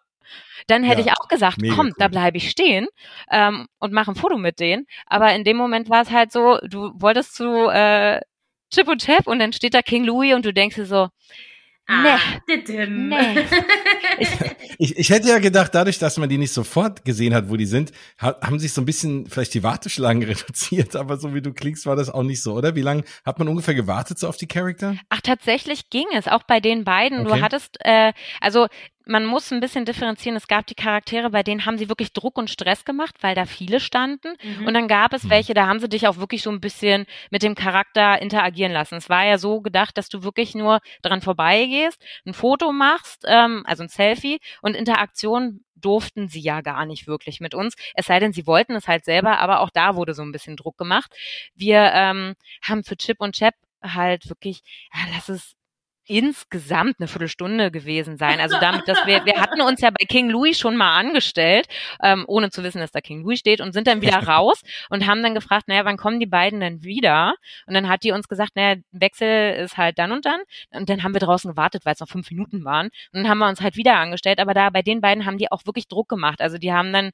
dann 0.68 0.84
hätte 0.84 1.02
ja, 1.02 1.08
ich 1.08 1.14
auch 1.14 1.28
gesagt, 1.28 1.58
komm, 1.76 1.88
cool. 1.88 1.94
da 1.98 2.08
bleibe 2.08 2.38
ich 2.38 2.50
stehen 2.50 2.88
ähm, 3.32 3.68
und 3.80 3.94
mache 3.94 4.12
ein 4.12 4.16
Foto 4.16 4.38
mit 4.38 4.60
denen. 4.60 4.86
Aber 5.06 5.34
in 5.34 5.44
dem 5.44 5.58
Moment 5.58 5.90
war 5.90 6.02
es 6.02 6.12
halt 6.12 6.32
so, 6.32 6.58
du 6.64 6.92
wolltest 6.96 7.36
zu 7.36 7.70
äh, 7.70 8.22
Chip 8.72 8.88
und 8.88 9.04
Chap 9.04 9.28
und 9.28 9.40
dann 9.40 9.54
steht 9.54 9.74
da 9.74 9.82
King 9.82 10.06
Louis 10.06 10.36
und 10.36 10.46
du 10.46 10.54
denkst 10.54 10.76
dir 10.76 10.86
so, 10.86 11.10
Ah, 11.90 12.20
nee. 12.48 12.86
nee. 12.86 13.46
Ich, 14.20 14.30
ich, 14.78 14.98
ich, 14.98 15.10
hätte 15.10 15.30
ja 15.30 15.40
gedacht, 15.40 15.74
dadurch, 15.74 15.98
dass 15.98 16.18
man 16.18 16.28
die 16.28 16.38
nicht 16.38 16.52
sofort 16.52 17.06
gesehen 17.06 17.34
hat, 17.34 17.50
wo 17.50 17.56
die 17.56 17.66
sind, 17.66 17.94
haben 18.18 18.60
sich 18.60 18.74
so 18.74 18.82
ein 18.82 18.86
bisschen 18.86 19.28
vielleicht 19.28 19.54
die 19.54 19.64
Warteschlangen 19.64 20.24
reduziert, 20.28 20.96
aber 20.96 21.18
so 21.18 21.34
wie 21.34 21.42
du 21.42 21.54
klingst, 21.54 21.86
war 21.86 21.96
das 21.96 22.10
auch 22.10 22.24
nicht 22.24 22.44
so, 22.44 22.54
oder? 22.54 22.76
Wie 22.76 22.82
lange 22.82 23.04
hat 23.26 23.40
man 23.40 23.48
ungefähr 23.48 23.76
gewartet 23.76 24.20
so 24.20 24.28
auf 24.28 24.36
die 24.36 24.48
Charakter? 24.48 24.96
Ach, 25.08 25.22
tatsächlich 25.22 25.90
ging 25.90 26.06
es, 26.14 26.28
auch 26.28 26.44
bei 26.44 26.60
den 26.60 26.84
beiden. 26.84 27.22
Okay. 27.22 27.30
Du 27.30 27.42
hattest, 27.42 27.78
äh, 27.80 28.12
also 28.42 28.68
man 29.06 29.26
muss 29.26 29.52
ein 29.52 29.60
bisschen 29.60 29.86
differenzieren. 29.86 30.36
Es 30.36 30.48
gab 30.48 30.68
die 30.68 30.76
Charaktere, 30.76 31.32
bei 31.32 31.42
denen 31.42 31.66
haben 31.66 31.78
sie 31.78 31.90
wirklich 31.90 32.14
Druck 32.14 32.38
und 32.38 32.50
Stress 32.50 32.86
gemacht, 32.86 33.16
weil 33.22 33.34
da 33.34 33.46
viele 33.46 33.80
standen. 33.80 34.36
Mhm. 34.44 34.68
Und 34.68 34.74
dann 34.74 34.88
gab 34.88 35.14
es 35.14 35.24
mhm. 35.24 35.30
welche, 35.32 35.54
da 35.54 35.68
haben 35.68 35.80
sie 35.80 35.90
dich 35.90 36.08
auch 36.08 36.18
wirklich 36.18 36.44
so 36.44 36.52
ein 36.52 36.62
bisschen 36.62 37.06
mit 37.32 37.42
dem 37.42 37.56
Charakter 37.56 38.22
interagieren 38.22 38.72
lassen. 38.72 38.96
Es 38.96 39.10
war 39.10 39.26
ja 39.26 39.38
so 39.38 39.62
gedacht, 39.62 39.98
dass 39.98 40.10
du 40.10 40.24
wirklich 40.24 40.54
nur 40.54 40.80
dran 41.02 41.22
vorbeigehst, 41.22 42.00
ein 42.26 42.34
Foto 42.34 42.72
machst, 42.72 43.26
ähm, 43.28 43.64
also 43.66 43.84
ein 43.84 43.90
Selfie 43.90 44.40
und 44.62 44.76
Interaktion 44.76 45.64
durften 45.76 46.28
sie 46.28 46.42
ja 46.42 46.62
gar 46.62 46.86
nicht 46.86 47.08
wirklich 47.08 47.40
mit 47.40 47.56
uns. 47.56 47.76
Es 47.94 48.08
sei 48.08 48.20
denn, 48.20 48.34
sie 48.34 48.46
wollten 48.46 48.76
es 48.76 48.88
halt 48.88 49.06
selber, 49.06 49.40
aber 49.40 49.62
auch 49.62 49.70
da 49.70 49.96
wurde 49.96 50.14
so 50.14 50.22
ein 50.22 50.32
bisschen 50.32 50.58
Druck 50.58 50.78
gemacht. 50.78 51.12
Wir 51.56 51.92
ähm, 51.94 52.36
haben 52.62 52.84
für 52.84 52.98
Chip 52.98 53.22
und 53.22 53.36
Chap 53.36 53.56
halt 53.82 54.28
wirklich, 54.30 54.62
ja, 54.94 55.00
lass 55.14 55.30
es 55.30 55.56
insgesamt 56.10 56.96
eine 57.00 57.08
Viertelstunde 57.08 57.70
gewesen 57.72 58.18
sein. 58.18 58.40
Also 58.40 58.58
damit, 58.60 58.88
dass 58.88 59.06
wir, 59.06 59.24
wir 59.26 59.36
hatten 59.42 59.62
uns 59.62 59.80
ja 59.80 59.92
bei 59.92 60.06
King 60.06 60.30
Louis 60.30 60.58
schon 60.58 60.76
mal 60.76 60.98
angestellt, 60.98 61.68
ähm, 62.04 62.26
ohne 62.28 62.50
zu 62.50 62.64
wissen, 62.64 62.80
dass 62.80 62.92
da 62.92 63.00
King 63.00 63.22
Louis 63.22 63.40
steht 63.40 63.62
und 63.62 63.74
sind 63.74 63.88
dann 63.88 64.02
wieder 64.02 64.18
raus 64.18 64.62
und 64.90 65.06
haben 65.06 65.22
dann 65.22 65.36
gefragt, 65.36 65.68
naja, 65.68 65.86
wann 65.86 65.98
kommen 65.98 66.20
die 66.20 66.26
beiden 66.26 66.60
denn 66.60 66.84
wieder? 66.84 67.36
Und 67.68 67.76
dann 67.76 67.88
hat 67.88 68.04
die 68.04 68.12
uns 68.12 68.28
gesagt, 68.28 68.56
naja, 68.56 68.82
Wechsel 68.92 69.54
ist 69.54 69.78
halt 69.78 70.00
dann 70.00 70.12
und 70.12 70.26
dann. 70.26 70.42
Und 70.72 70.90
dann 70.90 71.04
haben 71.04 71.14
wir 71.14 71.20
draußen 71.20 71.52
gewartet, 71.52 71.86
weil 71.86 71.94
es 71.94 72.00
noch 72.00 72.10
fünf 72.10 72.32
Minuten 72.32 72.66
waren. 72.66 72.88
Und 72.88 73.22
dann 73.22 73.30
haben 73.30 73.38
wir 73.38 73.48
uns 73.48 73.62
halt 73.62 73.76
wieder 73.76 73.96
angestellt. 73.98 74.40
Aber 74.40 74.56
da 74.56 74.72
bei 74.72 74.82
den 74.82 75.02
beiden 75.02 75.28
haben 75.28 75.38
die 75.38 75.52
auch 75.52 75.66
wirklich 75.68 75.88
Druck 75.88 76.10
gemacht. 76.10 76.42
Also 76.42 76.58
die 76.58 76.74
haben 76.74 76.92
dann 76.92 77.12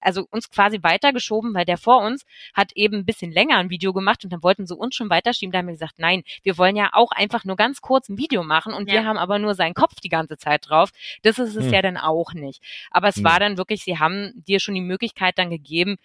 also 0.00 0.26
uns 0.30 0.50
quasi 0.50 0.82
weitergeschoben, 0.82 1.54
weil 1.54 1.64
der 1.64 1.78
vor 1.78 2.02
uns 2.02 2.24
hat 2.54 2.72
eben 2.74 2.96
ein 2.96 3.04
bisschen 3.04 3.30
länger 3.30 3.58
ein 3.58 3.70
Video 3.70 3.92
gemacht 3.92 4.24
und 4.24 4.32
dann 4.32 4.42
wollten 4.42 4.66
sie 4.66 4.74
uns 4.74 4.96
schon 4.96 5.10
weiterschieben. 5.10 5.52
Da 5.52 5.58
haben 5.58 5.66
wir 5.66 5.74
gesagt, 5.74 5.98
nein, 5.98 6.22
wir 6.42 6.58
wollen 6.58 6.74
ja 6.74 6.90
auch 6.92 7.12
einfach 7.12 7.44
nur 7.44 7.56
ganz 7.56 7.80
kurz 7.80 8.08
Video 8.18 8.42
machen 8.42 8.72
und 8.72 8.88
ja. 8.88 8.94
wir 8.94 9.04
haben 9.04 9.18
aber 9.18 9.38
nur 9.38 9.54
seinen 9.54 9.74
Kopf 9.74 9.94
die 10.02 10.08
ganze 10.08 10.36
Zeit 10.36 10.68
drauf. 10.68 10.90
Das 11.22 11.38
ist 11.38 11.56
es 11.56 11.66
hm. 11.66 11.72
ja 11.72 11.82
dann 11.82 11.96
auch 11.96 12.32
nicht. 12.32 12.62
Aber 12.90 13.08
es 13.08 13.16
hm. 13.16 13.24
war 13.24 13.40
dann 13.40 13.58
wirklich, 13.58 13.82
sie 13.84 13.98
haben 13.98 14.32
dir 14.34 14.60
schon 14.60 14.74
die 14.74 14.80
Möglichkeit 14.80 15.38
dann 15.38 15.50
gegeben, 15.50 15.96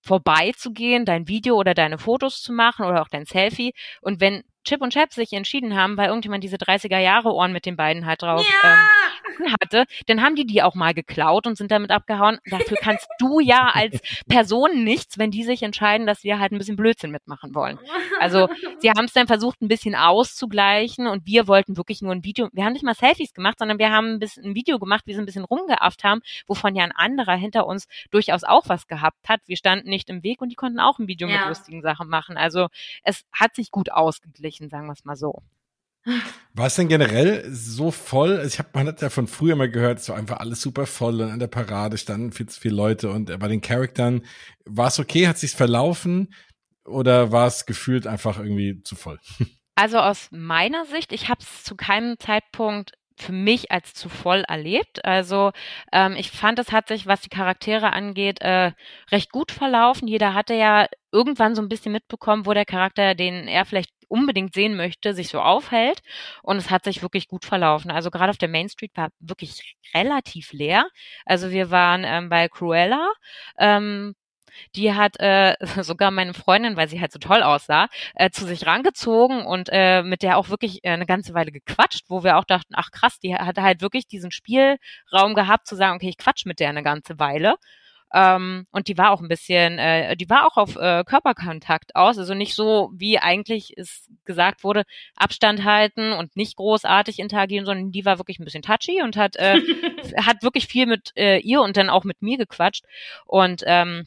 vorbeizugehen, 0.00 1.04
dein 1.04 1.28
Video 1.28 1.56
oder 1.56 1.74
deine 1.74 1.98
Fotos 1.98 2.42
zu 2.42 2.52
machen 2.52 2.86
oder 2.86 3.02
auch 3.02 3.08
dein 3.08 3.26
Selfie. 3.26 3.74
Und 4.00 4.20
wenn 4.20 4.44
Chip 4.68 4.82
und 4.82 4.92
Chap 4.92 5.14
sich 5.14 5.32
entschieden 5.32 5.74
haben, 5.74 5.96
weil 5.96 6.08
irgendjemand 6.08 6.44
diese 6.44 6.56
30er 6.56 6.98
Jahre 6.98 7.32
Ohren 7.32 7.52
mit 7.52 7.64
den 7.64 7.76
beiden 7.76 8.04
halt 8.04 8.20
drauf 8.20 8.46
ja! 8.62 8.74
ähm, 8.74 9.52
hatte, 9.52 9.86
dann 10.06 10.22
haben 10.22 10.34
die 10.34 10.44
die 10.44 10.62
auch 10.62 10.74
mal 10.74 10.92
geklaut 10.92 11.46
und 11.46 11.56
sind 11.56 11.70
damit 11.70 11.90
abgehauen. 11.90 12.38
Dafür 12.50 12.76
kannst 12.78 13.08
du 13.18 13.40
ja 13.40 13.70
als 13.72 13.98
Person 14.28 14.84
nichts, 14.84 15.18
wenn 15.18 15.30
die 15.30 15.44
sich 15.44 15.62
entscheiden, 15.62 16.06
dass 16.06 16.22
wir 16.22 16.38
halt 16.38 16.52
ein 16.52 16.58
bisschen 16.58 16.76
Blödsinn 16.76 17.10
mitmachen 17.10 17.54
wollen. 17.54 17.78
Also 18.20 18.48
sie 18.80 18.90
haben 18.96 19.06
es 19.06 19.14
dann 19.14 19.26
versucht, 19.26 19.62
ein 19.62 19.68
bisschen 19.68 19.94
auszugleichen 19.94 21.06
und 21.06 21.24
wir 21.24 21.48
wollten 21.48 21.78
wirklich 21.78 22.02
nur 22.02 22.12
ein 22.12 22.24
Video. 22.24 22.48
Wir 22.52 22.66
haben 22.66 22.74
nicht 22.74 22.84
mal 22.84 22.94
Selfies 22.94 23.32
gemacht, 23.32 23.58
sondern 23.58 23.78
wir 23.78 23.90
haben 23.90 24.14
ein, 24.14 24.18
bisschen, 24.18 24.44
ein 24.44 24.54
Video 24.54 24.78
gemacht, 24.78 25.04
wie 25.06 25.14
sie 25.14 25.20
ein 25.20 25.26
bisschen 25.26 25.44
rumgeafft 25.44 26.04
haben, 26.04 26.20
wovon 26.46 26.74
ja 26.74 26.84
ein 26.84 26.92
anderer 26.92 27.36
hinter 27.36 27.66
uns 27.66 27.86
durchaus 28.10 28.44
auch 28.44 28.68
was 28.68 28.86
gehabt 28.86 29.30
hat. 29.30 29.40
Wir 29.46 29.56
standen 29.56 29.88
nicht 29.88 30.10
im 30.10 30.22
Weg 30.22 30.42
und 30.42 30.50
die 30.50 30.56
konnten 30.56 30.78
auch 30.78 30.98
ein 30.98 31.08
Video 31.08 31.26
ja. 31.26 31.38
mit 31.38 31.48
lustigen 31.48 31.80
Sachen 31.80 32.08
machen. 32.08 32.36
Also 32.36 32.66
es 33.02 33.24
hat 33.32 33.54
sich 33.54 33.70
gut 33.70 33.90
ausgeglichen 33.90 34.57
erreichen, 34.58 34.70
sagen 34.70 34.86
wir 34.86 34.92
es 34.92 35.04
mal 35.04 35.16
so. 35.16 35.42
War 36.54 36.66
es 36.66 36.76
denn 36.76 36.88
generell 36.88 37.44
so 37.50 37.90
voll? 37.90 38.36
Also 38.36 38.46
ich 38.46 38.58
habe, 38.58 38.70
man 38.72 38.86
hat 38.86 39.02
ja 39.02 39.10
von 39.10 39.26
früher 39.26 39.56
mal 39.56 39.70
gehört, 39.70 39.98
es 39.98 40.08
war 40.08 40.16
einfach 40.16 40.38
alles 40.38 40.62
super 40.62 40.86
voll 40.86 41.20
und 41.20 41.30
an 41.30 41.38
der 41.38 41.48
Parade 41.48 41.98
standen 41.98 42.32
viel 42.32 42.48
zu 42.48 42.60
viele 42.60 42.76
Leute 42.76 43.10
und 43.10 43.36
bei 43.38 43.48
den 43.48 43.60
Charaktern 43.60 44.24
war 44.64 44.88
es 44.88 44.98
okay, 44.98 45.28
hat 45.28 45.38
sich's 45.38 45.54
verlaufen 45.54 46.32
oder 46.84 47.30
war 47.32 47.46
es 47.46 47.66
gefühlt 47.66 48.06
einfach 48.06 48.38
irgendwie 48.38 48.82
zu 48.82 48.96
voll? 48.96 49.18
Also 49.80 49.98
aus 49.98 50.26
meiner 50.32 50.86
Sicht, 50.86 51.12
ich 51.12 51.28
habe 51.28 51.40
es 51.40 51.62
zu 51.62 51.76
keinem 51.76 52.18
Zeitpunkt 52.18 52.94
für 53.16 53.30
mich 53.30 53.70
als 53.70 53.94
zu 53.94 54.08
voll 54.08 54.44
erlebt. 54.48 55.04
Also 55.04 55.52
ähm, 55.92 56.16
ich 56.16 56.32
fand, 56.32 56.58
es 56.58 56.72
hat 56.72 56.88
sich, 56.88 57.06
was 57.06 57.20
die 57.20 57.28
Charaktere 57.28 57.92
angeht, 57.92 58.40
äh, 58.40 58.72
recht 59.12 59.30
gut 59.30 59.52
verlaufen. 59.52 60.08
Jeder 60.08 60.34
hatte 60.34 60.54
ja 60.54 60.88
irgendwann 61.12 61.54
so 61.54 61.62
ein 61.62 61.68
bisschen 61.68 61.92
mitbekommen, 61.92 62.44
wo 62.44 62.54
der 62.54 62.64
Charakter, 62.64 63.14
den 63.14 63.46
er 63.46 63.64
vielleicht 63.64 63.90
unbedingt 64.08 64.54
sehen 64.54 64.76
möchte, 64.76 65.14
sich 65.14 65.28
so 65.28 65.40
aufhält. 65.40 66.02
Und 66.42 66.56
es 66.56 66.70
hat 66.70 66.84
sich 66.84 67.02
wirklich 67.02 67.28
gut 67.28 67.44
verlaufen. 67.44 67.90
Also 67.90 68.10
gerade 68.10 68.30
auf 68.30 68.38
der 68.38 68.48
Main 68.48 68.68
Street 68.68 68.92
war 68.96 69.10
wirklich 69.20 69.76
relativ 69.94 70.52
leer. 70.52 70.88
Also 71.24 71.50
wir 71.50 71.70
waren 71.70 72.04
ähm, 72.04 72.28
bei 72.28 72.48
Cruella. 72.48 73.10
Ähm, 73.58 74.14
die 74.74 74.92
hat 74.94 75.18
äh, 75.20 75.54
sogar 75.82 76.10
meine 76.10 76.34
Freundin, 76.34 76.76
weil 76.76 76.88
sie 76.88 77.00
halt 77.00 77.12
so 77.12 77.18
toll 77.18 77.42
aussah, 77.42 77.88
äh, 78.14 78.30
zu 78.30 78.46
sich 78.46 78.66
rangezogen 78.66 79.44
und 79.46 79.68
äh, 79.72 80.02
mit 80.02 80.22
der 80.22 80.38
auch 80.38 80.48
wirklich 80.48 80.84
äh, 80.84 80.90
eine 80.90 81.06
ganze 81.06 81.34
Weile 81.34 81.52
gequatscht, 81.52 82.04
wo 82.08 82.24
wir 82.24 82.36
auch 82.38 82.44
dachten, 82.44 82.74
ach 82.74 82.90
krass, 82.90 83.18
die 83.20 83.34
hat 83.34 83.58
halt 83.58 83.80
wirklich 83.80 84.06
diesen 84.06 84.30
Spielraum 84.30 85.34
gehabt, 85.34 85.66
zu 85.66 85.76
sagen, 85.76 85.96
okay, 85.96 86.08
ich 86.08 86.18
quatsch 86.18 86.46
mit 86.46 86.60
der 86.60 86.68
eine 86.70 86.82
ganze 86.82 87.18
Weile. 87.18 87.56
Ähm, 88.14 88.66
und 88.70 88.88
die 88.88 88.96
war 88.96 89.10
auch 89.10 89.20
ein 89.20 89.28
bisschen, 89.28 89.78
äh, 89.78 90.16
die 90.16 90.30
war 90.30 90.46
auch 90.46 90.56
auf 90.56 90.76
äh, 90.76 91.04
Körperkontakt 91.04 91.94
aus, 91.94 92.18
also 92.18 92.34
nicht 92.34 92.54
so, 92.54 92.90
wie 92.94 93.18
eigentlich 93.18 93.74
es 93.76 94.08
gesagt 94.24 94.64
wurde, 94.64 94.84
Abstand 95.16 95.64
halten 95.64 96.12
und 96.12 96.34
nicht 96.36 96.56
großartig 96.56 97.18
interagieren, 97.18 97.66
sondern 97.66 97.92
die 97.92 98.04
war 98.04 98.18
wirklich 98.18 98.38
ein 98.38 98.44
bisschen 98.44 98.62
touchy 98.62 99.02
und 99.02 99.16
hat, 99.16 99.36
äh, 99.36 99.60
hat 100.24 100.42
wirklich 100.42 100.66
viel 100.66 100.86
mit 100.86 101.12
äh, 101.16 101.38
ihr 101.40 101.60
und 101.60 101.76
dann 101.76 101.90
auch 101.90 102.04
mit 102.04 102.22
mir 102.22 102.38
gequatscht. 102.38 102.84
Und 103.26 103.62
ähm, 103.66 104.06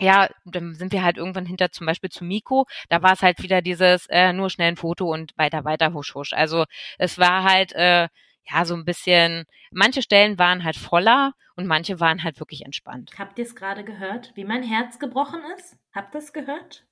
ja, 0.00 0.28
dann 0.46 0.74
sind 0.74 0.92
wir 0.92 1.02
halt 1.02 1.18
irgendwann 1.18 1.46
hinter 1.46 1.70
zum 1.72 1.86
Beispiel 1.86 2.10
zu 2.10 2.24
Miko. 2.24 2.66
Da 2.88 3.02
war 3.02 3.12
es 3.12 3.22
halt 3.22 3.42
wieder 3.42 3.60
dieses 3.60 4.06
äh, 4.08 4.32
nur 4.32 4.48
schnell 4.50 4.68
ein 4.68 4.76
Foto 4.76 5.12
und 5.12 5.32
weiter, 5.36 5.64
weiter, 5.64 5.92
husch, 5.92 6.14
husch. 6.14 6.32
Also 6.32 6.64
es 6.98 7.18
war 7.18 7.44
halt 7.44 7.72
äh, 7.74 8.08
ja 8.50 8.64
so 8.64 8.74
ein 8.74 8.84
bisschen. 8.84 9.44
Manche 9.70 10.02
Stellen 10.02 10.38
waren 10.38 10.64
halt 10.64 10.76
voller 10.76 11.34
und 11.60 11.66
manche 11.66 12.00
waren 12.00 12.24
halt 12.24 12.40
wirklich 12.40 12.64
entspannt. 12.64 13.12
Habt 13.18 13.38
ihr 13.38 13.44
es 13.44 13.54
gerade 13.54 13.84
gehört, 13.84 14.32
wie 14.34 14.44
mein 14.44 14.62
Herz 14.62 14.98
gebrochen 14.98 15.40
ist? 15.56 15.76
Habt 15.94 16.14
ihr 16.14 16.18
es 16.18 16.32
gehört? 16.32 16.86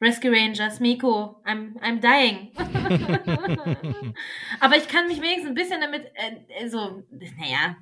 Rescue 0.00 0.30
Rangers, 0.30 0.80
Miko, 0.80 1.40
I'm, 1.44 1.76
I'm 1.80 2.00
dying. 2.00 2.52
Aber 4.60 4.76
ich 4.76 4.88
kann 4.88 5.08
mich 5.08 5.20
wenigstens 5.20 5.48
ein 5.48 5.54
bisschen 5.54 5.80
damit, 5.80 6.10
äh, 6.14 6.68
so, 6.68 7.04
naja, 7.10 7.76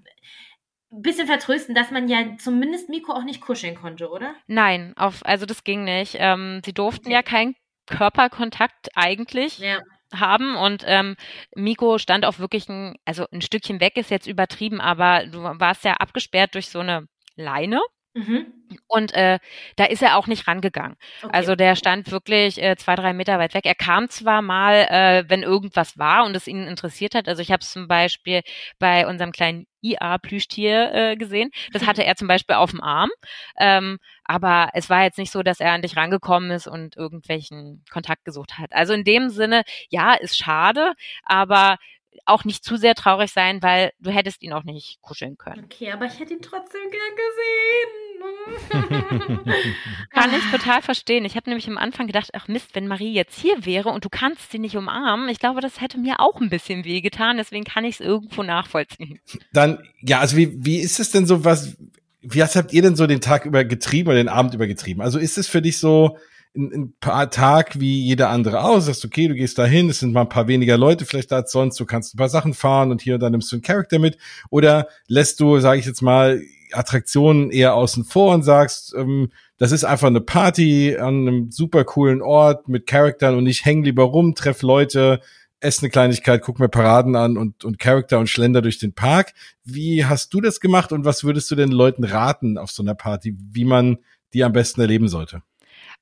ein 0.92 1.03
bisschen 1.03 1.27
vertrösten, 1.27 1.75
dass 1.75 1.90
man 1.90 2.09
ja 2.09 2.37
zumindest 2.38 2.88
Miko 2.88 3.12
auch 3.12 3.25
nicht 3.25 3.40
kuscheln 3.40 3.75
konnte, 3.75 4.11
oder? 4.11 4.35
Nein, 4.46 4.94
auf, 4.96 5.25
also 5.25 5.46
das 5.46 5.64
ging 5.64 5.85
nicht. 5.85 6.16
Ähm, 6.18 6.61
sie 6.64 6.72
durften 6.72 7.11
ja 7.11 7.22
keinen 7.22 7.55
Körperkontakt 7.87 8.88
eigentlich. 8.94 9.59
Ja 9.59 9.81
haben 10.12 10.57
und 10.57 10.85
ähm, 10.87 11.16
Miko 11.55 11.99
stand 11.99 12.25
auch 12.25 12.38
wirklich 12.38 12.69
ein, 12.69 12.97
also 13.05 13.27
ein 13.33 13.42
Stückchen 13.42 13.81
weg 13.81 13.97
ist 13.97 14.11
jetzt 14.11 14.27
übertrieben, 14.27 14.81
aber 14.81 15.27
du 15.27 15.42
warst 15.42 15.85
ja 15.85 15.95
abgesperrt 15.95 16.55
durch 16.55 16.69
so 16.69 16.81
eine 16.81 17.07
Leine. 17.35 17.81
Mhm. 18.17 18.47
Und 18.89 19.13
äh, 19.13 19.39
da 19.77 19.85
ist 19.85 20.03
er 20.03 20.17
auch 20.17 20.27
nicht 20.27 20.49
rangegangen. 20.49 20.97
Okay. 21.23 21.31
Also 21.33 21.55
der 21.55 21.77
stand 21.77 22.11
wirklich 22.11 22.61
äh, 22.61 22.75
zwei, 22.77 22.95
drei 22.95 23.13
Meter 23.13 23.39
weit 23.39 23.53
weg. 23.53 23.67
Er 23.67 23.75
kam 23.75 24.09
zwar 24.09 24.41
mal, 24.41 24.87
äh, 24.89 25.25
wenn 25.29 25.43
irgendwas 25.43 25.99
war 25.99 26.25
und 26.25 26.35
es 26.35 26.47
ihn 26.47 26.67
interessiert 26.67 27.15
hat. 27.15 27.29
Also 27.29 27.43
ich 27.43 27.53
habe 27.53 27.61
es 27.61 27.71
zum 27.71 27.89
Beispiel 27.89 28.41
bei 28.79 29.07
unserem 29.07 29.33
kleinen 29.33 29.67
IA-Plüschtier 29.83 30.93
äh, 30.95 31.17
gesehen. 31.17 31.51
Das 31.75 31.87
hatte 31.87 32.05
er 32.05 32.17
zum 32.17 32.27
Beispiel 32.27 32.57
auf 32.57 32.71
dem 32.71 32.81
Arm. 32.81 33.11
Ähm, 33.59 33.99
aber 34.25 34.71
es 34.73 34.89
war 34.89 35.03
jetzt 35.03 35.19
nicht 35.19 35.31
so, 35.31 35.43
dass 35.43 35.61
er 35.61 35.73
an 35.73 35.83
dich 35.83 35.97
rangekommen 35.97 36.51
ist 36.51 36.67
und 36.67 36.97
irgendwelchen 36.97 37.85
Kontakt 37.93 38.25
gesucht 38.25 38.57
hat. 38.57 38.73
Also 38.73 38.95
in 38.95 39.05
dem 39.05 39.29
Sinne, 39.29 39.63
ja, 39.91 40.15
ist 40.15 40.39
schade, 40.39 40.95
aber 41.23 41.77
auch 42.25 42.45
nicht 42.45 42.65
zu 42.65 42.77
sehr 42.77 42.95
traurig 42.95 43.31
sein, 43.31 43.63
weil 43.63 43.93
du 43.99 44.11
hättest 44.11 44.43
ihn 44.43 44.55
auch 44.55 44.65
nicht 44.65 45.01
kuscheln 45.03 45.37
können. 45.37 45.65
Okay, 45.65 45.93
aber 45.93 46.07
ich 46.07 46.19
hätte 46.19 46.33
ihn 46.33 46.43
trotzdem 46.43 46.81
gern 46.91 47.17
gesehen. 47.17 48.06
Kann 50.11 50.31
ich 50.37 50.51
total 50.51 50.83
verstehen. 50.83 51.25
Ich 51.25 51.37
habe 51.37 51.51
nämlich 51.51 51.69
am 51.69 51.79
Anfang 51.79 52.07
gedacht, 52.07 52.31
ach 52.33 52.49
Mist, 52.49 52.75
wenn 52.75 52.87
Marie 52.87 53.13
jetzt 53.13 53.39
hier 53.39 53.65
wäre 53.65 53.89
und 53.91 54.05
du 54.05 54.09
kannst 54.09 54.53
sie 54.53 54.59
nicht 54.59 54.77
umarmen, 54.77 55.29
ich 55.29 55.39
glaube, 55.39 55.61
das 55.61 55.81
hätte 55.81 55.99
mir 55.99 56.21
auch 56.21 56.41
ein 56.41 56.51
bisschen 56.51 56.85
wehgetan. 56.85 57.37
Deswegen 57.37 57.65
kann 57.65 57.85
ich 57.85 57.97
es 57.97 58.01
irgendwo 58.01 58.43
nachvollziehen. 58.43 59.21
Dann, 59.53 59.79
ja, 60.01 60.21
also 60.21 60.37
wie, 60.37 60.65
wie 60.65 60.79
ist 60.79 61.01
es 61.01 61.11
denn 61.11 61.27
so, 61.27 61.45
was, 61.45 61.77
wie 62.23 62.43
habt 62.43 62.73
ihr 62.73 62.83
denn 62.83 62.97
so 62.97 63.07
den 63.07 63.21
Tag 63.21 63.45
über 63.47 63.65
getrieben 63.65 64.09
oder 64.09 64.19
den 64.19 64.29
Abend 64.29 64.55
über 64.55 64.67
getrieben? 64.67 65.01
Also 65.01 65.19
ist 65.19 65.39
es 65.39 65.49
für 65.49 65.63
dich 65.63 65.79
so, 65.79 66.17
ein, 66.57 66.73
ein 66.73 66.95
paar 67.01 67.31
Tag 67.31 67.79
wie 67.79 68.03
jeder 68.03 68.31
andere 68.31 68.63
aus, 68.63 68.87
sagst, 68.87 69.05
okay, 69.05 69.29
du 69.29 69.35
gehst 69.35 69.59
da 69.59 69.67
hin, 69.67 69.91
es 69.91 70.01
sind 70.01 70.13
mal 70.13 70.23
ein 70.23 70.29
paar 70.29 70.49
weniger 70.49 70.77
Leute 70.77 71.05
vielleicht 71.05 71.31
da 71.31 71.37
als 71.37 71.53
sonst, 71.53 71.79
du 71.79 71.85
kannst 71.85 72.15
ein 72.15 72.19
paar 72.19 72.29
Sachen 72.29 72.55
fahren 72.55 72.91
und 72.91 73.03
hier 73.03 73.15
und 73.15 73.21
da 73.21 73.31
nimmst 73.31 73.53
du 73.53 73.57
einen 73.57 73.63
Charakter 73.63 73.99
mit 73.99 74.17
oder 74.51 74.89
lässt 75.07 75.41
du, 75.41 75.61
sage 75.61 75.79
ich 75.79 75.87
jetzt 75.87 76.03
mal, 76.03 76.41
Attraktionen 76.73 77.51
eher 77.51 77.75
außen 77.75 78.05
vor 78.05 78.35
und 78.35 78.43
sagst, 78.43 78.95
ähm, 78.97 79.31
das 79.59 79.73
ist 79.73 79.85
einfach 79.85 80.09
eine 80.09 80.21
Party 80.21 80.97
an 80.97 81.27
einem 81.27 81.51
super 81.51 81.85
coolen 81.85 82.23
Ort 82.23 82.69
mit 82.69 82.87
Charaktern 82.87 83.37
und 83.37 83.47
ich 83.47 83.65
häng 83.65 83.83
lieber 83.83 84.05
rum, 84.05 84.35
treff 84.35 84.63
Leute, 84.63 85.21
esse 85.61 85.83
eine 85.83 85.91
Kleinigkeit, 85.91 86.43
guck 86.43 86.59
mir 86.59 86.69
Paraden 86.69 87.17
an 87.17 87.37
und, 87.37 87.65
und 87.65 87.79
Charakter 87.79 88.19
und 88.19 88.29
schlender 88.29 88.63
durch 88.63 88.79
den 88.79 88.93
Park. 88.93 89.33
Wie 89.65 90.05
hast 90.05 90.33
du 90.35 90.41
das 90.41 90.61
gemacht 90.61 90.93
und 90.93 91.05
was 91.05 91.25
würdest 91.25 91.51
du 91.51 91.55
den 91.55 91.73
Leuten 91.73 92.05
raten 92.05 92.59
auf 92.59 92.71
so 92.71 92.83
einer 92.83 92.95
Party, 92.95 93.37
wie 93.53 93.64
man 93.64 93.99
die 94.33 94.45
am 94.45 94.53
besten 94.53 94.81
erleben 94.81 95.09
sollte? 95.09 95.43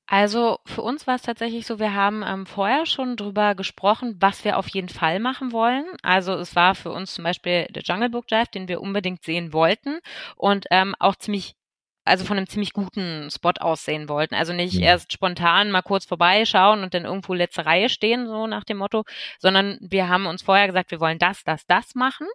Also 0.07 0.59
für 0.67 0.83
uns 0.83 1.07
war 1.07 1.15
es 1.15 1.23
tatsächlich 1.23 1.67
so, 1.67 1.79
wir 1.79 1.95
haben 1.95 2.23
ähm, 2.27 2.45
vorher 2.47 2.85
schon 2.85 3.17
drüber 3.17 3.55
gesprochen, 3.55 4.17
was 4.21 4.45
wir 4.45 4.59
auf 4.59 4.69
jeden 4.69 4.91
Fall 4.91 5.19
machen 5.19 5.51
wollen. 5.53 5.87
Also 6.03 6.35
es 6.35 6.55
war 6.55 6.75
für 6.75 6.91
uns 6.91 7.15
zum 7.15 7.25
Beispiel 7.25 7.67
der 7.71 7.83
Jungle 7.83 8.11
Book 8.11 8.29
Drive, 8.29 8.49
den 8.49 8.69
wir 8.69 8.83
unbedingt 8.83 9.25
sehen 9.25 9.55
wollten 9.55 10.01
und 10.37 10.67
ähm, 10.71 10.95
auch 10.99 11.17
ziemlich 11.17 11.57
also 12.07 12.27
von 12.27 12.37
einem 12.37 12.49
ziemlich 12.49 12.75
guten 12.75 13.31
Spot 13.31 13.53
aussehen 13.59 14.11
wollten. 14.11 14.35
Also 14.35 14.53
nicht 14.53 14.75
ja. 14.75 14.89
erst 14.89 15.13
spontan 15.13 15.71
mal 15.71 15.81
kurz 15.81 16.05
vorbeischauen 16.05 16.83
und 16.83 16.93
dann 16.93 17.07
irgendwo 17.07 17.33
letzte 17.33 17.65
Reihe 17.65 17.89
stehen, 17.89 18.27
so 18.27 18.47
nach 18.47 18.65
dem 18.65 18.77
Motto, 18.77 19.05
sondern 19.39 19.79
wir 19.81 20.09
haben 20.09 20.27
uns 20.27 20.43
vorher 20.43 20.67
gesagt, 20.67 20.91
wir 20.91 21.01
wollen 21.01 21.19
das, 21.19 21.45
das, 21.45 21.67
das 21.67 21.95
machen. 21.95 22.27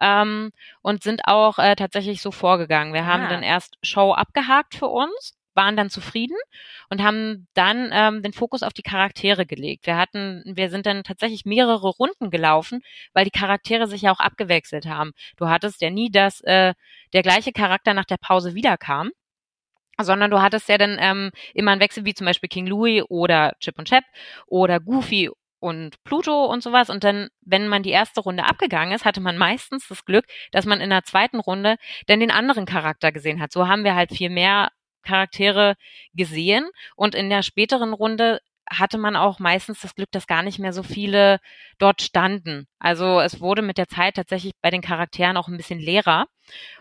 Ähm, 0.00 0.52
und 0.80 1.02
sind 1.02 1.22
auch 1.26 1.58
äh, 1.58 1.74
tatsächlich 1.74 2.22
so 2.22 2.30
vorgegangen. 2.30 2.94
Wir 2.94 3.04
haben 3.04 3.24
ah. 3.24 3.28
dann 3.28 3.42
erst 3.42 3.76
Show 3.82 4.12
abgehakt 4.12 4.74
für 4.76 4.86
uns 4.86 5.34
waren 5.54 5.76
dann 5.76 5.90
zufrieden 5.90 6.36
und 6.88 7.02
haben 7.02 7.48
dann 7.54 7.90
ähm, 7.92 8.22
den 8.22 8.32
Fokus 8.32 8.62
auf 8.62 8.72
die 8.72 8.82
Charaktere 8.82 9.46
gelegt. 9.46 9.86
Wir 9.86 9.96
hatten, 9.96 10.42
wir 10.46 10.70
sind 10.70 10.86
dann 10.86 11.04
tatsächlich 11.04 11.44
mehrere 11.44 11.88
Runden 11.88 12.30
gelaufen, 12.30 12.82
weil 13.12 13.24
die 13.24 13.30
Charaktere 13.30 13.86
sich 13.86 14.02
ja 14.02 14.12
auch 14.12 14.20
abgewechselt 14.20 14.86
haben. 14.86 15.12
Du 15.36 15.48
hattest 15.48 15.80
ja 15.82 15.90
nie, 15.90 16.10
dass 16.10 16.40
äh, 16.42 16.74
der 17.12 17.22
gleiche 17.22 17.52
Charakter 17.52 17.94
nach 17.94 18.04
der 18.04 18.18
Pause 18.18 18.54
wiederkam 18.54 19.10
sondern 20.02 20.30
du 20.30 20.40
hattest 20.40 20.68
ja 20.70 20.78
dann 20.78 20.96
ähm, 20.98 21.30
immer 21.52 21.72
einen 21.72 21.80
Wechsel 21.80 22.06
wie 22.06 22.14
zum 22.14 22.24
Beispiel 22.24 22.48
King 22.48 22.66
Louis 22.66 23.02
oder 23.10 23.52
Chip 23.60 23.78
und 23.78 23.88
Chap 23.88 24.04
oder 24.46 24.80
Goofy 24.80 25.30
und 25.60 26.02
Pluto 26.04 26.46
und 26.46 26.62
sowas. 26.62 26.90
Und 26.90 27.04
dann, 27.04 27.28
wenn 27.42 27.68
man 27.68 27.82
die 27.82 27.90
erste 27.90 28.20
Runde 28.20 28.44
abgegangen 28.44 28.94
ist, 28.94 29.04
hatte 29.04 29.20
man 29.20 29.38
meistens 29.38 29.86
das 29.88 30.04
Glück, 30.04 30.24
dass 30.52 30.66
man 30.66 30.80
in 30.80 30.90
der 30.90 31.04
zweiten 31.04 31.38
Runde 31.38 31.76
dann 32.06 32.20
den 32.20 32.30
anderen 32.30 32.66
Charakter 32.66 33.12
gesehen 33.12 33.40
hat. 33.40 33.52
So 33.52 33.68
haben 33.68 33.84
wir 33.84 33.94
halt 33.94 34.12
viel 34.12 34.30
mehr 34.30 34.70
Charaktere 35.02 35.74
gesehen 36.14 36.68
und 36.96 37.14
in 37.14 37.30
der 37.30 37.42
späteren 37.42 37.92
Runde 37.92 38.40
hatte 38.70 38.98
man 38.98 39.16
auch 39.16 39.40
meistens 39.40 39.80
das 39.80 39.96
Glück, 39.96 40.12
dass 40.12 40.28
gar 40.28 40.42
nicht 40.42 40.60
mehr 40.60 40.72
so 40.72 40.84
viele 40.84 41.40
dort 41.78 42.02
standen. 42.02 42.68
Also 42.78 43.20
es 43.20 43.40
wurde 43.40 43.62
mit 43.62 43.78
der 43.78 43.88
Zeit 43.88 44.14
tatsächlich 44.14 44.52
bei 44.62 44.70
den 44.70 44.80
Charakteren 44.80 45.36
auch 45.36 45.48
ein 45.48 45.56
bisschen 45.56 45.80
leerer. 45.80 46.26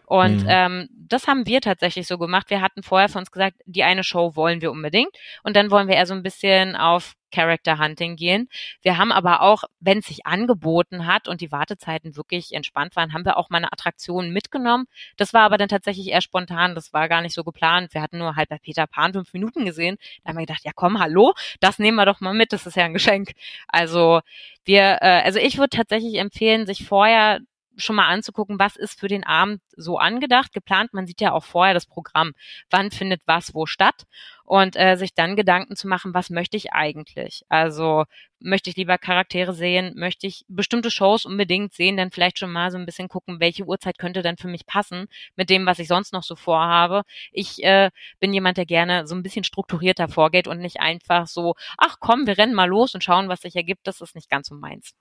Und 0.09 0.41
mhm. 0.41 0.49
ähm, 0.49 0.89
das 0.91 1.27
haben 1.27 1.45
wir 1.45 1.61
tatsächlich 1.61 2.07
so 2.07 2.17
gemacht. 2.17 2.49
Wir 2.49 2.61
hatten 2.61 2.81
vorher 2.81 3.09
für 3.09 3.19
uns 3.19 3.29
gesagt, 3.29 3.57
die 3.67 3.83
eine 3.83 4.03
Show 4.03 4.35
wollen 4.35 4.59
wir 4.59 4.71
unbedingt. 4.71 5.11
Und 5.43 5.55
dann 5.55 5.69
wollen 5.69 5.87
wir 5.87 5.97
eher 5.97 6.07
so 6.07 6.15
ein 6.15 6.23
bisschen 6.23 6.75
auf 6.75 7.13
Character 7.31 7.77
Hunting 7.77 8.15
gehen. 8.15 8.49
Wir 8.81 8.97
haben 8.97 9.11
aber 9.11 9.43
auch, 9.43 9.65
wenn 9.79 9.99
es 9.99 10.07
sich 10.07 10.25
angeboten 10.25 11.05
hat 11.05 11.27
und 11.27 11.41
die 11.41 11.51
Wartezeiten 11.51 12.15
wirklich 12.15 12.53
entspannt 12.53 12.95
waren, 12.95 13.13
haben 13.13 13.23
wir 13.23 13.37
auch 13.37 13.51
mal 13.51 13.57
eine 13.57 13.71
Attraktion 13.71 14.31
mitgenommen. 14.31 14.85
Das 15.15 15.31
war 15.31 15.41
aber 15.41 15.59
dann 15.59 15.69
tatsächlich 15.69 16.07
eher 16.07 16.21
spontan. 16.21 16.73
Das 16.73 16.91
war 16.91 17.07
gar 17.07 17.21
nicht 17.21 17.35
so 17.35 17.43
geplant. 17.43 17.93
Wir 17.93 18.01
hatten 18.01 18.17
nur 18.17 18.35
halt 18.35 18.49
bei 18.49 18.57
Peter 18.57 18.87
Pan 18.87 19.13
fünf 19.13 19.31
Minuten 19.31 19.63
gesehen. 19.63 19.97
Da 20.23 20.29
haben 20.29 20.37
wir 20.37 20.47
gedacht, 20.47 20.65
ja 20.65 20.71
komm, 20.73 20.99
hallo, 20.99 21.35
das 21.59 21.77
nehmen 21.77 21.97
wir 21.97 22.07
doch 22.07 22.19
mal 22.19 22.33
mit. 22.33 22.51
Das 22.51 22.65
ist 22.65 22.75
ja 22.75 22.85
ein 22.85 22.93
Geschenk. 22.93 23.33
Also 23.67 24.21
wir, 24.65 24.97
äh, 25.01 25.21
also 25.23 25.37
ich 25.37 25.59
würde 25.59 25.77
tatsächlich 25.77 26.15
empfehlen, 26.15 26.65
sich 26.65 26.87
vorher 26.87 27.41
schon 27.79 27.95
mal 27.95 28.07
anzugucken, 28.07 28.59
was 28.59 28.75
ist 28.75 28.99
für 28.99 29.07
den 29.07 29.23
Abend 29.23 29.61
so 29.75 29.97
angedacht, 29.97 30.53
geplant. 30.53 30.93
Man 30.93 31.07
sieht 31.07 31.21
ja 31.21 31.31
auch 31.31 31.43
vorher 31.43 31.73
das 31.73 31.85
Programm, 31.85 32.33
wann 32.69 32.91
findet 32.91 33.21
was 33.25 33.53
wo 33.53 33.65
statt 33.65 34.05
und 34.49 34.75
äh, 34.75 34.95
sich 34.95 35.13
dann 35.13 35.35
Gedanken 35.35 35.75
zu 35.75 35.87
machen, 35.87 36.15
was 36.15 36.31
möchte 36.31 36.57
ich 36.57 36.73
eigentlich? 36.73 37.45
Also 37.49 38.05
möchte 38.39 38.71
ich 38.71 38.77
lieber 38.77 38.97
Charaktere 38.97 39.53
sehen, 39.53 39.93
möchte 39.95 40.25
ich 40.25 40.43
bestimmte 40.47 40.89
Shows 40.89 41.25
unbedingt 41.25 41.75
sehen, 41.75 41.97
dann 41.97 42.09
vielleicht 42.09 42.39
schon 42.39 42.51
mal 42.51 42.71
so 42.71 42.79
ein 42.79 42.87
bisschen 42.87 43.09
gucken, 43.09 43.39
welche 43.39 43.65
Uhrzeit 43.65 43.99
könnte 43.99 44.23
dann 44.23 44.37
für 44.37 44.47
mich 44.47 44.65
passen 44.65 45.05
mit 45.35 45.51
dem, 45.51 45.67
was 45.67 45.77
ich 45.77 45.87
sonst 45.87 46.13
noch 46.13 46.23
so 46.23 46.35
vorhabe. 46.35 47.03
Ich 47.31 47.63
äh, 47.63 47.91
bin 48.19 48.33
jemand, 48.33 48.57
der 48.57 48.65
gerne 48.65 49.05
so 49.05 49.13
ein 49.13 49.21
bisschen 49.21 49.43
strukturierter 49.43 50.07
vorgeht 50.07 50.47
und 50.47 50.57
nicht 50.57 50.79
einfach 50.79 51.27
so, 51.27 51.53
ach 51.77 51.97
komm, 51.99 52.25
wir 52.25 52.39
rennen 52.39 52.55
mal 52.55 52.67
los 52.67 52.95
und 52.95 53.03
schauen, 53.03 53.29
was 53.29 53.41
sich 53.41 53.55
ergibt. 53.55 53.85
Das 53.85 54.01
ist 54.01 54.15
nicht 54.15 54.31
ganz 54.31 54.47
so 54.47 54.55
meins. 54.55 54.95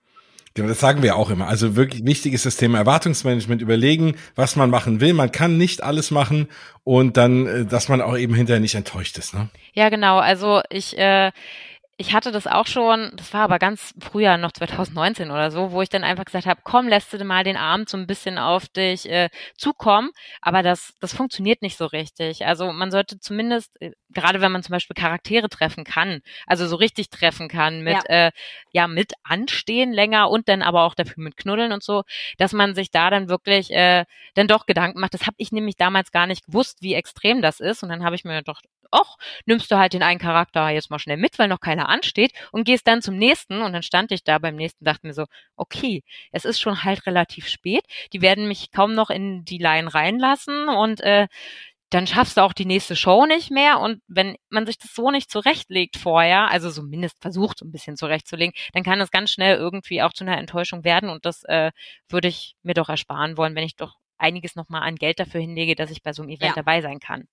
Genau, 0.55 0.67
das 0.67 0.79
sagen 0.79 1.03
wir 1.03 1.15
auch 1.15 1.29
immer. 1.29 1.47
Also 1.47 1.75
wirklich 1.75 2.03
wichtig 2.05 2.33
ist 2.33 2.45
das 2.45 2.57
Thema 2.57 2.79
Erwartungsmanagement, 2.79 3.61
überlegen, 3.61 4.15
was 4.35 4.55
man 4.55 4.69
machen 4.69 4.99
will. 4.99 5.13
Man 5.13 5.31
kann 5.31 5.57
nicht 5.57 5.83
alles 5.83 6.11
machen 6.11 6.47
und 6.83 7.17
dann, 7.17 7.45
äh, 7.45 7.65
dass 7.65 7.87
man 7.87 8.01
auch 8.01 8.17
eben 8.17 8.33
hinterher 8.33 8.59
nicht 8.59 8.75
enttäuscht 8.75 9.17
ist. 9.17 9.33
Ne? 9.33 9.38
Ja, 9.73 9.89
genau. 9.89 10.17
Also 10.19 10.61
ich 10.69 10.97
äh, 10.97 11.31
ich 11.99 12.13
hatte 12.13 12.31
das 12.31 12.47
auch 12.47 12.65
schon, 12.65 13.11
das 13.17 13.33
war 13.33 13.41
aber 13.41 13.59
ganz 13.59 13.93
früher, 13.99 14.37
noch 14.37 14.53
2019 14.53 15.31
oder 15.31 15.51
so, 15.51 15.73
wo 15.73 15.81
ich 15.81 15.89
dann 15.89 16.05
einfach 16.05 16.23
gesagt 16.23 16.45
habe, 16.45 16.61
komm, 16.63 16.87
lässt 16.87 17.11
du 17.11 17.21
mal 17.25 17.43
den 17.43 17.57
Abend 17.57 17.89
so 17.89 17.97
ein 17.97 18.07
bisschen 18.07 18.37
auf 18.37 18.69
dich 18.69 19.09
äh, 19.09 19.27
zukommen. 19.57 20.11
Aber 20.39 20.63
das, 20.63 20.93
das 21.01 21.13
funktioniert 21.13 21.61
nicht 21.61 21.75
so 21.75 21.85
richtig. 21.85 22.45
Also 22.45 22.71
man 22.71 22.89
sollte 22.89 23.19
zumindest, 23.19 23.75
äh, 23.81 23.91
gerade 24.11 24.39
wenn 24.39 24.53
man 24.53 24.63
zum 24.63 24.71
Beispiel 24.71 24.93
Charaktere 24.93 25.49
treffen 25.49 25.83
kann, 25.83 26.21
also 26.47 26.67
so 26.67 26.77
richtig 26.77 27.09
treffen 27.09 27.49
kann, 27.49 27.81
mit 27.81 27.97
ja. 28.07 28.27
Äh, 28.27 28.31
ja 28.71 28.87
mit 28.87 29.11
anstehen 29.23 29.91
länger 29.91 30.29
und 30.29 30.47
dann 30.47 30.61
aber 30.61 30.83
auch 30.83 30.95
dafür 30.95 31.21
mit 31.21 31.35
knuddeln 31.35 31.73
und 31.73 31.83
so, 31.83 32.03
dass 32.37 32.53
man 32.53 32.75
sich 32.75 32.91
da 32.91 33.09
dann 33.09 33.27
wirklich 33.27 33.71
äh, 33.71 34.05
dann 34.35 34.47
doch 34.47 34.67
Gedanken 34.67 35.01
macht. 35.01 35.15
Das 35.15 35.27
habe 35.27 35.35
ich 35.37 35.51
nämlich 35.51 35.75
damals 35.75 36.13
gar 36.13 36.27
nicht 36.27 36.45
gewusst, 36.45 36.77
wie 36.81 36.93
extrem 36.93 37.41
das 37.41 37.59
ist. 37.59 37.83
Und 37.83 37.89
dann 37.89 38.05
habe 38.05 38.15
ich 38.15 38.23
mir 38.23 38.41
doch 38.41 38.61
ach, 38.91 39.15
nimmst 39.45 39.71
du 39.71 39.77
halt 39.77 39.93
den 39.93 40.03
einen 40.03 40.19
Charakter 40.19 40.69
jetzt 40.69 40.89
mal 40.89 40.99
schnell 40.99 41.17
mit, 41.17 41.39
weil 41.39 41.47
noch 41.47 41.59
keiner 41.59 41.89
ansteht 41.89 42.31
und 42.51 42.63
gehst 42.63 42.87
dann 42.87 43.01
zum 43.01 43.17
nächsten 43.17 43.61
und 43.61 43.73
dann 43.73 43.83
stand 43.83 44.11
ich 44.11 44.23
da 44.23 44.39
beim 44.39 44.55
nächsten, 44.55 44.85
dachte 44.85 45.07
mir 45.07 45.13
so, 45.13 45.25
okay, 45.55 46.03
es 46.31 46.45
ist 46.45 46.59
schon 46.59 46.83
halt 46.83 47.05
relativ 47.05 47.47
spät, 47.47 47.83
die 48.13 48.21
werden 48.21 48.47
mich 48.47 48.71
kaum 48.71 48.93
noch 48.93 49.09
in 49.09 49.45
die 49.45 49.57
Line 49.57 49.93
reinlassen 49.93 50.69
und 50.69 51.01
äh, 51.01 51.27
dann 51.89 52.05
schaffst 52.05 52.37
du 52.37 52.41
auch 52.41 52.53
die 52.53 52.65
nächste 52.65 52.95
Show 52.95 53.25
nicht 53.25 53.49
mehr. 53.49 53.79
Und 53.79 54.01
wenn 54.07 54.35
man 54.49 54.65
sich 54.65 54.77
das 54.77 54.93
so 54.93 55.09
nicht 55.09 55.31
zurechtlegt 55.31 55.97
vorher, 55.97 56.49
also 56.51 56.69
zumindest 56.69 57.19
versucht, 57.19 57.59
so 57.59 57.65
ein 57.65 57.71
bisschen 57.71 57.97
zurechtzulegen, 57.97 58.53
dann 58.73 58.83
kann 58.83 59.01
es 59.01 59.11
ganz 59.11 59.31
schnell 59.31 59.57
irgendwie 59.57 60.01
auch 60.03 60.13
zu 60.13 60.23
einer 60.23 60.37
Enttäuschung 60.37 60.83
werden. 60.83 61.09
Und 61.09 61.25
das 61.25 61.43
äh, 61.45 61.71
würde 62.07 62.27
ich 62.27 62.55
mir 62.61 62.75
doch 62.75 62.89
ersparen 62.89 63.37
wollen, 63.37 63.55
wenn 63.55 63.65
ich 63.65 63.75
doch 63.75 63.95
einiges 64.17 64.55
nochmal 64.55 64.83
an 64.83 64.97
Geld 64.97 65.19
dafür 65.19 65.41
hinlege, 65.41 65.75
dass 65.75 65.89
ich 65.89 66.03
bei 66.03 66.13
so 66.13 66.21
einem 66.21 66.31
Event 66.31 66.55
ja. 66.55 66.55
dabei 66.55 66.81
sein 66.81 66.99
kann. 66.99 67.27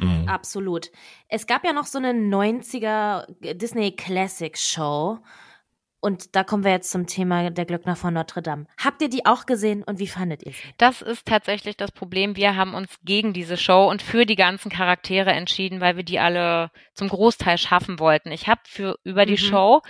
Mhm. 0.00 0.28
Absolut. 0.28 0.90
Es 1.28 1.46
gab 1.46 1.64
ja 1.64 1.72
noch 1.72 1.86
so 1.86 1.98
eine 1.98 2.12
90er 2.12 3.54
Disney 3.54 3.92
Classic 3.92 4.56
Show. 4.56 5.18
Und 6.02 6.34
da 6.34 6.44
kommen 6.44 6.64
wir 6.64 6.70
jetzt 6.70 6.90
zum 6.90 7.06
Thema 7.06 7.50
der 7.50 7.66
Glöckner 7.66 7.94
von 7.94 8.14
Notre 8.14 8.40
Dame. 8.40 8.66
Habt 8.82 9.02
ihr 9.02 9.10
die 9.10 9.26
auch 9.26 9.44
gesehen 9.44 9.82
und 9.82 9.98
wie 9.98 10.06
fandet 10.06 10.42
ihr 10.42 10.52
sie? 10.52 10.74
Das 10.78 11.02
ist 11.02 11.26
tatsächlich 11.26 11.76
das 11.76 11.92
Problem. 11.92 12.36
Wir 12.36 12.56
haben 12.56 12.72
uns 12.72 12.98
gegen 13.04 13.34
diese 13.34 13.58
Show 13.58 13.86
und 13.86 14.00
für 14.00 14.24
die 14.24 14.36
ganzen 14.36 14.70
Charaktere 14.70 15.32
entschieden, 15.32 15.82
weil 15.82 15.96
wir 15.96 16.02
die 16.02 16.18
alle 16.18 16.70
zum 16.94 17.08
Großteil 17.08 17.58
schaffen 17.58 17.98
wollten. 17.98 18.32
Ich 18.32 18.48
habe 18.48 18.62
für 18.64 18.98
über 19.04 19.26
die 19.26 19.32
mhm. 19.32 19.36
Show 19.36 19.82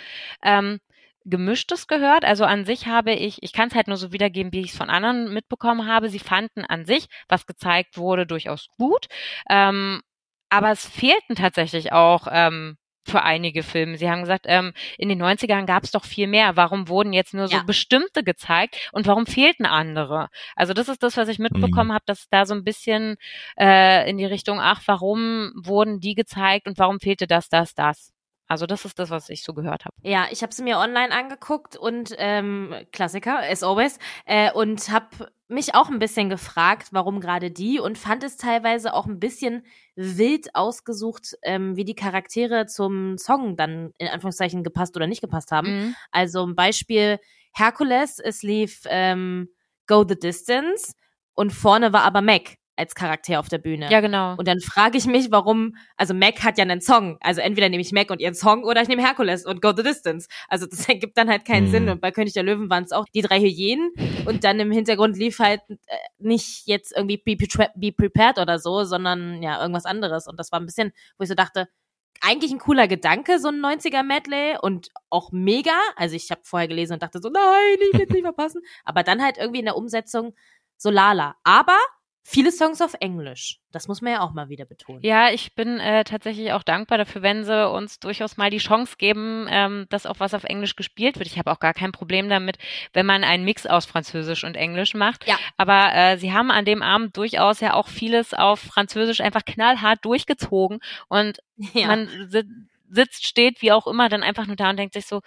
ähm, 0.43 0.81
Gemischtes 1.31 1.87
gehört. 1.87 2.25
Also 2.25 2.45
an 2.45 2.65
sich 2.65 2.87
habe 2.87 3.13
ich, 3.13 3.43
ich 3.43 3.53
kann 3.53 3.69
es 3.69 3.75
halt 3.75 3.89
nur 3.89 3.97
so 3.97 4.13
wiedergeben, 4.13 4.53
wie 4.53 4.61
ich 4.61 4.73
es 4.73 4.77
von 4.77 4.91
anderen 4.91 5.33
mitbekommen 5.33 5.87
habe. 5.87 6.09
Sie 6.09 6.19
fanden 6.19 6.65
an 6.65 6.85
sich, 6.85 7.07
was 7.29 7.47
gezeigt 7.47 7.97
wurde, 7.97 8.27
durchaus 8.27 8.69
gut. 8.77 9.07
Ähm, 9.49 10.03
aber 10.51 10.71
es 10.71 10.87
fehlten 10.87 11.37
tatsächlich 11.37 11.93
auch 11.93 12.27
ähm, 12.31 12.77
für 13.07 13.23
einige 13.23 13.63
Filme. 13.63 13.97
Sie 13.97 14.11
haben 14.11 14.21
gesagt, 14.21 14.47
ähm, 14.49 14.73
in 14.99 15.09
den 15.09 15.23
90ern 15.23 15.67
gab 15.67 15.85
es 15.85 15.91
doch 15.91 16.05
viel 16.05 16.27
mehr. 16.27 16.57
Warum 16.57 16.89
wurden 16.89 17.13
jetzt 17.13 17.35
nur 17.35 17.49
so 17.49 17.57
ja. 17.57 17.63
bestimmte 17.63 18.23
gezeigt 18.23 18.91
und 18.93 19.07
warum 19.07 19.27
fehlten 19.27 19.67
andere? 19.67 20.29
Also 20.57 20.73
das 20.73 20.89
ist 20.89 21.03
das, 21.03 21.17
was 21.17 21.29
ich 21.29 21.39
mitbekommen 21.39 21.89
mhm. 21.89 21.95
habe, 21.95 22.05
dass 22.07 22.29
da 22.31 22.47
so 22.47 22.55
ein 22.55 22.65
bisschen 22.65 23.17
äh, 23.59 24.09
in 24.09 24.19
die 24.19 24.27
Richtung, 24.27 24.61
ach, 24.61 24.83
warum 24.87 25.53
wurden 25.55 26.01
die 26.01 26.15
gezeigt 26.15 26.67
und 26.67 26.79
warum 26.79 27.01
fehlte 27.01 27.27
das, 27.27 27.49
das, 27.49 27.75
das? 27.75 28.13
Also 28.51 28.67
das 28.67 28.85
ist 28.85 28.99
das, 28.99 29.11
was 29.11 29.29
ich 29.29 29.45
so 29.45 29.55
gehört 29.55 29.85
habe. 29.85 29.95
Ja, 30.03 30.27
ich 30.33 30.43
habe 30.43 30.53
sie 30.53 30.65
mir 30.65 30.79
online 30.79 31.13
angeguckt 31.13 31.77
und 31.77 32.13
ähm, 32.19 32.75
Klassiker, 32.91 33.39
as 33.49 33.63
always, 33.63 33.97
äh, 34.27 34.53
und 34.53 34.91
habe 34.91 35.31
mich 35.47 35.77
auch 35.77 35.89
ein 35.89 36.01
bisschen 36.01 36.29
gefragt, 36.29 36.89
warum 36.91 37.21
gerade 37.21 37.53
die 37.53 37.79
und 37.79 37.97
fand 37.97 38.25
es 38.25 38.37
teilweise 38.37 38.93
auch 38.93 39.07
ein 39.07 39.21
bisschen 39.21 39.65
wild 39.95 40.53
ausgesucht, 40.57 41.37
ähm, 41.43 41.77
wie 41.77 41.85
die 41.85 41.95
Charaktere 41.95 42.67
zum 42.67 43.19
Song 43.19 43.57
dann 43.57 43.93
in 43.99 44.09
Anführungszeichen 44.09 44.65
gepasst 44.65 44.97
oder 44.97 45.07
nicht 45.07 45.21
gepasst 45.21 45.53
haben. 45.53 45.69
Mhm. 45.69 45.97
Also 46.11 46.45
ein 46.45 46.57
Beispiel 46.57 47.21
Hercules, 47.53 48.19
es 48.19 48.43
lief 48.43 48.83
ähm, 48.87 49.49
Go 49.87 50.05
the 50.09 50.19
Distance 50.19 50.95
und 51.35 51.53
vorne 51.53 51.93
war 51.93 52.03
aber 52.03 52.21
Mac 52.21 52.57
als 52.81 52.95
Charakter 52.95 53.39
auf 53.39 53.49
der 53.49 53.59
Bühne. 53.59 53.91
Ja, 53.91 54.01
genau. 54.01 54.35
Und 54.37 54.49
dann 54.49 54.61
frage 54.61 54.99
ich 54.99 55.07
mich, 55.07 55.31
warum, 55.31 55.77
also 55.97 56.15
Mac 56.15 56.43
hat 56.43 56.59
ja 56.59 56.65
einen 56.65 56.81
Song. 56.81 57.19
Also 57.21 57.41
entweder 57.41 57.69
nehme 57.69 57.83
ich 57.83 57.93
Mac 57.93 58.11
und 58.11 58.21
ihren 58.21 58.35
Song 58.35 58.65
oder 58.65 58.83
ich 58.83 58.89
nehme 58.89 59.03
Herkules 59.03 59.47
und 59.47 59.63
Go 59.63 59.73
the 59.77 59.83
Distance. 59.83 60.29
Also 60.49 60.67
das 60.67 60.89
ergibt 60.89 61.17
dann 61.17 61.29
halt 61.29 61.45
keinen 61.45 61.67
mhm. 61.67 61.71
Sinn. 61.71 61.89
Und 61.89 62.01
bei 62.01 62.11
König 62.11 62.33
der 62.33 62.43
Löwen 62.43 62.71
waren 62.71 62.85
es 62.85 62.93
auch 62.93 63.05
die 63.15 63.23
drei 63.23 63.39
Hyänen 63.39 63.93
und 64.27 64.45
dann 64.45 64.59
im 64.59 64.73
Hintergrund 64.73 65.17
lief 65.17 65.39
halt 65.39 65.61
äh, 65.69 65.97
nicht 66.19 66.67
jetzt 66.67 66.97
irgendwie 66.97 67.19
be, 67.19 67.37
be 67.77 67.93
Prepared 67.93 68.39
oder 68.39 68.59
so, 68.59 68.85
sondern 68.85 69.43
ja, 69.43 69.61
irgendwas 69.61 69.85
anderes. 69.85 70.27
Und 70.27 70.41
das 70.41 70.51
war 70.51 70.59
ein 70.61 70.67
bisschen, 70.67 70.93
wo 71.19 71.23
ich 71.23 71.29
so 71.29 71.35
dachte, 71.35 71.69
eigentlich 72.21 72.53
ein 72.53 72.59
cooler 72.59 72.87
Gedanke, 72.87 73.39
so 73.39 73.49
ein 73.49 73.61
90er-Medley 73.61 74.59
und 74.61 74.89
auch 75.09 75.33
mega. 75.33 75.79
Also 75.97 76.17
ich 76.17 76.31
habe 76.31 76.43
vorher 76.45 76.69
gelesen 76.69 76.95
und 76.95 77.03
dachte 77.03 77.21
so, 77.21 77.31
nein, 77.31 77.79
ich 77.93 77.99
will 77.99 78.07
es 78.07 78.11
nicht 78.11 78.23
verpassen. 78.25 78.63
Aber 78.85 79.03
dann 79.03 79.23
halt 79.23 79.39
irgendwie 79.39 79.61
in 79.61 79.67
der 79.67 79.77
Umsetzung 79.77 80.35
so 80.77 80.91
lala. 80.91 81.37
Aber 81.45 81.79
viele 82.23 82.53
Songs 82.53 82.81
auf 82.83 82.95
Englisch. 83.01 83.59
Das 83.73 83.89
muss 83.89 84.03
man 84.03 84.13
ja 84.13 84.21
auch 84.21 84.33
mal 84.33 84.49
wieder 84.49 84.65
betonen. 84.65 85.01
Ja, 85.03 85.31
ich 85.31 85.55
bin 85.55 85.79
äh, 85.79 86.05
tatsächlich 86.05 86.53
auch 86.53 86.63
dankbar 86.63 86.99
dafür, 86.99 87.23
wenn 87.23 87.45
sie 87.45 87.69
uns 87.71 87.99
durchaus 87.99 88.37
mal 88.37 88.51
die 88.51 88.59
Chance 88.59 88.97
geben, 88.99 89.47
ähm, 89.49 89.87
dass 89.91 90.07
auch 90.07 90.21
was 90.21 90.35
auf 90.35 90.45
Englisch 90.45 90.77
gespielt 90.77 91.19
wird. 91.19 91.29
Ich 91.29 91.39
habe 91.39 91.51
auch 91.51 91.61
gar 91.61 91.75
kein 91.75 91.93
Problem 91.93 92.29
damit, 92.29 92.59
wenn 92.93 93.07
man 93.07 93.25
einen 93.25 93.45
Mix 93.45 93.67
aus 93.67 93.87
Französisch 93.87 94.45
und 94.45 94.57
Englisch 94.57 94.95
macht. 94.95 95.27
Ja. 95.27 95.39
Aber 95.57 95.95
äh, 95.95 96.19
sie 96.19 96.33
haben 96.33 96.51
an 96.51 96.65
dem 96.65 96.83
Abend 96.83 97.17
durchaus 97.17 97.61
ja 97.61 97.75
auch 97.75 97.89
vieles 97.89 98.35
auf 98.35 98.61
Französisch 98.61 99.21
einfach 99.21 99.45
knallhart 99.45 100.05
durchgezogen 100.05 100.81
und 101.09 101.39
ja. 101.75 101.87
man 101.87 102.09
sitzt, 102.91 103.27
steht, 103.27 103.63
wie 103.63 103.73
auch 103.73 103.87
immer, 103.87 104.09
dann 104.09 104.23
einfach 104.23 104.47
nur 104.47 104.57
da 104.57 104.71
und 104.71 104.79
denkt 104.79 104.95
sich 104.95 105.07
so, 105.07 105.21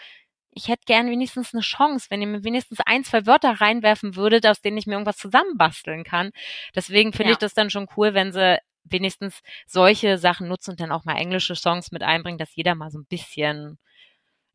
ich 0.55 0.67
hätte 0.67 0.83
gern 0.85 1.09
wenigstens 1.09 1.53
eine 1.53 1.61
Chance, 1.61 2.07
wenn 2.09 2.21
ihr 2.21 2.27
mir 2.27 2.43
wenigstens 2.43 2.79
ein, 2.85 3.03
zwei 3.03 3.25
Wörter 3.25 3.61
reinwerfen 3.61 4.15
würdet, 4.15 4.45
aus 4.47 4.61
denen 4.61 4.77
ich 4.77 4.87
mir 4.87 4.93
irgendwas 4.93 5.17
zusammenbasteln 5.17 6.03
kann. 6.03 6.31
Deswegen 6.75 7.13
finde 7.13 7.29
ja. 7.29 7.33
ich 7.33 7.39
das 7.39 7.53
dann 7.53 7.69
schon 7.69 7.87
cool, 7.97 8.13
wenn 8.13 8.31
sie 8.31 8.57
wenigstens 8.83 9.41
solche 9.65 10.17
Sachen 10.17 10.47
nutzen 10.47 10.71
und 10.71 10.79
dann 10.79 10.91
auch 10.91 11.05
mal 11.05 11.17
englische 11.17 11.55
Songs 11.55 11.91
mit 11.91 12.03
einbringen, 12.03 12.37
dass 12.37 12.55
jeder 12.55 12.75
mal 12.75 12.91
so 12.91 12.99
ein 12.99 13.05
bisschen 13.05 13.77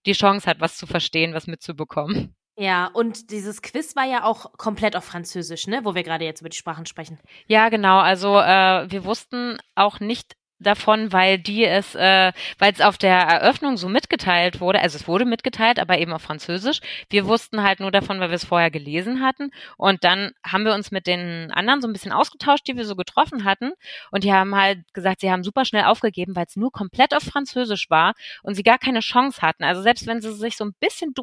die 0.06 0.12
Chance 0.12 0.48
hat, 0.48 0.60
was 0.60 0.76
zu 0.76 0.86
verstehen, 0.86 1.34
was 1.34 1.46
mitzubekommen. 1.46 2.34
Ja, 2.56 2.86
und 2.86 3.30
dieses 3.30 3.62
Quiz 3.62 3.94
war 3.94 4.04
ja 4.04 4.24
auch 4.24 4.52
komplett 4.54 4.96
auf 4.96 5.04
Französisch, 5.04 5.68
ne? 5.68 5.84
Wo 5.84 5.94
wir 5.94 6.02
gerade 6.02 6.24
jetzt 6.24 6.40
über 6.40 6.48
die 6.48 6.56
Sprachen 6.56 6.86
sprechen. 6.86 7.20
Ja, 7.46 7.68
genau. 7.68 7.98
Also 8.00 8.36
äh, 8.36 8.90
wir 8.90 9.04
wussten 9.04 9.58
auch 9.76 10.00
nicht 10.00 10.34
davon, 10.60 11.12
weil 11.12 11.38
die 11.38 11.64
es, 11.64 11.94
äh, 11.94 12.32
weil 12.58 12.72
es 12.72 12.80
auf 12.80 12.98
der 12.98 13.16
Eröffnung 13.16 13.76
so 13.76 13.88
mitgeteilt 13.88 14.60
wurde. 14.60 14.80
Also 14.80 14.96
es 14.96 15.08
wurde 15.08 15.24
mitgeteilt, 15.24 15.78
aber 15.78 15.98
eben 15.98 16.12
auf 16.12 16.22
Französisch. 16.22 16.80
Wir 17.10 17.26
wussten 17.26 17.62
halt 17.62 17.80
nur 17.80 17.90
davon, 17.90 18.20
weil 18.20 18.30
wir 18.30 18.36
es 18.36 18.44
vorher 18.44 18.70
gelesen 18.70 19.22
hatten. 19.22 19.50
Und 19.76 20.04
dann 20.04 20.32
haben 20.44 20.64
wir 20.64 20.74
uns 20.74 20.90
mit 20.90 21.06
den 21.06 21.50
anderen 21.52 21.80
so 21.80 21.88
ein 21.88 21.92
bisschen 21.92 22.12
ausgetauscht, 22.12 22.66
die 22.66 22.76
wir 22.76 22.84
so 22.84 22.96
getroffen 22.96 23.44
hatten. 23.44 23.72
Und 24.10 24.24
die 24.24 24.32
haben 24.32 24.54
halt 24.54 24.80
gesagt, 24.92 25.20
sie 25.20 25.30
haben 25.30 25.44
super 25.44 25.64
schnell 25.64 25.84
aufgegeben, 25.84 26.36
weil 26.36 26.46
es 26.46 26.56
nur 26.56 26.72
komplett 26.72 27.14
auf 27.14 27.22
Französisch 27.22 27.90
war 27.90 28.14
und 28.42 28.54
sie 28.54 28.62
gar 28.62 28.78
keine 28.78 29.00
Chance 29.00 29.42
hatten. 29.42 29.64
Also 29.64 29.82
selbst 29.82 30.06
wenn 30.06 30.20
sie 30.20 30.32
sich 30.32 30.56
so 30.56 30.64
ein 30.64 30.74
bisschen 30.80 31.14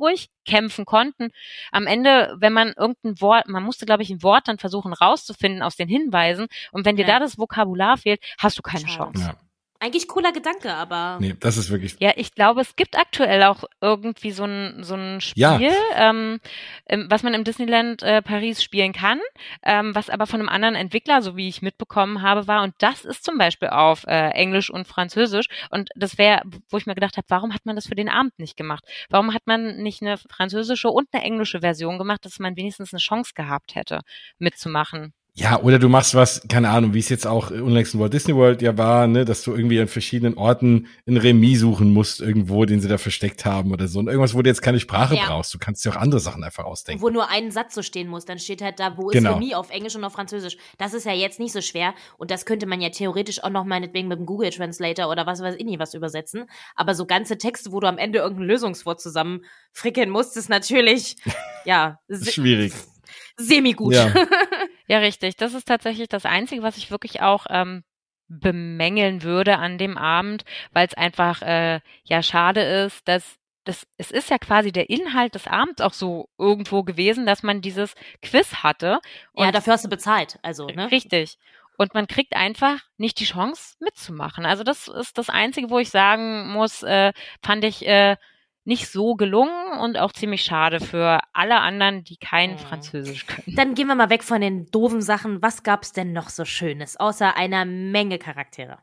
durchkämpfen 0.46 0.86
konnten, 0.86 1.32
am 1.72 1.88
Ende, 1.88 2.36
wenn 2.40 2.54
man 2.54 2.74
irgendein 2.78 3.20
Wort, 3.22 3.48
man 3.48 3.64
musste, 3.64 3.86
glaube 3.86 4.04
ich, 4.04 4.10
ein 4.10 4.24
Wort 4.24 4.48
dann 4.48 4.58
versuchen 4.58 4.94
rauszufinden 4.94 5.62
aus 5.62 5.76
den 5.76 5.88
Hinweisen. 5.88 6.48
Und 6.72 6.86
wenn 6.86 6.96
dir 6.96 7.06
ja. 7.06 7.14
da 7.14 7.20
das 7.20 7.38
Vokabular 7.38 7.98
fehlt, 7.98 8.22
hast 8.38 8.58
du 8.58 8.62
keine 8.62 8.88
Schade. 8.88 9.14
Chance. 9.14 9.22
Ja. 9.22 9.45
Eigentlich 9.86 10.08
cooler 10.08 10.32
Gedanke, 10.32 10.74
aber. 10.74 11.20
Nee, 11.22 11.36
das 11.40 11.58
ist 11.58 11.70
wirklich. 11.70 11.96
Ja, 12.00 12.14
ich 12.16 12.34
glaube, 12.34 12.62
es 12.62 12.76
gibt 12.76 12.98
aktuell 12.98 13.44
auch 13.44 13.66
irgendwie 13.82 14.32
so 14.32 14.44
ein, 14.44 14.84
so 14.84 14.96
ein 14.96 15.22
Spiel, 15.22 15.44
ja. 15.44 15.60
ähm, 15.96 16.40
was 17.08 17.22
man 17.22 17.36
im 17.36 17.44
Disneyland 17.44 18.02
äh, 18.02 18.24
Paris 18.24 18.64
spielen 18.64 18.94
kann, 18.94 19.20
ähm, 19.62 19.94
was 19.94 20.10
aber 20.10 20.26
von 20.26 20.40
einem 20.40 20.50
anderen 20.50 20.74
Entwickler, 20.74 21.22
so 21.22 21.38
wie 21.38 21.48
ich 21.48 21.62
mitbekommen 21.62 22.24
habe, 22.24 22.48
war. 22.48 22.64
Und 22.64 22.74
das 22.80 23.06
ist 23.06 23.24
zum 23.24 23.38
Beispiel 23.38 23.70
auf 23.70 24.06
äh, 24.08 24.30
Englisch 24.30 24.72
und 24.72 24.88
Französisch. 24.88 25.46
Und 25.70 25.90
das 25.96 26.18
wäre, 26.18 26.42
wo 26.72 26.78
ich 26.78 26.88
mir 26.88 26.96
gedacht 26.96 27.18
habe, 27.18 27.28
warum 27.30 27.54
hat 27.54 27.68
man 27.68 27.76
das 27.76 27.86
für 27.86 27.94
den 27.96 28.10
Abend 28.10 28.40
nicht 28.40 28.58
gemacht? 28.58 28.84
Warum 29.12 29.36
hat 29.36 29.46
man 29.46 29.78
nicht 29.84 30.02
eine 30.02 30.18
französische 30.18 30.90
und 30.90 31.10
eine 31.12 31.24
englische 31.24 31.60
Version 31.60 32.00
gemacht, 32.00 32.26
dass 32.26 32.40
man 32.40 32.58
wenigstens 32.58 32.92
eine 32.92 33.02
Chance 33.02 33.34
gehabt 33.36 33.76
hätte, 33.76 34.02
mitzumachen? 34.40 35.14
Ja, 35.38 35.62
oder 35.62 35.80
du 35.80 35.90
machst 35.90 36.16
was, 36.16 36.42
keine 36.48 36.70
Ahnung, 36.70 36.94
wie 36.94 37.00
es 37.00 37.10
jetzt 37.10 37.28
auch 37.28 37.52
unlängst 37.52 37.94
in 37.94 38.00
Walt 38.00 38.14
Disney 38.14 38.34
World 38.34 38.62
ja 38.62 38.78
war, 38.78 39.06
ne, 39.06 39.26
dass 39.26 39.44
du 39.44 39.54
irgendwie 39.54 39.82
an 39.82 39.90
verschiedenen 39.90 40.38
Orten 40.38 40.88
ein 41.06 41.18
Remis 41.18 41.60
suchen 41.60 41.92
musst, 41.92 42.22
irgendwo, 42.22 42.64
den 42.64 42.80
sie 42.80 42.88
da 42.88 42.98
versteckt 42.98 43.44
haben 43.44 43.74
oder 43.74 43.90
so. 43.90 44.00
Und 44.00 44.08
irgendwas, 44.08 44.34
wo 44.34 44.42
du 44.42 44.50
jetzt 44.50 44.62
keine 44.62 44.80
Sprache 44.80 45.16
ja. 45.16 45.26
brauchst. 45.28 45.54
Du 45.54 45.60
kannst 45.60 45.84
dir 45.84 45.90
auch 45.92 45.98
andere 45.98 46.22
Sachen 46.22 46.42
einfach 46.46 46.64
ausdenken. 46.64 47.02
Wo 47.02 47.10
nur 47.10 47.30
ein 47.30 47.52
Satz 47.52 47.76
so 47.76 47.82
stehen 47.82 48.08
muss, 48.08 48.24
dann 48.24 48.40
steht 48.40 48.62
halt 48.62 48.80
da, 48.80 48.96
wo 48.98 49.10
ist 49.10 49.18
genau. 49.18 49.34
Remis 49.34 49.56
auf 49.56 49.72
Englisch 49.72 49.98
und 49.98 50.06
auf 50.06 50.14
Französisch. 50.14 50.56
Das 50.78 50.94
ist 50.94 51.06
ja 51.06 51.12
jetzt 51.12 51.38
nicht 51.38 51.52
so 51.52 51.60
schwer. 51.60 51.96
Und 52.18 52.32
das 52.32 52.46
könnte 52.46 52.66
man 52.66 52.80
ja 52.80 52.90
theoretisch 52.90 53.44
auch 53.44 53.50
noch 53.50 53.66
meinetwegen 53.66 54.08
mit 54.08 54.20
dem 54.20 54.26
Google 54.26 54.52
Translator 54.52 55.10
oder 55.10 55.26
was 55.26 55.42
weiß 55.42 55.56
ich 55.58 55.66
nicht 55.66 55.80
was 55.80 55.94
übersetzen. 55.94 56.46
Aber 56.76 56.96
so 56.96 57.06
ganze 57.06 57.38
Texte, 57.38 57.74
wo 57.74 57.82
du 57.82 57.88
am 57.88 57.98
Ende 57.98 58.20
irgendein 58.20 58.48
Lösungswort 58.48 59.02
zusammen 59.02 59.42
fricken 59.74 60.12
musst, 60.12 60.38
ist 60.38 60.48
natürlich, 60.48 61.18
ja. 61.66 62.00
Schwierig. 62.10 62.72
Semi-gut. 63.38 63.96
Ja. 63.96 64.14
Ja, 64.88 65.00
richtig. 65.00 65.36
Das 65.38 65.54
ist 65.54 65.68
tatsächlich 65.68 66.10
das 66.10 66.26
Einzige, 66.26 66.64
was 66.64 66.78
ich 66.78 66.92
wirklich 66.92 67.22
auch 67.22 67.46
ähm, 67.50 67.84
bemängeln 68.28 69.24
würde 69.24 69.58
an 69.58 69.78
dem 69.78 69.98
Abend, 69.98 70.46
weil 70.72 70.88
es 70.88 70.94
einfach 70.94 71.42
äh, 71.42 71.80
ja 72.04 72.24
schade 72.24 72.62
ist, 72.62 73.08
dass 73.08 73.38
das, 73.66 73.88
es 73.98 74.12
ist 74.12 74.30
ja 74.30 74.38
quasi 74.38 74.72
der 74.72 74.90
Inhalt 74.90 75.34
des 75.34 75.48
Abends 75.48 75.82
auch 75.82 75.94
so 75.94 76.30
irgendwo 76.38 76.84
gewesen, 76.84 77.26
dass 77.26 77.42
man 77.42 77.62
dieses 77.62 77.96
Quiz 78.22 78.58
hatte. 78.58 79.00
ja, 79.36 79.52
dafür 79.52 79.74
hast 79.74 79.86
du 79.86 79.90
bezahlt, 79.90 80.38
also, 80.44 80.68
ne? 80.68 80.92
Richtig. 80.92 81.38
Und 81.78 81.94
man 81.94 82.08
kriegt 82.08 82.36
einfach 82.36 82.80
nicht 82.98 83.20
die 83.20 83.26
Chance 83.26 83.76
mitzumachen. 83.80 84.46
Also 84.46 84.64
das 84.64 84.88
ist 84.88 85.18
das 85.18 85.30
Einzige, 85.30 85.70
wo 85.70 85.80
ich 85.80 85.90
sagen 85.90 86.52
muss, 86.52 86.84
äh, 86.84 87.12
fand 87.42 87.66
ich 87.66 87.86
äh, 87.86 88.16
nicht 88.66 88.88
so 88.88 89.16
gelungen 89.16 89.80
und 89.80 89.98
auch 89.98 90.12
ziemlich 90.12 90.42
schade 90.44 90.80
für 90.80 91.20
alle 91.34 91.62
anderen, 91.62 92.04
die 92.04 92.18
kein 92.18 92.54
mhm. 92.54 92.58
Französisch 92.58 93.28
können. 93.28 93.56
Dann 93.56 93.76
gehen 93.76 93.88
wir 93.88 93.96
mal 93.96 94.10
weg 94.10 94.24
von 94.24 94.42
den 94.42 94.70
doofen 94.72 95.02
Sachen. 95.02 95.42
Was 95.42 95.64
gab's 95.64 95.94
denn 95.94 96.14
noch 96.14 96.30
so 96.30 96.46
Schönes, 96.46 96.98
außer 96.98 97.38
einer 97.38 97.64
Menge 97.66 98.18
Charaktere? 98.18 98.80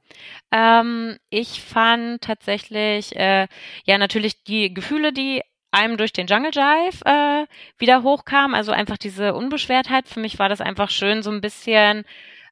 Ähm, 0.52 1.18
ich 1.30 1.62
fand 1.62 2.22
tatsächlich, 2.22 3.16
äh, 3.16 3.48
ja, 3.84 3.98
natürlich 3.98 4.44
die 4.44 4.72
Gefühle, 4.72 5.12
die 5.12 5.42
einem 5.72 5.96
durch 5.96 6.12
den 6.12 6.28
Jungle 6.28 6.52
Jive 6.52 7.04
äh, 7.04 7.46
wieder 7.78 8.04
hochkamen. 8.04 8.54
Also 8.54 8.70
einfach 8.70 8.98
diese 8.98 9.34
Unbeschwertheit. 9.34 10.06
Für 10.06 10.20
mich 10.20 10.38
war 10.38 10.48
das 10.48 10.60
einfach 10.60 10.90
schön, 10.90 11.22
so 11.22 11.30
ein 11.30 11.40
bisschen, 11.40 12.04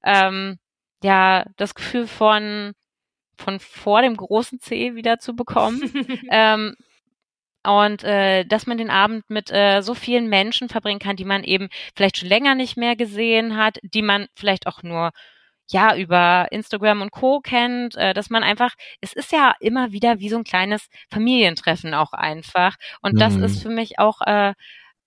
ähm, 0.05 0.59
ja, 1.03 1.45
das 1.57 1.75
Gefühl 1.75 2.07
von 2.07 2.73
von 3.37 3.59
vor 3.59 4.03
dem 4.03 4.17
großen 4.17 4.61
C 4.61 4.95
wieder 4.95 5.19
zu 5.19 5.35
bekommen. 5.35 5.81
ähm, 6.31 6.77
und 7.65 8.05
äh, 8.05 8.45
dass 8.45 8.67
man 8.67 8.79
den 8.79 8.91
Abend 8.91 9.29
mit 9.29 9.51
äh, 9.51 9.83
so 9.83 9.95
vielen 9.95 10.29
Menschen 10.29 10.69
verbringen 10.69 11.01
kann, 11.01 11.17
die 11.17 11.25
man 11.25 11.45
eben 11.45 11.69
vielleicht 11.95 12.17
schon 12.17 12.29
länger 12.29 12.55
nicht 12.55 12.77
mehr 12.77 12.97
gesehen 12.97 13.57
hat, 13.57 13.79
die 13.83 14.03
man 14.03 14.29
vielleicht 14.35 14.67
auch 14.67 14.83
nur 14.83 15.11
ja 15.69 15.97
über 15.97 16.49
Instagram 16.51 17.03
und 17.03 17.13
Co 17.13 17.41
kennt, 17.41 17.97
äh, 17.97 18.15
dass 18.15 18.31
man 18.31 18.43
einfach, 18.43 18.75
es 19.01 19.13
ist 19.13 19.33
ja 19.33 19.55
immer 19.61 19.93
wieder 19.93 20.19
wie 20.19 20.29
so 20.29 20.37
ein 20.37 20.45
kleines 20.45 20.89
Familientreffen 21.11 21.95
auch 21.95 22.13
einfach. 22.13 22.77
Und 23.03 23.15
mhm. 23.15 23.19
das 23.19 23.37
ist 23.37 23.63
für 23.63 23.69
mich 23.69 23.99
auch 23.99 24.21
äh, 24.23 24.55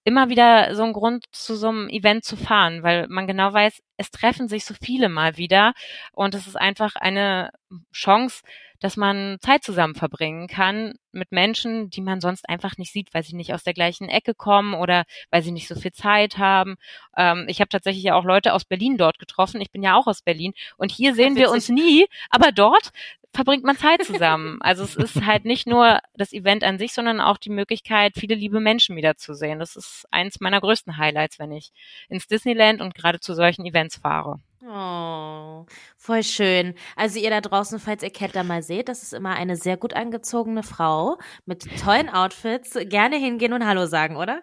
immer 0.06 0.30
wieder 0.30 0.76
so 0.76 0.84
ein 0.84 0.94
Grund, 0.94 1.26
zu 1.32 1.56
so 1.56 1.70
einem 1.70 1.90
Event 1.90 2.26
zu 2.26 2.36
fahren, 2.36 2.84
weil 2.84 3.08
man 3.08 3.28
genau 3.28 3.54
weiß, 3.54 3.82
es 3.98 4.12
treffen 4.12 4.48
sich 4.48 4.66
so 4.66 4.74
viele 4.82 5.10
mal 5.10 5.38
wieder 5.38 5.74
und 6.12 6.36
es 6.36 6.48
ist 6.48 6.58
einfach 6.58 6.96
eine 6.96 7.52
Chance, 7.94 8.42
dass 8.84 8.98
man 8.98 9.38
Zeit 9.40 9.64
zusammen 9.64 9.96
verbringen 9.96 10.48
kann 10.48 10.96
mit 11.14 11.32
Menschen, 11.32 11.90
die 11.90 12.02
man 12.02 12.20
sonst 12.20 12.50
einfach 12.50 12.78
nicht 12.78 12.92
sieht, 12.92 13.14
weil 13.14 13.24
sie 13.24 13.34
nicht 13.34 13.54
aus 13.54 13.64
der 13.64 13.74
gleichen 13.74 14.10
Ecke 14.10 14.34
kommen 14.34 14.74
oder 14.74 15.06
weil 15.32 15.42
sie 15.42 15.54
nicht 15.54 15.70
so 15.70 15.76
viel 15.76 15.94
Zeit 15.94 16.38
haben. 16.38 16.76
Ähm, 17.16 17.46
ich 17.48 17.62
habe 17.62 17.70
tatsächlich 17.70 18.04
ja 18.04 18.16
auch 18.16 18.26
Leute 18.26 18.52
aus 18.52 18.66
Berlin 18.66 18.98
dort 18.98 19.20
getroffen. 19.20 19.62
Ich 19.62 19.72
bin 19.72 19.84
ja 19.84 19.96
auch 19.96 20.06
aus 20.06 20.22
Berlin 20.22 20.52
und 20.76 20.92
hier 20.92 21.16
sehen 21.16 21.38
wir 21.38 21.50
uns 21.50 21.70
nie, 21.70 22.08
aber 22.30 22.52
dort 22.52 22.92
verbringt 23.34 23.64
man 23.64 23.78
Zeit 23.78 24.04
zusammen. 24.04 24.60
Also 24.62 24.84
es 24.84 24.98
ist 24.98 25.26
halt 25.26 25.46
nicht 25.46 25.66
nur 25.66 26.00
das 26.16 26.34
Event 26.34 26.66
an 26.66 26.78
sich, 26.78 26.92
sondern 26.92 27.22
auch 27.22 27.38
die 27.38 27.52
Möglichkeit, 27.52 28.16
viele 28.18 28.36
liebe 28.36 28.60
Menschen 28.60 28.98
wiederzusehen. 28.98 29.60
Das 29.60 29.78
ist 29.78 30.06
eins 30.12 30.42
meiner 30.42 30.60
größten 30.60 30.98
Highlights, 30.98 31.40
wenn 31.40 31.54
ich 31.54 31.72
ins 32.10 32.28
Disneyland 32.28 32.82
und 32.82 32.96
gerade 32.96 33.22
zu 33.22 33.34
solchen 33.34 33.66
Events 33.66 33.96
fahre. 33.96 34.40
Oh, 34.76 35.66
voll 35.98 36.24
schön. 36.24 36.74
Also 36.96 37.20
ihr 37.20 37.30
da 37.30 37.42
draußen, 37.42 37.80
falls 37.80 38.02
ihr 38.02 38.10
Cat 38.10 38.36
da 38.36 38.44
mal 38.44 38.64
seht, 38.64 38.90
das 38.90 39.04
ist 39.04 39.14
immer 39.14 39.36
eine 39.36 39.56
sehr 39.56 39.78
gut 39.78 39.94
angezogene 39.94 40.64
Frau 40.64 41.18
mit 41.46 41.66
tollen 41.80 42.10
Outfits. 42.10 42.74
Gerne 42.90 43.18
hingehen 43.18 43.54
und 43.54 43.68
Hallo 43.68 43.86
sagen, 43.86 44.16
oder? 44.16 44.42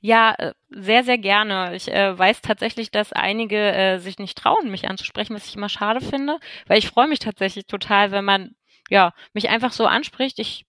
Ja, 0.00 0.34
äh, 0.38 0.54
sehr, 0.70 1.04
sehr 1.04 1.18
gerne. 1.18 1.76
Ich 1.76 1.88
äh, 1.92 2.18
weiß 2.18 2.40
tatsächlich, 2.40 2.90
dass 2.90 3.12
einige 3.12 3.58
äh, 3.58 3.98
sich 3.98 4.18
nicht 4.18 4.38
trauen, 4.38 4.70
mich 4.70 4.88
anzusprechen, 4.88 5.34
was 5.34 5.46
ich 5.46 5.56
immer 5.56 5.68
schade 5.68 6.00
finde, 6.00 6.38
weil 6.66 6.78
ich 6.78 6.88
freue 6.88 7.08
mich 7.08 7.18
tatsächlich 7.18 7.66
total, 7.66 8.10
wenn 8.12 8.24
man 8.24 8.56
ja 8.88 9.12
mich 9.34 9.50
einfach 9.50 9.72
so 9.72 9.86
anspricht. 9.86 10.38
Ich 10.38 10.64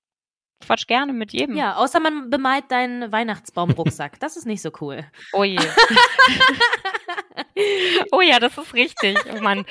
quatsch 0.60 0.88
gerne 0.88 1.14
mit 1.14 1.34
jedem. 1.34 1.55
Ja, 1.55 1.76
außer 1.76 1.99
man 1.99 2.30
bemalt 2.30 2.66
deinen 2.70 3.12
Weihnachtsbaumrucksack. 3.12 4.20
Das 4.20 4.38
ist 4.38 4.45
nicht 4.45 4.62
so 4.62 4.72
cool. 4.82 5.05
Oh 5.34 5.43
je. 5.43 5.60
oh 8.12 8.22
ja, 8.22 8.39
das 8.39 8.58
ist 8.58 8.74
richtig. 8.74 9.18
Oh 9.34 9.41
Mann. 9.41 9.66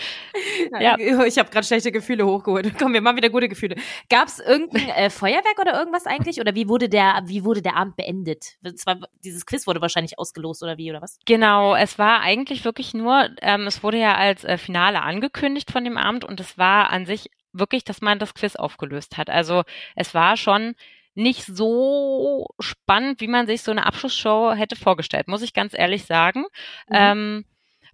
Ja. 0.81 0.97
Ich 0.99 1.39
habe 1.39 1.51
gerade 1.51 1.67
schlechte 1.67 1.93
Gefühle 1.93 2.27
hochgeholt. 2.27 2.73
Komm, 2.79 2.93
wir 2.93 3.01
machen 3.01 3.17
wieder 3.17 3.31
gute 3.31 3.49
Gefühle. 3.49 3.77
Gab 4.09 4.29
es 4.29 4.39
irgendein 4.39 4.89
äh, 4.89 5.11
Feuerwerk 5.11 5.59
oder 5.61 5.79
irgendwas 5.79 6.07
eigentlich? 6.07 6.41
Oder 6.41 6.55
wie 6.55 6.69
wurde 6.69 6.89
der, 6.89 7.23
wie 7.27 7.45
wurde 7.45 7.63
der 7.63 7.77
Abend 7.77 7.97
beendet? 7.97 8.57
Zwar, 8.77 8.99
dieses 9.25 9.47
Quiz 9.47 9.67
wurde 9.67 9.81
wahrscheinlich 9.81 10.19
ausgelost 10.19 10.63
oder 10.63 10.79
wie 10.79 10.91
oder 10.91 11.03
was? 11.03 11.19
Genau, 11.27 11.75
es 11.75 11.99
war 11.99 12.21
eigentlich 12.21 12.65
wirklich 12.65 12.95
nur, 12.95 13.29
ähm, 13.43 13.67
es 13.67 13.83
wurde 13.83 13.99
ja 13.99 14.15
als 14.15 14.45
äh, 14.45 14.59
Finale 14.59 15.03
angekündigt 15.03 15.71
von 15.71 15.85
dem 15.85 15.97
Abend 15.97 16.25
und 16.25 16.41
es 16.41 16.59
war 16.59 16.91
an 16.91 17.07
sich 17.07 17.31
wirklich, 17.59 17.85
dass 17.85 18.01
man 18.01 18.19
das 18.19 18.35
Quiz 18.35 18.57
aufgelöst 18.57 19.17
hat. 19.17 19.31
Also 19.31 19.65
es 19.95 20.15
war 20.15 20.37
schon 20.37 20.75
nicht 21.15 21.45
so 21.45 22.47
spannend, 22.61 23.21
wie 23.21 23.29
man 23.29 23.47
sich 23.47 23.63
so 23.63 23.71
eine 23.71 23.87
Abschlussshow 23.87 24.53
hätte 24.55 24.77
vorgestellt, 24.77 25.29
muss 25.29 25.43
ich 25.43 25.55
ganz 25.55 25.73
ehrlich 25.73 26.05
sagen. 26.05 26.45
Mhm. 26.89 26.95
Ähm, 26.95 27.45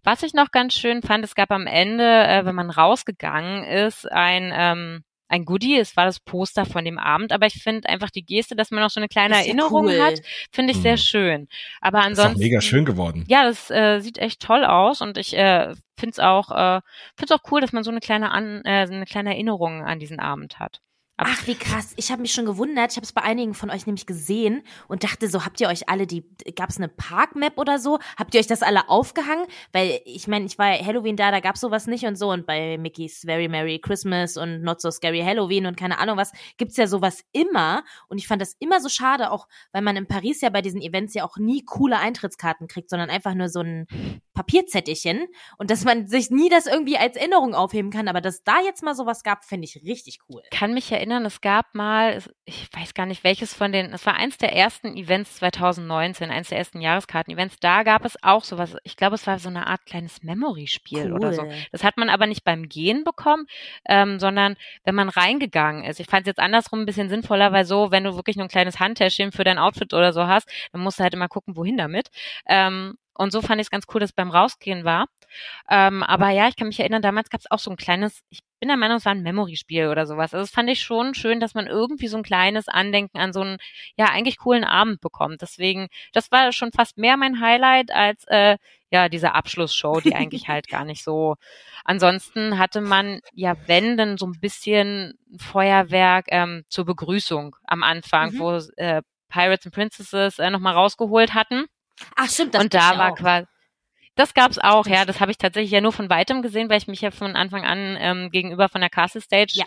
Was 0.04 0.24
ich 0.24 0.34
noch 0.34 0.50
ganz 0.50 0.74
schön 0.74 1.02
fand, 1.02 1.24
es 1.24 1.36
gab 1.36 1.52
am 1.52 1.68
Ende, 1.68 2.04
äh, 2.04 2.44
wenn 2.44 2.56
man 2.56 2.70
rausgegangen 2.70 3.62
ist, 3.62 4.10
ein 4.10 4.52
ähm, 4.52 5.04
ein 5.32 5.44
Goodie. 5.44 5.78
Es 5.78 5.96
war 5.96 6.04
das 6.04 6.20
Poster 6.20 6.66
von 6.66 6.84
dem 6.84 6.98
Abend, 6.98 7.32
aber 7.32 7.46
ich 7.46 7.54
finde 7.54 7.88
einfach 7.88 8.10
die 8.10 8.24
Geste, 8.24 8.54
dass 8.54 8.70
man 8.70 8.82
noch 8.82 8.90
so 8.90 9.00
eine 9.00 9.08
kleine 9.08 9.40
ist 9.40 9.46
Erinnerung 9.46 9.86
cool. 9.86 10.00
hat, 10.00 10.20
finde 10.52 10.72
ich 10.72 10.78
mhm. 10.78 10.82
sehr 10.82 10.96
schön. 10.98 11.48
Aber 11.80 12.00
ansonsten. 12.00 12.32
Ist 12.32 12.36
auch 12.36 12.44
mega 12.44 12.60
schön 12.60 12.84
geworden. 12.84 13.24
Ja, 13.28 13.44
das 13.44 13.70
äh, 13.70 14.00
sieht 14.00 14.18
echt 14.18 14.40
toll 14.40 14.64
aus 14.64 15.00
und 15.00 15.16
ich 15.16 15.36
äh, 15.36 15.74
finde 15.98 16.12
es 16.12 16.18
auch, 16.18 16.50
äh, 16.50 16.80
find's 17.16 17.32
auch 17.32 17.50
cool, 17.50 17.60
dass 17.60 17.72
man 17.72 17.82
so 17.82 17.90
eine 17.90 18.00
kleine, 18.00 18.30
an, 18.30 18.62
äh, 18.64 18.82
eine 18.82 19.06
kleine 19.06 19.30
Erinnerung 19.30 19.82
an 19.82 19.98
diesen 19.98 20.20
Abend 20.20 20.58
hat. 20.58 20.80
Ach, 21.24 21.46
wie 21.46 21.54
krass. 21.54 21.92
Ich 21.96 22.10
habe 22.10 22.22
mich 22.22 22.32
schon 22.32 22.46
gewundert. 22.46 22.90
Ich 22.90 22.96
habe 22.96 23.04
es 23.04 23.12
bei 23.12 23.22
einigen 23.22 23.54
von 23.54 23.70
euch 23.70 23.86
nämlich 23.86 24.06
gesehen 24.06 24.62
und 24.88 25.04
dachte 25.04 25.28
so, 25.28 25.44
habt 25.44 25.60
ihr 25.60 25.68
euch 25.68 25.88
alle 25.88 26.06
die, 26.06 26.24
gab 26.56 26.70
es 26.70 26.78
eine 26.78 26.88
Parkmap 26.88 27.58
oder 27.58 27.78
so? 27.78 27.98
Habt 28.16 28.34
ihr 28.34 28.40
euch 28.40 28.46
das 28.46 28.62
alle 28.62 28.88
aufgehangen? 28.88 29.46
Weil 29.72 30.00
ich 30.04 30.26
meine, 30.26 30.46
ich 30.46 30.58
war 30.58 30.72
Halloween 30.72 31.16
da, 31.16 31.30
da 31.30 31.40
gab's 31.40 31.60
sowas 31.60 31.86
nicht 31.86 32.04
und 32.04 32.16
so. 32.16 32.30
Und 32.30 32.46
bei 32.46 32.76
Mickey's 32.78 33.22
Very 33.24 33.48
Merry 33.48 33.78
Christmas 33.78 34.36
und 34.36 34.62
Not 34.62 34.80
So 34.80 34.90
Scary 34.90 35.20
Halloween 35.20 35.66
und 35.66 35.76
keine 35.76 35.98
Ahnung 35.98 36.16
was, 36.16 36.32
gibt's 36.56 36.76
ja 36.76 36.86
sowas 36.86 37.24
immer. 37.32 37.84
Und 38.08 38.18
ich 38.18 38.26
fand 38.26 38.42
das 38.42 38.54
immer 38.58 38.80
so 38.80 38.88
schade, 38.88 39.30
auch 39.30 39.46
weil 39.72 39.82
man 39.82 39.96
in 39.96 40.06
Paris 40.06 40.40
ja 40.40 40.50
bei 40.50 40.62
diesen 40.62 40.82
Events 40.82 41.14
ja 41.14 41.24
auch 41.24 41.36
nie 41.36 41.64
coole 41.64 41.98
Eintrittskarten 41.98 42.68
kriegt, 42.68 42.90
sondern 42.90 43.10
einfach 43.10 43.34
nur 43.34 43.48
so 43.48 43.60
ein 43.60 43.86
Papierzettelchen. 44.34 45.26
Und 45.58 45.70
dass 45.70 45.84
man 45.84 46.08
sich 46.08 46.30
nie 46.30 46.48
das 46.48 46.66
irgendwie 46.66 46.96
als 46.96 47.16
Erinnerung 47.16 47.54
aufheben 47.54 47.90
kann. 47.90 48.08
Aber 48.08 48.20
dass 48.20 48.42
da 48.42 48.60
jetzt 48.60 48.82
mal 48.82 48.94
sowas 48.94 49.22
gab, 49.22 49.44
finde 49.44 49.66
ich 49.66 49.76
richtig 49.84 50.18
cool. 50.28 50.42
Kann 50.50 50.74
mich 50.74 50.90
erinnern 50.90 51.11
erinnern, 51.12 51.26
es 51.26 51.40
gab 51.40 51.74
mal, 51.74 52.22
ich 52.44 52.68
weiß 52.72 52.94
gar 52.94 53.06
nicht 53.06 53.24
welches 53.24 53.54
von 53.54 53.72
den, 53.72 53.92
es 53.92 54.06
war 54.06 54.14
eins 54.14 54.38
der 54.38 54.54
ersten 54.54 54.96
Events 54.96 55.36
2019, 55.36 56.30
eins 56.30 56.48
der 56.48 56.58
ersten 56.58 56.80
Jahreskarten-Events, 56.80 57.58
da 57.60 57.82
gab 57.82 58.04
es 58.04 58.16
auch 58.22 58.44
sowas, 58.44 58.76
ich 58.82 58.96
glaube, 58.96 59.14
es 59.14 59.26
war 59.26 59.38
so 59.38 59.48
eine 59.48 59.66
Art 59.66 59.86
kleines 59.86 60.22
Memory-Spiel 60.22 61.12
cool. 61.12 61.12
oder 61.12 61.32
so. 61.32 61.50
Das 61.70 61.84
hat 61.84 61.96
man 61.96 62.08
aber 62.08 62.26
nicht 62.26 62.44
beim 62.44 62.68
Gehen 62.68 63.04
bekommen, 63.04 63.46
ähm, 63.88 64.18
sondern 64.18 64.56
wenn 64.84 64.94
man 64.94 65.08
reingegangen 65.08 65.84
ist. 65.84 66.00
Ich 66.00 66.06
fand 66.06 66.22
es 66.22 66.28
jetzt 66.28 66.40
andersrum 66.40 66.80
ein 66.80 66.86
bisschen 66.86 67.08
sinnvoller, 67.08 67.52
weil 67.52 67.64
so, 67.64 67.90
wenn 67.90 68.04
du 68.04 68.16
wirklich 68.16 68.36
nur 68.36 68.46
ein 68.46 68.50
kleines 68.50 68.80
Handtäschchen 68.80 69.32
für 69.32 69.44
dein 69.44 69.58
Outfit 69.58 69.92
oder 69.94 70.12
so 70.12 70.26
hast, 70.26 70.48
dann 70.72 70.80
musst 70.80 70.98
du 70.98 71.02
halt 71.02 71.14
immer 71.14 71.28
gucken, 71.28 71.56
wohin 71.56 71.76
damit. 71.76 72.08
Ähm, 72.46 72.96
und 73.14 73.32
so 73.32 73.42
fand 73.42 73.60
ich 73.60 73.66
es 73.66 73.70
ganz 73.70 73.86
cool, 73.92 74.00
dass 74.00 74.10
es 74.10 74.16
beim 74.16 74.30
Rausgehen 74.30 74.84
war. 74.84 75.06
Ähm, 75.70 76.02
aber 76.02 76.30
ja, 76.30 76.48
ich 76.48 76.56
kann 76.56 76.68
mich 76.68 76.80
erinnern, 76.80 77.02
damals 77.02 77.30
gab 77.30 77.40
es 77.40 77.50
auch 77.50 77.58
so 77.58 77.70
ein 77.70 77.76
kleines, 77.76 78.22
ich 78.28 78.40
bin 78.60 78.68
der 78.68 78.76
Meinung, 78.76 78.98
es 78.98 79.04
war 79.04 79.12
ein 79.12 79.22
Memory-Spiel 79.22 79.88
oder 79.88 80.06
sowas. 80.06 80.34
Also 80.34 80.44
das 80.44 80.50
fand 80.50 80.70
ich 80.70 80.82
schon 80.82 81.14
schön, 81.14 81.40
dass 81.40 81.54
man 81.54 81.66
irgendwie 81.66 82.08
so 82.08 82.16
ein 82.16 82.22
kleines 82.22 82.68
Andenken 82.68 83.18
an 83.18 83.32
so 83.32 83.40
einen, 83.40 83.58
ja, 83.96 84.06
eigentlich 84.06 84.38
coolen 84.38 84.64
Abend 84.64 85.00
bekommt. 85.00 85.42
Deswegen, 85.42 85.88
das 86.12 86.30
war 86.30 86.52
schon 86.52 86.72
fast 86.72 86.98
mehr 86.98 87.16
mein 87.16 87.40
Highlight 87.40 87.90
als 87.90 88.24
äh, 88.28 88.56
ja, 88.90 89.08
diese 89.08 89.34
Abschlussshow, 89.34 90.00
die 90.00 90.14
eigentlich 90.14 90.48
halt 90.48 90.68
gar 90.68 90.84
nicht 90.84 91.02
so. 91.02 91.36
Ansonsten 91.84 92.58
hatte 92.58 92.80
man 92.80 93.20
ja, 93.32 93.56
wenn, 93.66 93.96
dann 93.96 94.18
so 94.18 94.26
ein 94.26 94.38
bisschen 94.38 95.14
Feuerwerk 95.38 96.26
ähm, 96.28 96.64
zur 96.68 96.84
Begrüßung 96.84 97.56
am 97.66 97.82
Anfang, 97.82 98.34
mhm. 98.34 98.38
wo 98.38 98.52
äh, 98.76 99.02
Pirates 99.28 99.66
and 99.66 99.74
Princesses 99.74 100.38
äh, 100.38 100.50
nochmal 100.50 100.74
rausgeholt 100.74 101.32
hatten. 101.34 101.66
Ach 102.16 102.28
stimmt, 102.28 102.54
das 102.54 102.64
Und 102.64 102.74
da 102.74 102.98
war 102.98 103.14
quasi 103.14 103.46
das 104.14 104.34
gab's 104.34 104.58
auch, 104.58 104.86
ja. 104.86 105.04
Das 105.04 105.20
habe 105.20 105.30
ich 105.30 105.38
tatsächlich 105.38 105.70
ja 105.70 105.80
nur 105.80 105.92
von 105.92 106.10
weitem 106.10 106.42
gesehen, 106.42 106.68
weil 106.68 106.78
ich 106.78 106.86
mich 106.86 107.00
ja 107.00 107.10
von 107.10 107.34
Anfang 107.34 107.64
an 107.64 107.96
ähm, 107.98 108.30
gegenüber 108.30 108.68
von 108.68 108.80
der 108.80 108.90
Castle 108.90 109.20
Stage 109.20 109.54
ja. 109.54 109.64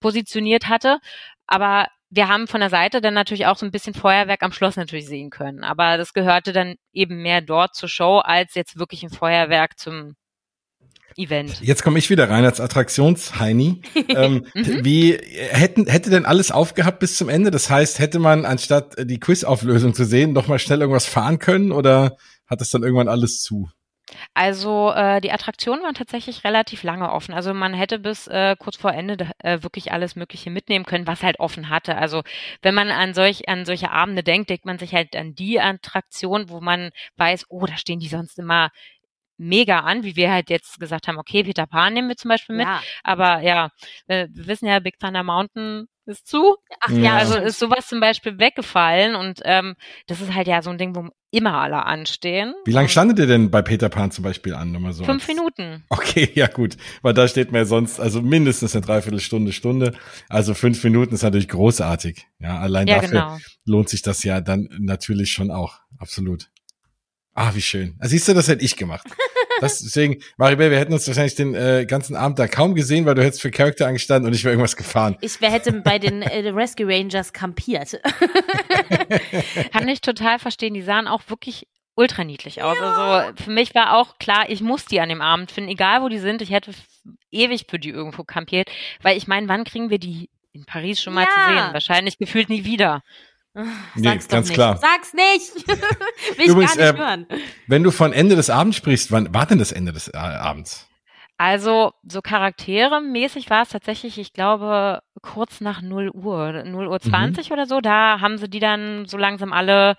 positioniert 0.00 0.68
hatte. 0.68 0.98
Aber 1.46 1.88
wir 2.10 2.28
haben 2.28 2.46
von 2.46 2.60
der 2.60 2.70
Seite 2.70 3.00
dann 3.00 3.14
natürlich 3.14 3.46
auch 3.46 3.56
so 3.56 3.66
ein 3.66 3.72
bisschen 3.72 3.94
Feuerwerk 3.94 4.42
am 4.42 4.52
Schloss 4.52 4.76
natürlich 4.76 5.06
sehen 5.06 5.30
können. 5.30 5.64
Aber 5.64 5.96
das 5.96 6.12
gehörte 6.12 6.52
dann 6.52 6.76
eben 6.92 7.22
mehr 7.22 7.40
dort 7.40 7.74
zur 7.74 7.88
Show 7.88 8.18
als 8.18 8.54
jetzt 8.54 8.78
wirklich 8.78 9.02
ein 9.02 9.10
Feuerwerk 9.10 9.78
zum 9.78 10.14
Event. 11.16 11.60
Jetzt 11.60 11.82
komme 11.82 11.98
ich 11.98 12.10
wieder 12.10 12.28
rein 12.28 12.44
als 12.44 12.60
Attraktionsheini. 12.60 13.82
ähm, 14.08 14.46
mhm. 14.54 14.84
Wie 14.84 15.12
hätten 15.12 15.86
hätte 15.86 16.10
denn 16.10 16.26
alles 16.26 16.50
aufgehabt 16.50 16.98
bis 16.98 17.16
zum 17.16 17.28
Ende? 17.28 17.50
Das 17.50 17.70
heißt, 17.70 17.98
hätte 17.98 18.18
man 18.18 18.44
anstatt 18.44 18.94
die 18.98 19.20
Quizauflösung 19.20 19.94
zu 19.94 20.04
sehen, 20.04 20.32
noch 20.32 20.48
mal 20.48 20.58
schnell 20.58 20.80
irgendwas 20.80 21.06
fahren 21.06 21.38
können 21.38 21.72
oder 21.72 22.16
hat 22.46 22.60
es 22.60 22.70
dann 22.70 22.82
irgendwann 22.82 23.08
alles 23.08 23.42
zu? 23.42 23.68
Also 24.34 24.92
äh, 24.92 25.20
die 25.20 25.32
Attraktionen 25.32 25.82
waren 25.82 25.94
tatsächlich 25.94 26.44
relativ 26.44 26.82
lange 26.82 27.10
offen. 27.10 27.34
Also 27.34 27.52
man 27.54 27.74
hätte 27.74 27.98
bis 27.98 28.28
äh, 28.28 28.54
kurz 28.58 28.76
vor 28.76 28.92
Ende 28.92 29.30
äh, 29.38 29.62
wirklich 29.62 29.92
alles 29.92 30.14
Mögliche 30.14 30.50
mitnehmen 30.50 30.84
können, 30.84 31.06
was 31.06 31.22
halt 31.22 31.40
offen 31.40 31.68
hatte. 31.68 31.96
Also 31.96 32.22
wenn 32.62 32.74
man 32.74 32.90
an 32.90 33.14
solch 33.14 33.48
an 33.48 33.64
solche 33.64 33.90
Abende 33.90 34.22
denkt, 34.22 34.50
denkt 34.50 34.64
man 34.64 34.78
sich 34.78 34.94
halt 34.94 35.16
an 35.16 35.34
die 35.34 35.60
Attraktion, 35.60 36.48
wo 36.48 36.60
man 36.60 36.90
weiß, 37.16 37.46
oh, 37.48 37.66
da 37.66 37.76
stehen 37.76 37.98
die 37.98 38.08
sonst 38.08 38.38
immer 38.38 38.70
mega 39.38 39.80
an, 39.80 40.02
wie 40.02 40.16
wir 40.16 40.32
halt 40.32 40.50
jetzt 40.50 40.80
gesagt 40.80 41.08
haben, 41.08 41.18
okay, 41.18 41.44
Peter 41.44 41.66
Pan 41.66 41.94
nehmen 41.94 42.08
wir 42.08 42.16
zum 42.16 42.30
Beispiel 42.30 42.56
mit. 42.56 42.66
Ja. 42.66 42.82
Aber 43.02 43.40
ja, 43.40 43.70
wir 44.06 44.28
wissen 44.32 44.66
ja, 44.66 44.78
Big 44.80 44.98
Thunder 44.98 45.22
Mountain 45.22 45.88
ist 46.06 46.26
zu. 46.26 46.56
Ach 46.80 46.90
ja, 46.90 47.16
also 47.16 47.36
ist 47.36 47.58
sowas 47.58 47.88
zum 47.88 48.00
Beispiel 48.00 48.38
weggefallen 48.38 49.16
und 49.16 49.40
ähm, 49.44 49.74
das 50.06 50.20
ist 50.20 50.34
halt 50.34 50.46
ja 50.46 50.62
so 50.62 50.70
ein 50.70 50.78
Ding, 50.78 50.94
wo 50.94 51.08
immer 51.30 51.54
alle 51.54 51.84
anstehen. 51.84 52.54
Wie 52.64 52.72
lange 52.72 52.88
standet 52.88 53.18
ihr 53.18 53.26
denn 53.26 53.50
bei 53.50 53.60
Peter 53.62 53.88
Pan 53.88 54.10
zum 54.10 54.24
Beispiel 54.24 54.54
an? 54.54 54.72
Nur 54.72 54.92
so 54.92 55.04
fünf 55.04 55.28
als... 55.28 55.28
Minuten. 55.28 55.84
Okay, 55.88 56.30
ja 56.34 56.46
gut, 56.46 56.76
weil 57.02 57.12
da 57.12 57.28
steht 57.28 57.52
mir 57.52 57.66
sonst 57.66 58.00
also 58.00 58.22
mindestens 58.22 58.74
eine 58.74 58.84
Dreiviertelstunde, 58.86 59.52
Stunde. 59.52 59.92
Also 60.28 60.54
fünf 60.54 60.82
Minuten 60.84 61.14
ist 61.14 61.22
natürlich 61.22 61.48
großartig. 61.48 62.26
Ja, 62.38 62.58
allein 62.58 62.86
ja, 62.86 62.96
dafür 62.96 63.08
genau. 63.10 63.38
lohnt 63.64 63.88
sich 63.88 64.02
das 64.02 64.22
ja 64.22 64.40
dann 64.40 64.68
natürlich 64.78 65.32
schon 65.32 65.50
auch. 65.50 65.80
Absolut. 65.98 66.48
Ah, 67.38 67.50
wie 67.54 67.60
schön. 67.60 67.94
Also 67.98 68.12
siehst 68.12 68.26
du, 68.28 68.32
das 68.32 68.48
hätte 68.48 68.64
ich 68.64 68.76
gemacht. 68.76 69.06
Das, 69.60 69.78
deswegen, 69.84 70.22
Maribel, 70.38 70.70
wir 70.70 70.78
hätten 70.78 70.94
uns 70.94 71.06
wahrscheinlich 71.06 71.34
den 71.34 71.54
äh, 71.54 71.84
ganzen 71.86 72.16
Abend 72.16 72.38
da 72.38 72.48
kaum 72.48 72.74
gesehen, 72.74 73.04
weil 73.04 73.14
du 73.14 73.22
hättest 73.22 73.42
für 73.42 73.50
Charakter 73.50 73.86
angestanden 73.86 74.26
und 74.26 74.34
ich 74.34 74.42
wäre 74.42 74.54
irgendwas 74.54 74.74
gefahren. 74.74 75.18
Ich 75.20 75.42
wär, 75.42 75.52
hätte 75.52 75.70
bei 75.72 75.98
den 75.98 76.22
äh, 76.22 76.48
Rescue 76.48 76.86
Rangers 76.86 77.34
kampiert. 77.34 78.00
Kann 79.72 79.86
ich 79.86 80.00
total 80.00 80.38
verstehen. 80.38 80.72
Die 80.72 80.80
sahen 80.80 81.06
auch 81.06 81.20
wirklich 81.28 81.68
ultra 81.94 82.24
niedlich 82.24 82.62
aus. 82.62 82.78
Ja. 82.80 82.92
Also 82.92 83.44
für 83.44 83.50
mich 83.50 83.74
war 83.74 83.98
auch 83.98 84.16
klar, 84.18 84.48
ich 84.48 84.62
muss 84.62 84.86
die 84.86 85.00
an 85.00 85.10
dem 85.10 85.20
Abend 85.20 85.52
finden, 85.52 85.70
egal 85.70 86.00
wo 86.00 86.08
die 86.08 86.18
sind. 86.18 86.40
Ich 86.40 86.52
hätte 86.52 86.70
ewig 87.30 87.66
für 87.68 87.78
die 87.78 87.90
irgendwo 87.90 88.24
kampiert, 88.24 88.70
weil 89.02 89.18
ich 89.18 89.26
meine, 89.26 89.46
wann 89.48 89.64
kriegen 89.64 89.90
wir 89.90 89.98
die 89.98 90.30
in 90.52 90.64
Paris 90.64 91.02
schon 91.02 91.12
mal 91.12 91.26
ja. 91.26 91.28
zu 91.28 91.52
sehen? 91.52 91.72
Wahrscheinlich 91.74 92.16
gefühlt 92.16 92.48
nie 92.48 92.64
wieder. 92.64 93.02
Nee, 93.94 94.02
Sag's 94.02 94.28
ganz 94.28 94.50
klar. 94.50 94.76
Sag's 94.76 95.14
nicht. 95.14 95.68
Will 96.38 96.50
Übrigens, 96.50 96.72
ich 96.72 96.78
gar 96.78 96.92
nicht 96.92 97.00
äh, 97.00 97.02
hören. 97.02 97.26
Wenn 97.66 97.82
du 97.82 97.90
von 97.90 98.12
Ende 98.12 98.36
des 98.36 98.50
Abends 98.50 98.76
sprichst, 98.76 99.10
wann 99.12 99.32
war 99.32 99.46
denn 99.46 99.58
das 99.58 99.72
Ende 99.72 99.92
des 99.92 100.08
äh, 100.08 100.16
Abends? 100.16 100.86
Also, 101.38 101.92
so 102.02 102.22
charakteremäßig 102.22 103.50
war 103.50 103.62
es 103.62 103.68
tatsächlich, 103.68 104.18
ich 104.18 104.32
glaube, 104.32 105.02
kurz 105.20 105.60
nach 105.60 105.82
0 105.82 106.10
Uhr, 106.10 106.64
0 106.64 106.86
Uhr 106.86 107.00
20 107.00 107.48
mhm. 107.48 107.52
oder 107.52 107.66
so. 107.66 107.80
Da 107.80 108.20
haben 108.20 108.38
sie 108.38 108.48
die 108.48 108.60
dann 108.60 109.06
so 109.06 109.18
langsam 109.18 109.52
alle 109.52 109.96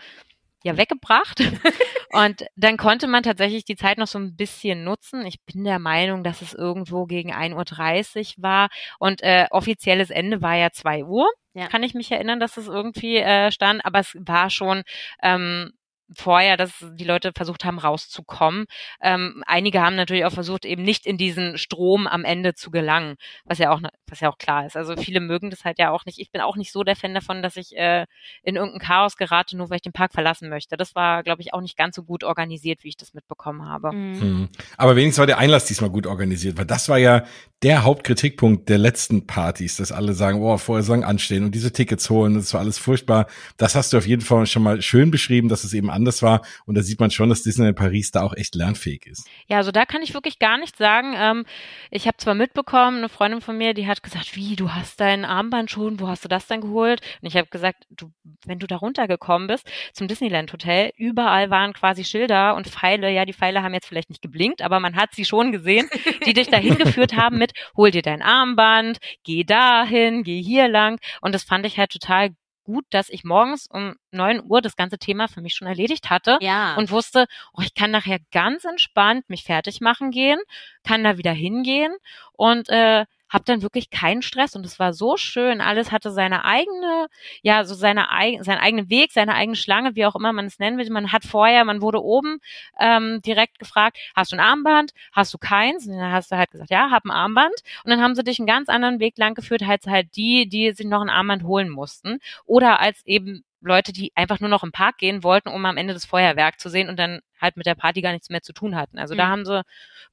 ja 0.64 0.78
weggebracht. 0.78 1.40
und 2.12 2.46
dann 2.56 2.78
konnte 2.78 3.08
man 3.08 3.24
tatsächlich 3.24 3.66
die 3.66 3.76
Zeit 3.76 3.98
noch 3.98 4.08
so 4.08 4.20
ein 4.20 4.36
bisschen 4.36 4.84
nutzen. 4.84 5.26
Ich 5.26 5.42
bin 5.46 5.64
der 5.64 5.80
Meinung, 5.80 6.24
dass 6.24 6.42
es 6.42 6.54
irgendwo 6.54 7.06
gegen 7.06 7.34
1.30 7.34 8.38
Uhr 8.38 8.44
war. 8.44 8.70
Und 9.00 9.22
äh, 9.24 9.48
offizielles 9.52 10.10
Ende 10.10 10.42
war 10.42 10.56
ja 10.56 10.72
2 10.72 11.06
Uhr. 11.06 11.30
Ja. 11.54 11.68
Kann 11.68 11.82
ich 11.82 11.96
mich 11.96 12.12
erinnern, 12.12 12.40
dass 12.40 12.58
es 12.58 12.68
irgendwie 12.68 13.18
äh, 13.18 13.52
stand, 13.52 13.84
aber 13.84 14.00
es 14.00 14.16
war 14.20 14.52
schon 14.52 14.84
ähm, 15.24 15.74
vorher, 16.16 16.58
dass 16.58 16.72
die 16.94 17.04
Leute 17.04 17.32
versucht 17.36 17.66
haben, 17.66 17.80
rauszukommen. 17.80 18.66
Ähm, 19.02 19.44
einige 19.46 19.82
haben 19.82 19.96
natürlich 19.96 20.26
auch 20.26 20.32
versucht, 20.32 20.66
eben 20.66 20.84
nicht 20.84 21.06
in 21.06 21.18
diesen 21.18 21.58
Strom 21.58 22.08
am 22.08 22.24
Ende 22.24 22.54
zu 22.54 22.72
gelangen, 22.72 23.16
was 23.46 23.58
ja 23.58 23.72
auch, 23.72 23.82
was 24.08 24.20
ja 24.20 24.30
auch 24.30 24.38
klar 24.38 24.66
ist. 24.66 24.78
Also 24.78 24.96
viele 24.96 25.20
mögen 25.20 25.50
das 25.50 25.66
halt 25.66 25.80
ja 25.80 25.92
auch 25.92 26.06
nicht. 26.06 26.20
Ich 26.20 26.32
bin 26.32 26.42
auch 26.42 26.56
nicht 26.56 26.72
so 26.72 26.84
der 26.84 26.96
Fan 26.96 27.14
davon, 27.14 27.42
dass 27.42 27.58
ich 27.58 27.76
äh, 27.76 28.06
in 28.44 28.56
irgendein 28.56 28.80
Chaos 28.80 29.18
gerate, 29.18 29.58
nur 29.58 29.70
weil 29.70 29.78
ich 29.78 29.82
den 29.82 29.94
Park 29.94 30.14
verlassen 30.14 30.50
möchte. 30.50 30.78
Das 30.78 30.96
war, 30.96 31.24
glaube 31.24 31.42
ich, 31.42 31.54
auch 31.54 31.62
nicht 31.62 31.78
ganz 31.78 31.96
so 31.96 32.04
gut 32.04 32.24
organisiert, 32.24 32.84
wie 32.84 32.90
ich 32.90 32.98
das 32.98 33.14
mitbekommen 33.14 33.66
habe. 33.66 33.92
Mhm. 33.92 34.20
mhm. 34.20 34.50
Aber 34.78 34.96
wenigstens 34.96 35.20
war 35.20 35.28
der 35.28 35.38
Einlass 35.38 35.66
diesmal 35.66 35.90
gut 35.90 36.08
organisiert, 36.08 36.58
weil 36.58 36.66
das 36.66 36.90
war 36.90 36.98
ja 36.98 37.24
der 37.64 37.84
Hauptkritikpunkt 37.84 38.70
der 38.70 38.78
letzten 38.78 39.26
Partys, 39.26 39.78
dass 39.78 39.92
alle 39.92 40.14
sagen, 40.14 40.42
oh, 40.42 40.58
vorher 40.58 40.84
sollen 40.84 41.04
anstehen 41.04 41.44
und 41.44 41.56
diese 41.56 41.74
Tickets 41.74 42.10
holen, 42.10 42.36
das 42.36 42.54
war 42.54 42.62
alles 42.62 42.78
furchtbar. 42.78 43.26
Das 43.58 43.76
hast 43.76 43.94
du 43.94 43.98
auf 43.98 44.06
jeden 44.06 44.22
Fall 44.22 44.46
schon 44.46 44.62
mal 44.62 44.82
schön 44.82 45.10
beschrieben, 45.10 45.50
dass 45.50 45.64
es 45.64 45.74
eben 45.74 45.90
anders 45.98 46.22
war. 46.22 46.42
Und 46.66 46.76
da 46.76 46.82
sieht 46.82 47.00
man 47.00 47.12
schon, 47.12 47.30
dass 47.30 47.44
Disneyland 47.44 47.78
Paris 47.78 48.12
da 48.12 48.22
auch 48.24 48.34
echt 48.34 48.56
lernfähig 48.56 49.06
ist. 49.06 49.28
Ja, 49.48 49.58
also 49.58 49.72
da 49.72 49.86
kann 49.86 50.02
ich 50.02 50.14
wirklich 50.14 50.40
gar 50.40 50.58
nichts 50.58 50.78
sagen. 50.78 51.14
Ähm, 51.18 51.46
ich 51.92 52.08
habe 52.08 52.18
zwar 52.18 52.36
mitbekommen, 52.36 53.00
eine 53.00 53.10
Freundin 53.10 53.42
von 53.42 53.58
mir, 53.58 53.74
die 53.74 53.88
hat 53.88 54.04
gesagt, 54.04 54.36
wie, 54.36 54.56
du 54.56 54.72
hast 54.72 55.00
dein 55.00 55.26
Armband 55.26 55.72
schon, 55.72 56.00
wo 56.00 56.08
hast 56.08 56.24
du 56.24 56.30
das 56.30 56.48
denn 56.48 56.62
geholt? 56.62 57.02
Und 57.22 57.28
ich 57.28 57.36
habe 57.36 57.48
gesagt, 57.48 57.86
du, 57.90 58.12
wenn 58.46 58.60
du 58.60 58.68
da 58.68 58.78
runtergekommen 58.78 59.48
bist 59.48 59.70
zum 59.94 60.08
Disneyland 60.08 60.54
Hotel, 60.54 60.92
überall 60.98 61.50
waren 61.50 61.74
quasi 61.74 62.04
Schilder 62.04 62.56
und 62.56 62.68
Pfeile. 62.68 63.12
Ja, 63.12 63.26
die 63.26 63.34
Pfeile 63.34 63.64
haben 63.64 63.74
jetzt 63.74 63.88
vielleicht 63.88 64.10
nicht 64.10 64.22
geblinkt, 64.22 64.62
aber 64.62 64.80
man 64.80 64.96
hat 64.96 65.14
sie 65.14 65.26
schon 65.26 65.52
gesehen, 65.52 65.90
die 66.26 66.34
dich 66.34 66.48
dahin 66.48 66.78
geführt 66.78 67.16
haben 67.16 67.38
mit, 67.38 67.54
hol 67.76 67.92
dir 67.92 68.02
dein 68.02 68.22
Armband, 68.22 69.00
geh 69.24 69.44
dahin, 69.44 70.24
geh 70.24 70.42
hier 70.42 70.68
lang. 70.68 71.00
Und 71.22 71.34
das 71.34 71.44
fand 71.44 71.66
ich 71.66 71.78
halt 71.78 71.92
total 71.92 72.32
gut, 72.68 72.86
dass 72.92 73.10
ich 73.10 73.24
morgens 73.24 73.66
um 73.68 73.96
neun 74.12 74.44
Uhr 74.46 74.62
das 74.62 74.76
ganze 74.76 74.98
Thema 75.00 75.28
für 75.30 75.42
mich 75.42 75.56
schon 75.56 75.68
erledigt 75.68 76.10
hatte 76.10 76.38
Ja. 76.42 76.76
und 76.76 76.92
wusste, 76.92 77.26
oh, 77.54 77.62
ich 77.64 77.74
kann 77.74 77.92
nachher 77.92 78.20
ganz 78.32 78.66
entspannt 78.66 79.30
mich 79.30 79.44
fertig 79.46 79.80
machen 79.82 80.12
gehen, 80.12 80.40
kann 80.84 81.04
da 81.04 81.18
wieder 81.18 81.32
hingehen 81.32 81.96
und 82.34 82.68
äh, 82.70 83.06
habe 83.30 83.44
dann 83.46 83.62
wirklich 83.62 83.90
keinen 83.90 84.22
Stress 84.22 84.56
und 84.56 84.66
es 84.66 84.80
war 84.80 84.94
so 84.94 85.18
schön. 85.18 85.62
Alles 85.62 85.92
hatte 85.92 86.12
seine 86.12 86.46
eigene, 86.46 87.08
ja, 87.42 87.64
so 87.66 87.76
seine 87.76 88.10
eigen, 88.12 88.44
seinen 88.44 88.60
eigenen 88.60 88.90
Weg, 88.90 89.12
seine 89.12 89.36
eigene 89.36 89.56
Schlange, 89.56 89.96
wie 89.96 90.06
auch 90.06 90.16
immer 90.16 90.32
man 90.34 90.46
es 90.46 90.60
nennen 90.60 90.78
will. 90.78 90.90
Man 90.90 91.12
hat 91.12 91.26
vorher, 91.26 91.66
man 91.66 91.82
wurde 91.82 92.02
oben 92.02 92.40
ähm, 92.80 93.22
direkt 93.26 93.60
gefragt, 93.60 93.98
hast 94.16 94.32
du 94.32 94.38
ein 94.38 94.40
Armband? 94.40 94.92
Hast 95.12 95.34
du 95.34 95.38
keins? 95.38 95.88
Und 95.88 95.98
dann 95.98 96.12
hast 96.12 96.32
du 96.32 96.38
halt 96.38 96.52
gesagt, 96.52 96.70
ja, 96.70 96.90
hab 96.92 97.04
ein 97.06 97.12
Armband. 97.12 97.54
Und 97.84 97.92
dann 97.92 98.02
haben 98.02 98.16
sie 98.16 98.24
dich 98.24 98.40
einen 98.40 98.48
ganz 98.48 98.70
anderen 98.70 99.00
Weg 99.00 99.18
lang 99.18 99.34
geführt, 99.36 99.64
als 99.64 99.86
halt 99.88 100.16
die, 100.16 100.48
die 100.48 100.72
sich 100.72 100.86
noch 100.86 101.02
ein 101.02 101.10
Armband 101.10 101.44
holen 101.44 101.70
mussten. 101.70 102.20
Oder 102.46 102.80
als 102.80 103.06
eben 103.06 103.44
Leute, 103.60 103.92
die 103.92 104.12
einfach 104.16 104.40
nur 104.40 104.50
noch 104.50 104.64
im 104.64 104.72
Park 104.72 105.00
gehen 105.00 105.24
wollten, 105.24 105.50
um 105.50 105.66
am 105.66 105.78
Ende 105.78 105.94
das 105.94 106.06
Feuerwerk 106.06 106.60
zu 106.60 106.70
sehen 106.70 106.90
und 106.90 106.98
dann 106.98 107.22
halt 107.42 107.58
mit 107.58 107.66
der 107.66 107.76
Party 107.76 108.02
gar 108.02 108.12
nichts 108.12 108.30
mehr 108.30 108.42
zu 108.42 108.54
tun 108.54 108.76
hatten. 108.76 109.00
Also 109.00 109.16
da 109.16 109.26
Mhm. 109.26 109.32
haben 109.32 109.46
sie 109.46 109.62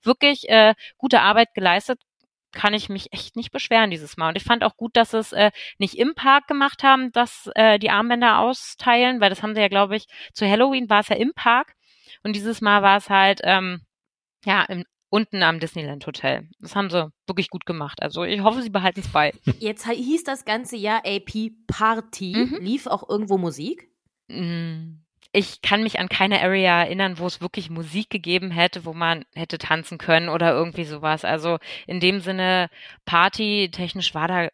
wirklich 0.02 0.48
äh, 0.48 0.74
gute 0.98 1.20
Arbeit 1.20 1.54
geleistet. 1.54 2.00
Kann 2.54 2.74
ich 2.74 2.88
mich 2.88 3.12
echt 3.12 3.36
nicht 3.36 3.52
beschweren 3.52 3.90
dieses 3.90 4.16
Mal. 4.16 4.30
Und 4.30 4.36
ich 4.36 4.44
fand 4.44 4.64
auch 4.64 4.76
gut, 4.76 4.96
dass 4.96 5.12
es 5.12 5.32
äh, 5.32 5.50
nicht 5.78 5.98
im 5.98 6.14
Park 6.14 6.46
gemacht 6.46 6.82
haben, 6.82 7.12
dass 7.12 7.50
äh, 7.54 7.78
die 7.78 7.90
Armbänder 7.90 8.38
austeilen, 8.38 9.20
weil 9.20 9.30
das 9.30 9.42
haben 9.42 9.54
sie 9.54 9.60
ja, 9.60 9.68
glaube 9.68 9.96
ich, 9.96 10.06
zu 10.32 10.48
Halloween 10.48 10.88
war 10.88 11.00
es 11.00 11.08
ja 11.08 11.16
im 11.16 11.32
Park. 11.34 11.74
Und 12.22 12.34
dieses 12.36 12.60
Mal 12.60 12.82
war 12.82 12.96
es 12.96 13.10
halt, 13.10 13.40
ähm, 13.44 13.82
ja, 14.44 14.62
im, 14.64 14.84
unten 15.10 15.42
am 15.44 15.60
Disneyland 15.60 16.06
Hotel. 16.06 16.48
Das 16.58 16.74
haben 16.74 16.90
sie 16.90 17.08
wirklich 17.26 17.48
gut 17.48 17.66
gemacht. 17.66 18.02
Also 18.02 18.24
ich 18.24 18.40
hoffe, 18.40 18.62
sie 18.62 18.70
behalten 18.70 19.00
es 19.00 19.08
bei. 19.08 19.32
Jetzt 19.60 19.88
hieß 19.88 20.24
das 20.24 20.44
ganze 20.44 20.76
Jahr 20.76 21.02
AP 21.06 21.52
Party. 21.68 22.34
Mhm. 22.34 22.58
Lief 22.60 22.86
auch 22.88 23.08
irgendwo 23.08 23.38
Musik? 23.38 23.88
Mm, 24.28 25.03
Ich 25.36 25.62
kann 25.62 25.82
mich 25.82 25.98
an 25.98 26.08
keine 26.08 26.40
Area 26.42 26.84
erinnern, 26.84 27.18
wo 27.18 27.26
es 27.26 27.40
wirklich 27.40 27.68
Musik 27.68 28.08
gegeben 28.08 28.52
hätte, 28.52 28.84
wo 28.84 28.92
man 28.92 29.24
hätte 29.34 29.58
tanzen 29.58 29.98
können 29.98 30.28
oder 30.28 30.52
irgendwie 30.52 30.84
sowas. 30.84 31.24
Also 31.24 31.58
in 31.88 31.98
dem 31.98 32.20
Sinne, 32.20 32.68
partytechnisch 33.04 34.14
war 34.14 34.28
da, 34.28 34.48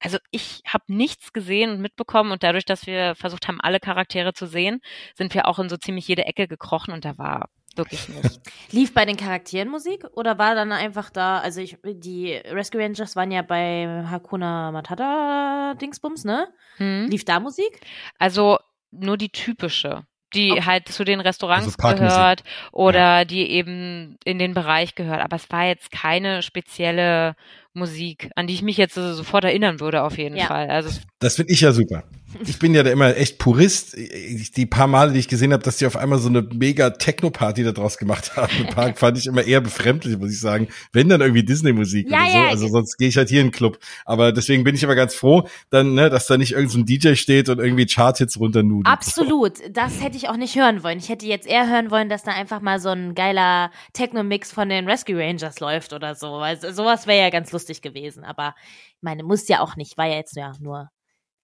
also 0.00 0.18
ich 0.30 0.60
habe 0.66 0.84
nichts 0.88 1.32
gesehen 1.32 1.70
und 1.70 1.80
mitbekommen 1.80 2.30
und 2.30 2.42
dadurch, 2.42 2.66
dass 2.66 2.86
wir 2.86 3.14
versucht 3.14 3.48
haben, 3.48 3.58
alle 3.62 3.80
Charaktere 3.80 4.34
zu 4.34 4.44
sehen, 4.44 4.82
sind 5.16 5.32
wir 5.32 5.48
auch 5.48 5.58
in 5.58 5.70
so 5.70 5.78
ziemlich 5.78 6.06
jede 6.06 6.26
Ecke 6.26 6.46
gekrochen 6.46 6.92
und 6.92 7.06
da 7.06 7.16
war 7.16 7.48
wirklich 7.74 8.06
nicht. 8.10 8.40
Lief 8.70 8.92
bei 8.92 9.06
den 9.06 9.16
Charakteren 9.16 9.70
Musik 9.70 10.04
oder 10.12 10.36
war 10.36 10.54
dann 10.54 10.72
einfach 10.72 11.08
da, 11.08 11.38
also 11.38 11.62
ich, 11.62 11.78
die 11.82 12.34
Rescue 12.34 12.82
Rangers 12.82 13.16
waren 13.16 13.30
ja 13.30 13.40
bei 13.40 14.04
Hakuna 14.10 14.72
Matata 14.72 15.72
Dingsbums, 15.80 16.24
ne? 16.24 16.48
Hm? 16.76 17.06
Lief 17.08 17.24
da 17.24 17.40
Musik? 17.40 17.80
Also 18.18 18.58
nur 18.90 19.16
die 19.16 19.30
typische, 19.30 20.04
die 20.34 20.52
Okay. 20.52 20.62
halt 20.62 20.88
zu 20.88 21.04
den 21.04 21.20
Restaurants 21.20 21.78
Also 21.78 21.96
gehört 22.04 22.44
oder 22.72 23.24
die 23.24 23.48
eben 23.50 24.16
in 24.24 24.38
den 24.38 24.54
Bereich 24.54 24.94
gehört. 24.94 25.20
Aber 25.20 25.36
es 25.36 25.50
war 25.50 25.66
jetzt 25.66 25.90
keine 25.90 26.42
spezielle 26.42 27.34
Musik, 27.74 28.30
an 28.34 28.46
die 28.46 28.54
ich 28.54 28.62
mich 28.62 28.76
jetzt 28.76 28.94
so- 28.94 29.14
sofort 29.14 29.44
erinnern 29.44 29.80
würde, 29.80 30.02
auf 30.02 30.18
jeden 30.18 30.36
Ja. 30.36 30.46
Fall. 30.46 30.68
Also 30.70 30.98
Das 31.20 31.36
finde 31.36 31.52
ich 31.52 31.60
ja 31.60 31.72
super. 31.72 32.04
Ich 32.44 32.58
bin 32.58 32.74
ja 32.74 32.82
da 32.82 32.90
immer 32.90 33.16
echt 33.16 33.38
Purist. 33.38 33.96
Die 33.96 34.66
paar 34.66 34.86
Male, 34.86 35.12
die 35.12 35.18
ich 35.18 35.28
gesehen 35.28 35.52
habe, 35.52 35.62
dass 35.62 35.78
die 35.78 35.86
auf 35.86 35.96
einmal 35.96 36.18
so 36.18 36.28
eine 36.28 36.42
mega 36.42 36.90
Techno-Party 36.90 37.64
da 37.64 37.72
draus 37.72 37.96
gemacht 37.96 38.36
haben 38.36 38.52
im 38.58 38.66
Park, 38.66 38.98
fand 38.98 39.16
ich 39.16 39.26
immer 39.26 39.42
eher 39.42 39.60
befremdlich, 39.62 40.18
muss 40.18 40.32
ich 40.32 40.40
sagen. 40.40 40.68
Wenn 40.92 41.08
dann 41.08 41.20
irgendwie 41.22 41.42
Disney-Musik 41.42 42.10
Ja, 42.10 42.18
oder 42.22 42.30
so. 42.30 42.36
ja. 42.38 42.48
Also 42.48 42.68
sonst 42.68 42.96
gehe 42.98 43.08
ich 43.08 43.16
halt 43.16 43.30
hier 43.30 43.40
in 43.40 43.46
den 43.48 43.52
Club. 43.52 43.78
Aber 44.04 44.32
deswegen 44.32 44.62
bin 44.64 44.74
ich 44.74 44.84
aber 44.84 44.94
ganz 44.94 45.14
froh, 45.14 45.48
dann, 45.70 45.94
ne, 45.94 46.10
dass 46.10 46.26
da 46.26 46.36
nicht 46.36 46.52
irgendein 46.52 46.70
so 46.72 46.78
ein 46.80 46.86
DJ 46.86 47.14
steht 47.14 47.48
und 47.48 47.58
irgendwie 47.60 47.86
Chart-Hits 47.86 48.38
runternudelt. 48.38 48.86
Absolut. 48.86 49.54
Das 49.72 50.02
hätte 50.02 50.16
ich 50.18 50.28
auch 50.28 50.36
nicht 50.36 50.54
hören 50.54 50.82
wollen. 50.82 50.98
Ich 50.98 51.08
hätte 51.08 51.26
jetzt 51.26 51.46
eher 51.46 51.68
hören 51.68 51.90
wollen, 51.90 52.08
dass 52.10 52.24
da 52.24 52.32
einfach 52.32 52.60
mal 52.60 52.78
so 52.78 52.90
ein 52.90 53.14
geiler 53.14 53.70
Techno-Mix 53.94 54.52
von 54.52 54.68
den 54.68 54.86
Rescue 54.88 55.16
Rangers 55.16 55.60
läuft 55.60 55.92
oder 55.94 56.14
so. 56.14 56.26
Weil 56.32 56.60
so- 56.60 56.70
sowas 56.72 57.06
wäre 57.06 57.22
ja 57.22 57.30
ganz 57.30 57.52
lustig 57.52 57.80
gewesen. 57.80 58.22
Aber 58.24 58.54
ich 58.96 59.02
meine, 59.02 59.22
muss 59.24 59.48
ja 59.48 59.60
auch 59.60 59.76
nicht. 59.76 59.96
War 59.96 60.06
ja 60.06 60.16
jetzt 60.16 60.36
ja 60.36 60.52
nur 60.60 60.90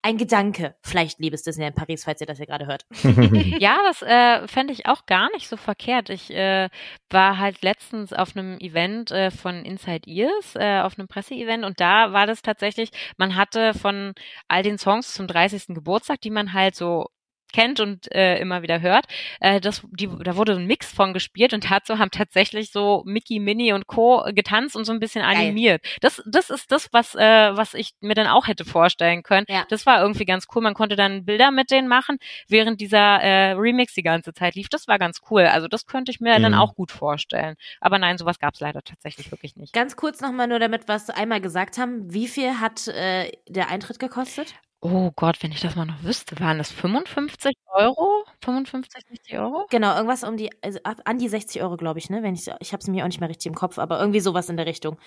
ein 0.04 0.18
Gedanke. 0.18 0.76
Vielleicht, 0.82 1.18
liebes 1.18 1.44
Disneyland 1.44 1.76
Paris, 1.76 2.04
falls 2.04 2.20
ihr 2.20 2.26
das 2.26 2.36
hier 2.36 2.46
gerade 2.46 2.66
hört. 2.66 2.84
ja, 3.58 3.78
das 3.86 4.02
äh, 4.02 4.46
fände 4.46 4.74
ich 4.74 4.84
auch 4.84 5.06
gar 5.06 5.30
nicht 5.32 5.48
so 5.48 5.56
verkehrt. 5.56 6.10
Ich 6.10 6.30
äh, 6.30 6.68
war 7.08 7.38
halt 7.38 7.62
letztens 7.62 8.12
auf 8.12 8.36
einem 8.36 8.58
Event 8.60 9.10
äh, 9.12 9.30
von 9.30 9.64
Inside 9.64 10.06
Ears, 10.06 10.56
äh, 10.56 10.80
auf 10.80 10.98
einem 10.98 11.08
Presseevent 11.08 11.64
und 11.64 11.80
da 11.80 12.12
war 12.12 12.26
das 12.26 12.42
tatsächlich, 12.42 12.90
man 13.16 13.34
hatte 13.34 13.72
von 13.72 14.12
all 14.46 14.62
den 14.62 14.76
Songs 14.76 15.14
zum 15.14 15.26
30. 15.26 15.68
Geburtstag, 15.68 16.20
die 16.20 16.30
man 16.30 16.52
halt 16.52 16.74
so 16.74 17.06
kennt 17.54 17.80
und 17.80 18.12
äh, 18.12 18.38
immer 18.38 18.62
wieder 18.62 18.80
hört, 18.80 19.06
äh, 19.40 19.60
das, 19.60 19.82
die, 19.92 20.08
da 20.22 20.36
wurde 20.36 20.52
ein 20.54 20.66
Mix 20.66 20.92
von 20.92 21.12
gespielt 21.14 21.54
und 21.54 21.70
dazu 21.70 21.98
haben 21.98 22.10
tatsächlich 22.10 22.70
so 22.72 23.02
Mickey, 23.06 23.38
Minnie 23.38 23.72
und 23.72 23.86
Co. 23.86 24.24
getanzt 24.34 24.76
und 24.76 24.84
so 24.84 24.92
ein 24.92 25.00
bisschen 25.00 25.22
Geil. 25.22 25.36
animiert. 25.36 25.82
Das, 26.00 26.22
das 26.26 26.50
ist 26.50 26.70
das, 26.72 26.88
was, 26.92 27.14
äh, 27.14 27.56
was 27.56 27.74
ich 27.74 27.92
mir 28.00 28.14
dann 28.14 28.26
auch 28.26 28.46
hätte 28.48 28.64
vorstellen 28.64 29.22
können. 29.22 29.46
Ja. 29.48 29.64
Das 29.68 29.86
war 29.86 30.00
irgendwie 30.02 30.24
ganz 30.24 30.46
cool. 30.54 30.62
Man 30.62 30.74
konnte 30.74 30.96
dann 30.96 31.24
Bilder 31.24 31.50
mit 31.50 31.70
denen 31.70 31.88
machen, 31.88 32.18
während 32.48 32.80
dieser 32.80 33.20
äh, 33.22 33.52
Remix 33.52 33.94
die 33.94 34.02
ganze 34.02 34.32
Zeit 34.34 34.54
lief. 34.56 34.68
Das 34.68 34.88
war 34.88 34.98
ganz 34.98 35.20
cool. 35.30 35.42
Also 35.46 35.68
das 35.68 35.86
könnte 35.86 36.10
ich 36.10 36.20
mir 36.20 36.38
dann 36.40 36.52
Mhm. 36.52 36.58
auch 36.58 36.74
gut 36.74 36.90
vorstellen. 36.90 37.54
Aber 37.80 37.98
nein, 37.98 38.18
sowas 38.18 38.38
gab 38.38 38.54
es 38.54 38.60
leider 38.60 38.82
tatsächlich 38.82 39.30
wirklich 39.30 39.56
nicht. 39.56 39.72
Ganz 39.72 39.96
kurz 39.96 40.20
nochmal 40.20 40.48
nur 40.48 40.58
damit 40.58 40.88
wir 40.88 40.94
es 40.96 41.08
einmal 41.10 41.40
gesagt 41.40 41.78
haben. 41.78 42.12
Wie 42.12 42.26
viel 42.28 42.60
hat 42.60 42.88
äh, 42.88 43.30
der 43.48 43.70
Eintritt 43.70 43.98
gekostet? 43.98 44.54
Oh 44.86 45.10
Gott, 45.16 45.42
wenn 45.42 45.50
ich 45.50 45.62
das 45.62 45.76
mal 45.76 45.86
noch 45.86 46.02
wüsste, 46.02 46.38
waren 46.40 46.58
das 46.58 46.70
55 46.70 47.56
Euro? 47.72 48.26
55, 48.42 49.02
60 49.08 49.38
Euro? 49.38 49.64
Genau, 49.70 49.94
irgendwas 49.94 50.24
um 50.24 50.36
die, 50.36 50.50
also 50.60 50.78
an 50.82 51.16
die 51.16 51.28
60 51.30 51.62
Euro, 51.62 51.78
glaube 51.78 51.98
ich, 51.98 52.10
ne? 52.10 52.22
Wenn 52.22 52.34
ich, 52.34 52.46
ich 52.60 52.72
habe 52.72 52.82
es 52.82 52.86
mir 52.86 53.02
auch 53.02 53.08
nicht 53.08 53.18
mehr 53.18 53.30
richtig 53.30 53.46
im 53.46 53.54
Kopf, 53.54 53.78
aber 53.78 53.98
irgendwie 53.98 54.20
sowas 54.20 54.50
in 54.50 54.58
der 54.58 54.66
Richtung. 54.66 54.98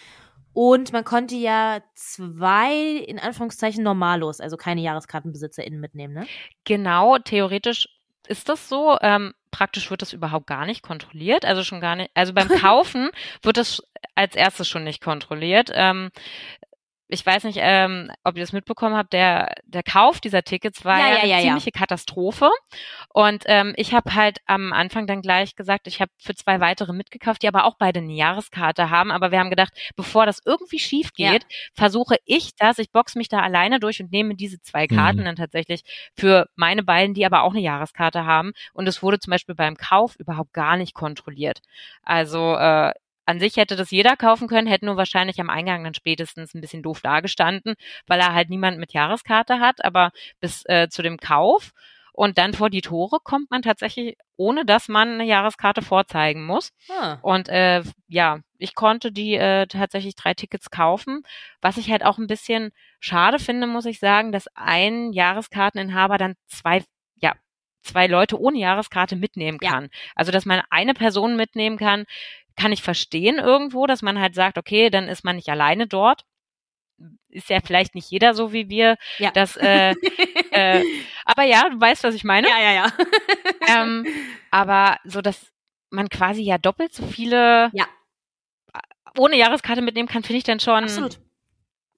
Und 0.54 0.94
man 0.94 1.04
konnte 1.06 1.36
ja 1.36 1.82
zwei, 1.94 2.74
in 2.74 3.20
Anführungszeichen, 3.20 3.84
Normalos, 3.84 4.40
also 4.40 4.58
keine 4.58 4.82
JahreskartenbesitzerInnen 4.82 5.80
mitnehmen, 5.80 6.16
ne? 6.16 6.30
Genau, 6.64 7.20
theoretisch 7.20 7.88
ist 8.28 8.50
das 8.50 8.68
so. 8.68 8.98
Ähm, 9.02 9.36
praktisch 9.52 9.92
wird 9.92 10.02
das 10.02 10.12
überhaupt 10.12 10.48
gar 10.48 10.66
nicht 10.66 10.82
kontrolliert. 10.82 11.46
Also 11.46 11.64
schon 11.64 11.82
gar 11.82 11.96
nicht. 11.96 12.10
Also 12.16 12.34
beim 12.34 12.48
Kaufen 12.62 13.12
wird 13.44 13.58
das 13.58 13.84
als 14.16 14.36
erstes 14.36 14.68
schon 14.68 14.84
nicht 14.84 15.04
kontrolliert. 15.04 15.70
Ähm, 15.72 16.10
ich 17.10 17.26
weiß 17.26 17.46
nicht, 17.46 17.58
ähm, 17.62 18.12
ob 18.24 18.36
ihr 18.36 18.44
das 18.44 18.52
mitbekommen 18.54 18.96
habt, 18.96 19.14
der, 19.14 19.54
der 19.66 19.84
Kauf 19.84 20.20
dieser 20.20 20.44
Tickets 20.44 20.84
war 20.84 21.00
Ja, 21.00 21.08
ja, 21.08 21.14
ja, 21.14 21.20
eine 21.20 21.30
ja, 21.30 21.36
ja. 21.38 21.42
ziemliche 21.44 21.72
Katastrophe. 21.72 22.50
Und 23.14 23.44
ähm, 23.48 23.74
ich 23.78 23.94
habe 23.94 24.14
halt 24.14 24.40
am 24.46 24.74
Anfang 24.74 25.08
dann 25.08 25.22
gleich 25.22 25.56
gesagt, 25.56 25.88
ich 25.88 26.02
habe 26.02 26.12
für 26.18 26.36
zwei 26.36 26.60
weitere 26.60 26.94
mitgekauft, 26.94 27.42
die 27.44 27.48
aber 27.48 27.66
auch 27.66 27.76
beide 27.80 28.00
eine 28.00 28.14
Jahreskarte 28.14 28.90
haben. 28.90 29.12
Aber 29.12 29.32
wir 29.32 29.40
haben 29.40 29.50
gedacht, 29.50 29.72
bevor 29.96 30.26
das 30.26 30.42
irgendwie 30.46 30.80
schief 30.80 31.10
Ja. 31.18 31.32
geht, 31.32 31.46
versuche 31.74 32.18
ich 32.26 32.56
das, 32.58 32.78
ich 32.78 32.92
box 32.92 33.16
mich 33.16 33.30
da 33.30 33.40
alleine 33.40 33.80
durch 33.80 34.02
und 34.02 34.12
nehme 34.12 34.36
diese 34.36 34.62
zwei 34.62 34.88
Karten 34.88 35.20
Mhm. 35.22 35.26
dann 35.26 35.36
tatsächlich 35.38 35.84
für 36.16 36.48
meine 36.56 36.84
beiden, 36.84 37.14
die 37.14 37.26
aber 37.26 37.44
auch 37.44 37.52
eine 37.52 37.62
Jahreskarte 37.62 38.26
haben. 38.26 38.52
Und 38.74 38.88
es 38.88 39.02
wurde 39.02 39.20
zum 39.20 39.32
Beispiel 39.32 39.56
beim 39.56 39.78
Kauf 39.78 40.16
überhaupt 40.18 40.54
gar 40.54 40.78
nicht 40.78 40.94
kontrolliert. 40.94 41.60
Also 42.04 42.56
äh, 42.56 42.92
an 43.28 43.40
sich 43.40 43.58
hätte 43.58 43.76
das 43.76 43.92
jeder 43.92 44.16
kaufen 44.16 44.48
können, 44.48 44.68
hätte 44.68 44.86
nur 44.86 44.98
wahrscheinlich 44.98 45.40
am 45.40 45.50
Eingang 45.50 45.84
dann 45.84 45.94
spätestens 45.94 46.54
ein 46.54 46.62
bisschen 46.62 46.82
doof 46.82 47.02
dagestanden, 47.02 47.76
weil 48.08 48.20
er 48.20 48.34
halt 48.34 48.50
niemand 48.50 48.80
mit 48.80 48.94
Jahreskarte 48.94 49.60
hat. 49.60 49.84
Aber 49.86 50.12
bis 50.40 50.64
äh, 50.66 50.88
zu 50.90 51.02
dem 51.04 51.18
Kauf 51.18 51.72
und 52.14 52.40
dann 52.40 52.54
vor 52.54 52.72
die 52.72 52.82
Tore 52.82 53.20
kommt 53.24 53.52
man 53.52 53.62
tatsächlich, 53.62 54.16
ohne 54.38 54.66
dass 54.66 54.88
man 54.88 55.10
eine 55.10 55.24
Jahreskarte 55.26 55.84
vorzeigen 55.84 56.46
muss. 56.46 56.72
Ah. 56.90 57.18
Und 57.22 57.48
äh, 57.50 57.84
ja, 58.08 58.40
ich 58.58 58.74
konnte 58.74 59.12
die 59.12 59.36
äh, 59.36 59.68
tatsächlich 59.68 60.16
drei 60.16 60.34
Tickets 60.34 60.72
kaufen. 60.72 61.22
Was 61.62 61.78
ich 61.78 61.92
halt 61.92 62.04
auch 62.04 62.18
ein 62.18 62.26
bisschen 62.26 62.72
schade 63.00 63.38
finde, 63.38 63.68
muss 63.68 63.86
ich 63.86 64.00
sagen, 64.00 64.32
dass 64.32 64.48
ein 64.56 65.14
Jahreskarteninhaber 65.14 66.18
dann 66.18 66.34
zwei, 66.48 66.84
ja, 67.22 67.34
zwei 67.84 68.08
Leute 68.08 68.40
ohne 68.40 68.58
Jahreskarte 68.58 69.16
mitnehmen 69.16 69.60
Ja. 69.62 69.72
kann. 69.72 69.90
Also, 70.16 70.32
dass 70.32 70.46
man 70.46 70.62
eine 70.72 70.94
Person 70.96 71.36
mitnehmen 71.36 71.78
kann, 71.78 72.06
kann 72.58 72.72
ich 72.72 72.82
verstehen 72.82 73.38
irgendwo, 73.38 73.86
dass 73.88 74.02
man 74.02 74.20
halt 74.20 74.36
sagt, 74.36 74.58
okay, 74.58 74.90
dann 74.90 75.08
ist 75.08 75.24
man 75.24 75.36
nicht 75.38 75.50
alleine 75.50 75.88
dort. 75.88 76.26
Ist 77.30 77.50
ja 77.50 77.60
vielleicht 77.64 77.94
nicht 77.94 78.10
jeder 78.10 78.34
so 78.34 78.52
wie 78.54 78.68
wir. 78.70 78.98
Ja. 79.20 79.30
Das, 79.32 79.56
äh, 79.58 79.92
äh, 80.52 80.84
aber 81.26 81.44
ja, 81.44 81.70
du 81.70 81.80
weißt, 81.80 82.04
was 82.04 82.16
ich 82.16 82.24
meine. 82.24 82.50
ja, 82.50 82.60
ja, 82.60 82.72
ja. 82.74 82.92
Ähm, 83.68 84.06
aber 84.50 84.98
so, 85.04 85.22
dass 85.22 85.52
man 85.92 86.10
quasi 86.10 86.42
ja 86.42 86.58
doppelt 86.58 86.94
so 86.94 87.06
viele 87.06 87.70
Ja. 87.74 87.86
ohne 89.18 89.38
Jahreskarte 89.38 89.82
mitnehmen 89.82 90.08
kann, 90.10 90.24
finde 90.24 90.38
ich 90.40 90.44
dann 90.44 90.60
schon 90.60 90.84
Absolut. 90.86 91.20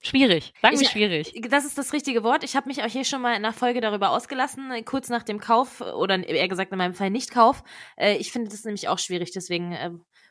schwierig. 0.02 0.52
Sagen 0.60 0.76
wir 0.76 0.82
Ich- 0.82 0.90
schwierig. 0.90 1.32
Das 1.48 1.64
ist 1.64 1.78
das 1.78 1.92
richtige 1.92 2.22
Wort. 2.22 2.44
Ich 2.44 2.54
habe 2.56 2.68
mich 2.68 2.82
auch 2.82 2.88
hier 2.88 3.04
schon 3.04 3.22
mal 3.22 3.30
in 3.30 3.36
einer 3.44 3.52
Folge 3.54 3.80
darüber 3.80 4.10
ausgelassen, 4.10 4.70
äh, 4.70 4.82
kurz 4.82 5.08
nach 5.08 5.22
dem 5.22 5.40
Kauf 5.40 5.80
oder 5.80 6.22
eher 6.26 6.48
gesagt 6.48 6.72
in 6.72 6.78
meinem 6.78 6.94
Fall 6.94 7.10
Nicht-Kauf. 7.10 7.62
Äh, 7.96 8.16
ich 8.16 8.32
finde 8.32 8.50
das 8.50 8.64
nämlich 8.64 8.88
auch 8.88 8.98
schwierig, 8.98 9.30
deswegen 9.32 9.72
äh, 9.72 9.90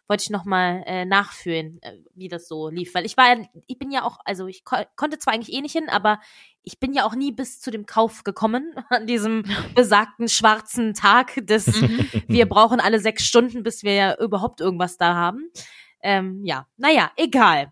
wollte 0.09 0.23
ich 0.23 0.29
nochmal 0.31 0.83
äh, 0.85 1.05
nachfühlen, 1.05 1.79
äh, 1.81 1.93
wie 2.15 2.27
das 2.27 2.47
so 2.47 2.69
lief. 2.69 2.93
Weil 2.95 3.05
ich 3.05 3.15
war, 3.17 3.37
ja- 3.37 3.45
ich 3.67 3.77
bin 3.79 3.91
ja 3.91 4.03
auch, 4.03 4.17
also 4.25 4.47
ich 4.47 4.63
ko 4.65 4.77
konnte 4.95 5.19
zwar 5.19 5.33
eigentlich 5.33 5.55
eh 5.55 5.61
nicht 5.61 5.73
hin, 5.73 5.87
aber 5.89 6.19
ich 6.63 6.79
bin 6.79 6.93
ja 6.93 7.05
auch 7.05 7.15
nie 7.15 7.31
bis 7.31 7.59
zu 7.61 7.71
dem 7.71 7.85
Kauf 7.85 8.23
gekommen 8.23 8.73
an 8.89 9.07
diesem 9.07 9.43
besagten 9.75 10.27
schwarzen 10.27 10.93
Tag 10.93 11.35
des 11.45 11.67
wir 12.27 12.47
brauchen 12.47 12.79
alle 12.79 12.99
sechs 12.99 13.25
Stunden, 13.25 13.63
bis 13.63 13.83
wir 13.83 13.93
ja 13.93 14.17
überhaupt 14.19 14.59
irgendwas 14.61 14.97
da 14.97 15.13
haben. 15.15 15.49
Ähm, 16.01 16.43
ja, 16.45 16.65
naja, 16.77 17.11
egal. 17.17 17.71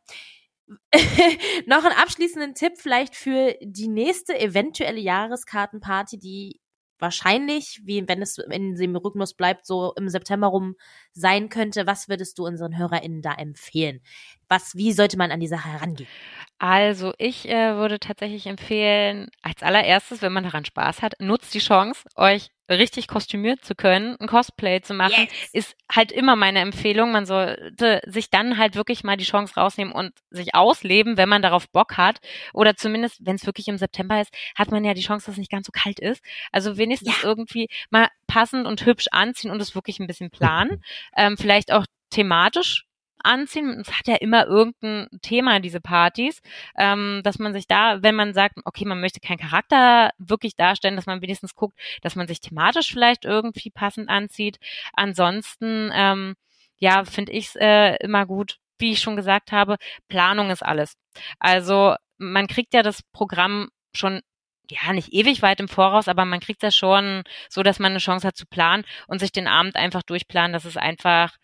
Noch 1.66 1.84
einen 1.86 1.98
abschließenden 1.98 2.54
Tipp 2.56 2.74
vielleicht 2.78 3.16
für 3.16 3.56
die 3.62 3.88
nächste 3.88 4.38
eventuelle 4.38 5.00
Jahreskartenparty, 5.00 6.18
die 6.20 6.60
wahrscheinlich, 7.00 7.82
wie 7.84 8.08
wenn 8.08 8.22
es 8.22 8.38
in 8.38 8.76
dem 8.76 8.96
Rhythmus 8.96 9.34
bleibt, 9.34 9.66
so 9.66 9.94
im 9.96 10.10
September 10.10 10.48
rum 10.48 10.76
sein 11.12 11.50
könnte. 11.50 11.88
Was 11.88 12.10
würdest 12.10 12.38
du 12.40 12.46
unseren 12.46 12.78
HörerInnen 12.78 13.22
da 13.22 13.34
empfehlen? 13.34 14.02
Was, 14.50 14.76
wie 14.76 14.94
sollte 14.94 15.18
man 15.18 15.32
an 15.32 15.40
die 15.40 15.48
Sache 15.48 15.70
herangehen? 15.70 16.10
Also 16.60 17.14
ich 17.20 17.48
äh, 17.48 17.76
würde 17.76 18.00
tatsächlich 18.00 18.48
empfehlen, 18.48 19.30
als 19.44 19.62
allererstes, 19.62 20.22
wenn 20.22 20.34
man 20.34 20.44
daran 20.44 20.66
Spaß 20.66 21.04
hat, 21.04 21.14
nutzt 21.20 21.54
die 21.54 21.60
Chance, 21.60 22.04
euch 22.16 22.50
richtig 22.70 23.08
kostümiert 23.08 23.64
zu 23.64 23.76
können, 23.76 24.18
ein 24.20 24.28
Cosplay 24.28 24.82
zu 24.82 24.94
machen, 24.94 25.28
yes. 25.30 25.50
ist 25.54 25.76
halt 25.92 26.12
immer 26.12 26.36
meine 26.36 26.60
Empfehlung. 26.60 27.12
Man 27.12 27.26
sollte 27.26 28.02
sich 28.08 28.30
dann 28.30 28.58
halt 28.58 28.76
wirklich 28.76 29.04
mal 29.04 29.18
die 29.18 29.24
Chance 29.24 29.54
rausnehmen 29.56 29.94
und 29.94 30.14
sich 30.32 30.56
ausleben, 30.56 31.16
wenn 31.16 31.30
man 31.30 31.42
darauf 31.44 31.70
Bock 31.70 31.98
hat. 31.98 32.20
Oder 32.54 32.76
zumindest, 32.76 33.26
wenn 33.26 33.36
es 33.36 33.46
wirklich 33.46 33.68
im 33.68 33.78
September 33.78 34.20
ist, 34.20 34.34
hat 34.56 34.72
man 34.72 34.84
ja 34.84 34.94
die 34.96 35.02
Chance, 35.02 35.28
dass 35.28 35.34
es 35.34 35.40
nicht 35.40 35.52
ganz 35.52 35.68
so 35.68 35.72
kalt 35.72 36.00
ist. 36.00 36.24
Also 36.52 36.78
wenigstens 36.78 37.22
ja. 37.22 37.28
irgendwie 37.28 37.68
mal 37.92 38.10
passend 38.26 38.66
und 38.66 38.86
hübsch 38.86 39.08
anziehen 39.12 39.52
und 39.52 39.62
es 39.62 39.76
wirklich 39.76 40.00
ein 40.00 40.08
bisschen 40.08 40.32
planen. 40.32 40.84
ähm, 41.16 41.38
vielleicht 41.38 41.72
auch 41.72 41.86
thematisch 42.10 42.87
anziehen. 43.24 43.80
Es 43.82 43.92
hat 43.92 44.08
ja 44.08 44.16
immer 44.16 44.46
irgendein 44.46 45.08
Thema, 45.22 45.60
diese 45.60 45.82
Partys, 45.82 46.42
ähm, 46.78 47.22
dass 47.24 47.40
man 47.40 47.54
sich 47.54 47.68
da, 47.68 48.02
wenn 48.04 48.16
man 48.16 48.34
sagt, 48.34 48.56
okay, 48.66 48.86
man 48.86 49.02
möchte 49.02 49.20
keinen 49.20 49.40
Charakter 49.40 50.12
wirklich 50.18 50.56
darstellen, 50.56 50.96
dass 50.96 51.06
man 51.06 51.22
wenigstens 51.22 51.56
guckt, 51.56 51.78
dass 52.02 52.16
man 52.16 52.28
sich 52.28 52.42
thematisch 52.42 52.92
vielleicht 52.92 53.26
irgendwie 53.26 53.70
passend 53.70 54.10
anzieht. 54.10 54.58
Ansonsten, 54.94 55.92
ähm, 55.94 56.36
ja, 56.78 57.06
finde 57.06 57.32
ich 57.32 57.48
es 57.48 57.56
äh, 57.56 57.96
immer 58.04 58.26
gut, 58.26 58.58
wie 58.80 58.92
ich 58.92 59.00
schon 59.00 59.16
gesagt 59.16 59.52
habe, 59.52 59.78
Planung 60.08 60.52
ist 60.52 60.64
alles. 60.64 60.94
Also 61.40 61.96
man 62.18 62.48
kriegt 62.48 62.74
ja 62.74 62.84
das 62.84 63.02
Programm 63.12 63.70
schon 63.94 64.22
ja, 64.70 64.94
nicht 64.94 65.14
ewig 65.14 65.42
weit 65.42 65.60
im 65.60 65.68
Voraus, 65.68 66.08
aber 66.08 66.26
man 66.26 66.40
kriegt 66.40 66.64
das 66.64 66.76
schon 66.76 67.24
so, 67.50 67.64
dass 67.64 67.80
man 67.80 67.92
eine 67.92 68.00
Chance 68.00 68.28
hat 68.28 68.36
zu 68.36 68.46
planen 68.46 68.84
und 69.08 69.20
sich 69.20 69.32
den 69.32 69.48
Abend 69.48 69.76
einfach 69.76 70.04
durchplanen, 70.04 70.54
dass 70.54 70.66
es 70.66 70.78
einfach 70.78 71.38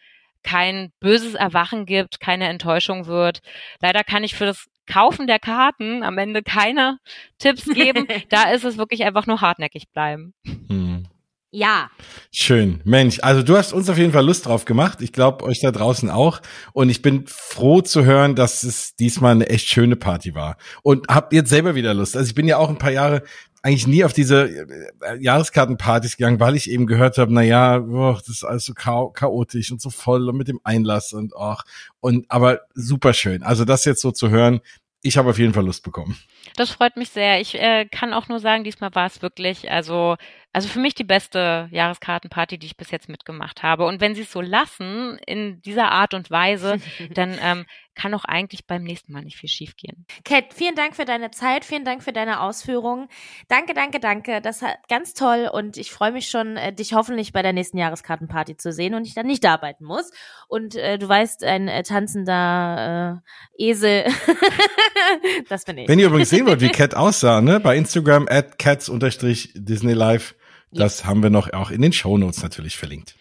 kein 0.43 0.91
böses 0.99 1.33
Erwachen 1.33 1.85
gibt, 1.85 2.19
keine 2.19 2.47
Enttäuschung 2.47 3.07
wird. 3.07 3.39
Leider 3.81 4.03
kann 4.03 4.23
ich 4.23 4.35
für 4.35 4.45
das 4.45 4.65
Kaufen 4.85 5.27
der 5.27 5.39
Karten 5.39 6.03
am 6.03 6.17
Ende 6.17 6.43
keine 6.43 6.97
Tipps 7.39 7.65
geben. 7.65 8.07
da 8.29 8.51
ist 8.51 8.65
es 8.65 8.77
wirklich 8.77 9.03
einfach 9.03 9.27
nur 9.27 9.41
hartnäckig 9.41 9.89
bleiben. 9.91 10.33
Hm. 10.45 11.07
Ja. 11.55 11.91
Schön. 12.31 12.81
Mensch, 12.83 13.19
also 13.21 13.43
du 13.43 13.55
hast 13.55 13.73
uns 13.73 13.87
auf 13.87 13.99
jeden 13.99 14.11
Fall 14.11 14.25
Lust 14.25 14.47
drauf 14.47 14.65
gemacht. 14.65 15.01
Ich 15.01 15.13
glaube, 15.13 15.45
euch 15.45 15.59
da 15.61 15.71
draußen 15.71 16.09
auch. 16.09 16.41
Und 16.73 16.89
ich 16.89 17.03
bin 17.03 17.25
froh 17.27 17.81
zu 17.81 18.05
hören, 18.05 18.33
dass 18.33 18.63
es 18.63 18.95
diesmal 18.95 19.33
eine 19.33 19.47
echt 19.49 19.67
schöne 19.69 19.95
Party 19.95 20.33
war. 20.33 20.57
Und 20.81 21.07
habt 21.09 21.31
jetzt 21.31 21.51
selber 21.51 21.75
wieder 21.75 21.93
Lust. 21.93 22.17
Also 22.17 22.27
ich 22.27 22.33
bin 22.33 22.47
ja 22.47 22.57
auch 22.57 22.69
ein 22.69 22.79
paar 22.79 22.91
Jahre 22.91 23.21
eigentlich 23.63 23.87
nie 23.87 24.03
auf 24.03 24.13
diese 24.13 24.45
äh, 24.49 25.17
Jahreskartenpartys 25.19 26.17
gegangen, 26.17 26.39
weil 26.39 26.55
ich 26.55 26.69
eben 26.69 26.85
gehört 26.85 27.17
habe, 27.17 27.33
na 27.33 27.41
ja, 27.41 27.79
oh, 27.79 28.13
das 28.13 28.27
ist 28.27 28.43
alles 28.43 28.65
so 28.65 28.73
chaotisch 28.73 29.71
und 29.71 29.81
so 29.81 29.89
voll 29.89 30.29
und 30.29 30.37
mit 30.37 30.49
dem 30.49 30.59
Einlass 30.63 31.13
und 31.13 31.33
ach 31.35 31.63
und 32.01 32.29
aber 32.29 32.61
super 32.75 33.13
schön. 33.13 33.41
Also 33.41 33.63
das 33.63 33.85
jetzt 33.85 34.01
so 34.01 34.11
zu 34.11 34.29
hören, 34.29 34.59
ich 35.01 35.17
habe 35.17 35.29
auf 35.29 35.39
jeden 35.39 35.53
Fall 35.53 35.65
Lust 35.65 35.83
bekommen. 35.83 36.17
Das 36.55 36.71
freut 36.71 36.97
mich 36.97 37.09
sehr. 37.09 37.39
Ich 37.39 37.55
äh, 37.55 37.85
kann 37.85 38.13
auch 38.13 38.27
nur 38.27 38.39
sagen, 38.39 38.63
diesmal 38.63 38.93
war 38.93 39.05
es 39.05 39.21
wirklich, 39.21 39.71
also 39.71 40.17
also 40.53 40.67
für 40.67 40.79
mich 40.79 40.93
die 40.93 41.03
beste 41.03 41.67
Jahreskartenparty, 41.71 42.59
die 42.59 42.67
ich 42.67 42.77
bis 42.77 42.91
jetzt 42.91 43.09
mitgemacht 43.09 43.63
habe. 43.63 43.85
Und 43.85 43.99
wenn 43.99 44.13
sie 44.13 44.21
es 44.21 44.31
so 44.31 44.39
lassen, 44.39 45.17
in 45.25 45.59
dieser 45.63 45.91
Art 45.91 46.13
und 46.13 46.29
Weise, 46.29 46.77
dann 47.15 47.35
ähm, 47.41 47.65
kann 47.95 48.13
auch 48.13 48.25
eigentlich 48.25 48.65
beim 48.65 48.83
nächsten 48.83 49.13
Mal 49.13 49.23
nicht 49.23 49.37
viel 49.37 49.49
schiefgehen. 49.49 50.05
Kat, 50.23 50.53
vielen 50.53 50.75
Dank 50.75 50.95
für 50.95 51.05
deine 51.05 51.31
Zeit, 51.31 51.65
vielen 51.65 51.85
Dank 51.85 52.03
für 52.03 52.13
deine 52.13 52.41
Ausführungen. 52.41 53.07
Danke, 53.47 53.73
danke, 53.73 53.99
danke. 53.99 54.41
Das 54.41 54.61
hat 54.61 54.77
ganz 54.89 55.13
toll 55.13 55.49
und 55.51 55.77
ich 55.77 55.91
freue 55.91 56.11
mich 56.11 56.29
schon, 56.29 56.57
äh, 56.57 56.73
dich 56.73 56.93
hoffentlich 56.93 57.33
bei 57.33 57.41
der 57.41 57.53
nächsten 57.53 57.77
Jahreskartenparty 57.77 58.57
zu 58.57 58.71
sehen 58.71 58.93
und 58.93 59.07
ich 59.07 59.15
dann 59.15 59.25
nicht 59.25 59.45
arbeiten 59.45 59.85
muss. 59.85 60.11
Und 60.47 60.75
äh, 60.75 60.97
du 60.99 61.07
weißt, 61.09 61.43
ein 61.43 61.67
äh, 61.67 61.83
tanzender 61.83 63.21
äh, 63.57 63.69
Esel, 63.69 64.05
das 65.49 65.65
bin 65.65 65.79
ich. 65.79 65.87
Wenn 65.87 65.99
ihr 65.99 66.07
übrigens 66.07 66.31
sehen 66.37 66.45
wollt, 66.45 66.61
wie 66.61 66.69
Cat 66.69 66.95
aussah, 66.95 67.41
ne, 67.41 67.59
bei 67.59 67.77
Instagram 67.77 68.27
at 68.29 68.59
cats-disneylife 68.59 70.35
das 70.73 70.99
yes. 70.99 71.05
haben 71.05 71.23
wir 71.23 71.29
noch 71.29 71.53
auch 71.53 71.71
in 71.71 71.81
den 71.81 71.93
Show 71.93 72.17
Notes 72.17 72.41
natürlich 72.41 72.77
verlinkt. 72.77 73.15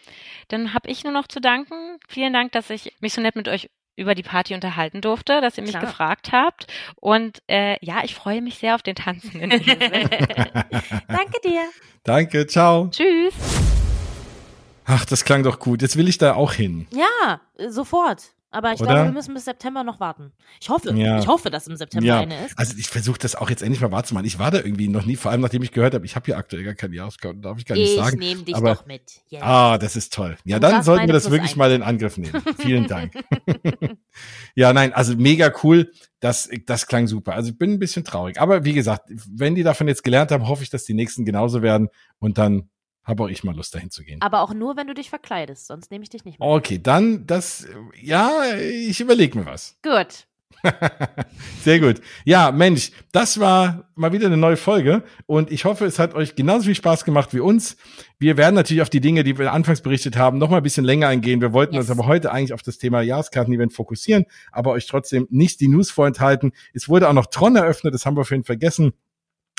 Dann 0.49 0.75
habe 0.75 0.91
ich 0.91 1.05
nur 1.05 1.13
noch 1.13 1.29
zu 1.29 1.41
danken. 1.41 1.99
Vielen 2.09 2.33
Dank, 2.33 2.53
dass 2.53 2.71
ich 2.71 2.95
mich 3.01 3.13
so 3.13 3.21
nett 3.21 3.37
mit 3.37 3.49
euch 3.49 3.71
über 3.95 4.15
die 4.15 4.23
Party 4.23 4.55
unterhalten 4.55 5.03
durfte, 5.03 5.41
dass 5.41 5.59
ihr 5.59 5.63
mich 5.63 5.73
Klar. 5.73 5.85
gefragt 5.85 6.33
habt. 6.33 6.67
Und 6.97 7.43
äh, 7.47 7.77
ja, 7.85 8.05
ich 8.05 8.15
freue 8.15 8.41
mich 8.41 8.59
sehr 8.59 8.75
auf 8.75 8.83
den 8.83 8.95
Tanzen. 8.95 9.41
In 9.41 9.51
Danke 11.09 11.41
dir. 11.45 11.69
Danke, 12.03 12.47
ciao. 12.47 12.89
Tschüss. 12.89 13.35
Ach, 14.85 15.05
das 15.05 15.25
klang 15.25 15.43
doch 15.43 15.59
gut. 15.59 15.83
Jetzt 15.83 15.97
will 15.97 16.09
ich 16.09 16.19
da 16.19 16.35
auch 16.35 16.53
hin. 16.53 16.87
Ja, 16.91 17.41
sofort. 17.69 18.33
Aber 18.53 18.75
ich 18.75 18.81
Oder? 18.81 18.91
glaube, 18.91 19.09
wir 19.09 19.13
müssen 19.13 19.33
bis 19.33 19.47
September 19.47 19.83
noch 19.83 19.99
warten. 19.99 20.33
Ich 20.61 20.69
hoffe, 20.69 20.93
ja. 20.95 21.19
ich 21.19 21.27
hoffe, 21.27 21.51
dass 21.51 21.67
im 21.67 21.77
September 21.77 22.07
ja. 22.07 22.21
eine 22.21 22.45
ist. 22.45 22.59
Also 22.59 22.77
ich 22.77 22.87
versuche 22.89 23.19
das 23.19 23.35
auch 23.35 23.49
jetzt 23.49 23.63
endlich 23.63 23.81
mal 23.81 23.91
wahrzumachen. 23.91 24.27
Ich 24.27 24.39
war 24.39 24.51
da 24.51 24.59
irgendwie 24.59 24.89
noch 24.89 25.07
nie, 25.07 25.17
vor 25.17 25.31
allem 25.31 25.41
nachdem 25.41 25.63
ich 25.63 25.73
gehört 25.73 25.95
habe, 25.95 26.05
ich 26.05 26.17
habe 26.17 26.27
hier 26.27 26.37
aktuell 26.37 26.63
gar 26.63 26.75
keine 26.75 26.95
Jahreskarte, 26.95 27.39
darf 27.39 27.59
ich 27.59 27.65
gar 27.65 27.77
nicht 27.77 27.91
ich 27.91 27.97
sagen. 27.97 28.21
Ich 28.21 28.29
nehme 28.29 28.43
dich 28.43 28.55
Aber, 28.55 28.75
doch 28.75 28.87
mit. 28.87 29.03
Yes. 29.31 29.43
Ah, 29.43 29.79
das 29.79 29.97
ist 29.97 30.13
toll. 30.13 30.37
Ja, 30.45 30.57
Und 30.57 30.63
dann 30.63 30.83
sollten 30.83 31.07
wir 31.07 31.15
das 31.15 31.31
wirklich 31.31 31.57
mal 31.57 31.73
in 31.73 31.83
Angriff 31.83 32.19
nehmen. 32.19 32.43
Vielen 32.59 32.87
Dank. 32.87 33.15
ja, 34.55 34.75
nein, 34.75 34.93
also 34.93 35.17
mega 35.17 35.51
cool. 35.63 35.91
Das, 36.21 36.51
das 36.67 36.87
klang 36.87 37.09
super. 37.09 37.33
Also 37.33 37.51
ich 37.51 37.59
bin 37.59 37.73
ein 37.73 37.79
bisschen 37.79 38.05
traurig. 38.05 38.39
Aber 38.39 38.65
wie 38.65 38.75
gesagt, 38.75 39.11
wenn 39.31 39.55
die 39.55 39.63
davon 39.63 39.89
jetzt 39.89 40.05
gelernt 40.05 40.31
haben, 40.31 40.47
hoffe 40.47 40.63
ich, 40.63 40.71
dass 40.71 40.85
die 40.85 40.95
nächsten 40.95 41.25
genauso 41.25 41.63
werden. 41.63 41.89
Und 42.19 42.37
dann 42.37 42.69
habe 43.05 43.25
auch 43.25 43.29
ich 43.29 43.45
mal 43.45 43.55
Lust, 43.55 43.75
dahin 43.75 43.91
zu 43.91 44.05
gehen. 44.05 44.21
Aber 44.23 44.43
auch 44.43 44.55
nur, 44.55 44.77
wenn 44.77 44.87
du 44.87 44.95
dich 44.95 45.11
verkleidest, 45.11 45.67
sonst 45.67 45.91
nehme 45.91 46.03
ich 46.05 46.11
dich 46.11 46.25
nicht 46.25 46.39
mehr. 46.39 46.49
Okay, 46.49 46.81
dann 46.81 47.27
das, 47.27 47.67
ja, 48.01 48.55
ich 48.57 49.01
überlege 49.01 49.39
mir 49.39 49.47
was. 49.47 49.77
Gut. 49.83 50.27
Sehr 51.63 51.81
gut. 51.81 52.01
Ja, 52.25 52.53
Mensch, 52.53 52.93
das 53.11 53.41
war 53.41 53.91
mal 53.95 54.13
wieder 54.13 54.27
eine 54.27 54.37
neue 54.37 54.57
Folge 54.57 55.03
und 55.27 55.51
ich 55.51 55.65
hoffe, 55.65 55.85
es 55.87 55.99
hat 55.99 56.15
euch 56.15 56.37
genauso 56.37 56.67
viel 56.67 56.75
Spaß 56.75 57.05
gemacht 57.05 57.35
wie 57.35 57.41
uns. 57.41 57.77
Wir 58.19 58.37
werden 58.37 58.55
natürlich 58.55 58.83
auf 58.83 58.91
die 58.91 59.01
Dinge, 59.01 59.25
die 59.25 59.39
wir 59.39 59.53
anfangs 59.53 59.81
berichtet 59.81 60.17
haben, 60.17 60.39
noch 60.39 60.51
mal 60.51 60.59
ein 60.59 60.63
bisschen 60.63 60.85
länger 60.85 61.09
eingehen. 61.09 61.41
Wir 61.41 61.53
wollten 61.53 61.75
yes. 61.75 61.89
uns 61.89 61.99
aber 61.99 62.07
heute 62.07 62.31
eigentlich 62.31 62.53
auf 62.53 62.63
das 62.63 62.79
Thema 62.79 63.01
Jahreskarten-Event 63.01 63.73
fokussieren, 63.73 64.27
aber 64.53 64.71
euch 64.71 64.87
trotzdem 64.87 65.27
nicht 65.31 65.61
die 65.61 65.69
News 65.69 65.91
vorenthalten. 65.91 66.53
Es 66.73 66.89
wurde 66.89 67.09
auch 67.09 67.15
noch 67.15 67.27
Tron 67.27 67.57
eröffnet, 67.57 67.95
das 67.95 68.07
haben 68.07 68.17
wir 68.17 68.25
vorhin 68.25 68.45
vergessen. 68.45 68.93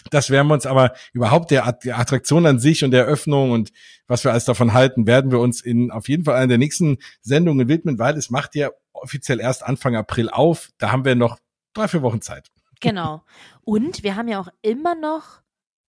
Das 0.10 0.30
werden 0.30 0.48
wir 0.48 0.54
uns 0.54 0.66
aber 0.66 0.94
überhaupt 1.14 1.52
der, 1.52 1.66
Attraktion 1.68 2.46
an 2.46 2.60
sich 2.60 2.84
und 2.84 2.92
der 2.92 3.06
Eröffnung 3.06 3.52
und 3.52 3.72
was 4.08 4.24
wir 4.24 4.32
alles 4.32 4.46
davon 4.46 4.74
halten, 4.74 5.08
werden 5.08 5.32
wir 5.32 5.40
uns 5.40 5.62
in 5.62 5.92
auf 5.92 6.10
jeden 6.10 6.26
Fall 6.26 6.36
einer 6.36 6.48
der 6.48 6.58
nächsten 6.58 6.98
Sendungen 7.22 7.68
widmen, 7.68 8.00
weil 8.00 8.18
es 8.18 8.30
macht 8.30 8.56
ja 8.56 8.70
offiziell 8.92 9.40
erst 9.40 9.64
Anfang 9.64 9.96
April 9.96 10.30
auf. 10.30 10.70
Da 10.78 10.92
haben 10.92 11.06
wir 11.06 11.16
noch 11.16 11.40
drei, 11.74 11.88
vier 11.88 12.02
Wochen 12.02 12.22
Zeit. 12.22 12.50
Genau. 12.80 13.24
Und 13.62 14.04
wir 14.04 14.16
haben 14.16 14.28
ja 14.28 14.40
auch 14.40 14.50
immer 14.62 14.96
noch 14.96 15.42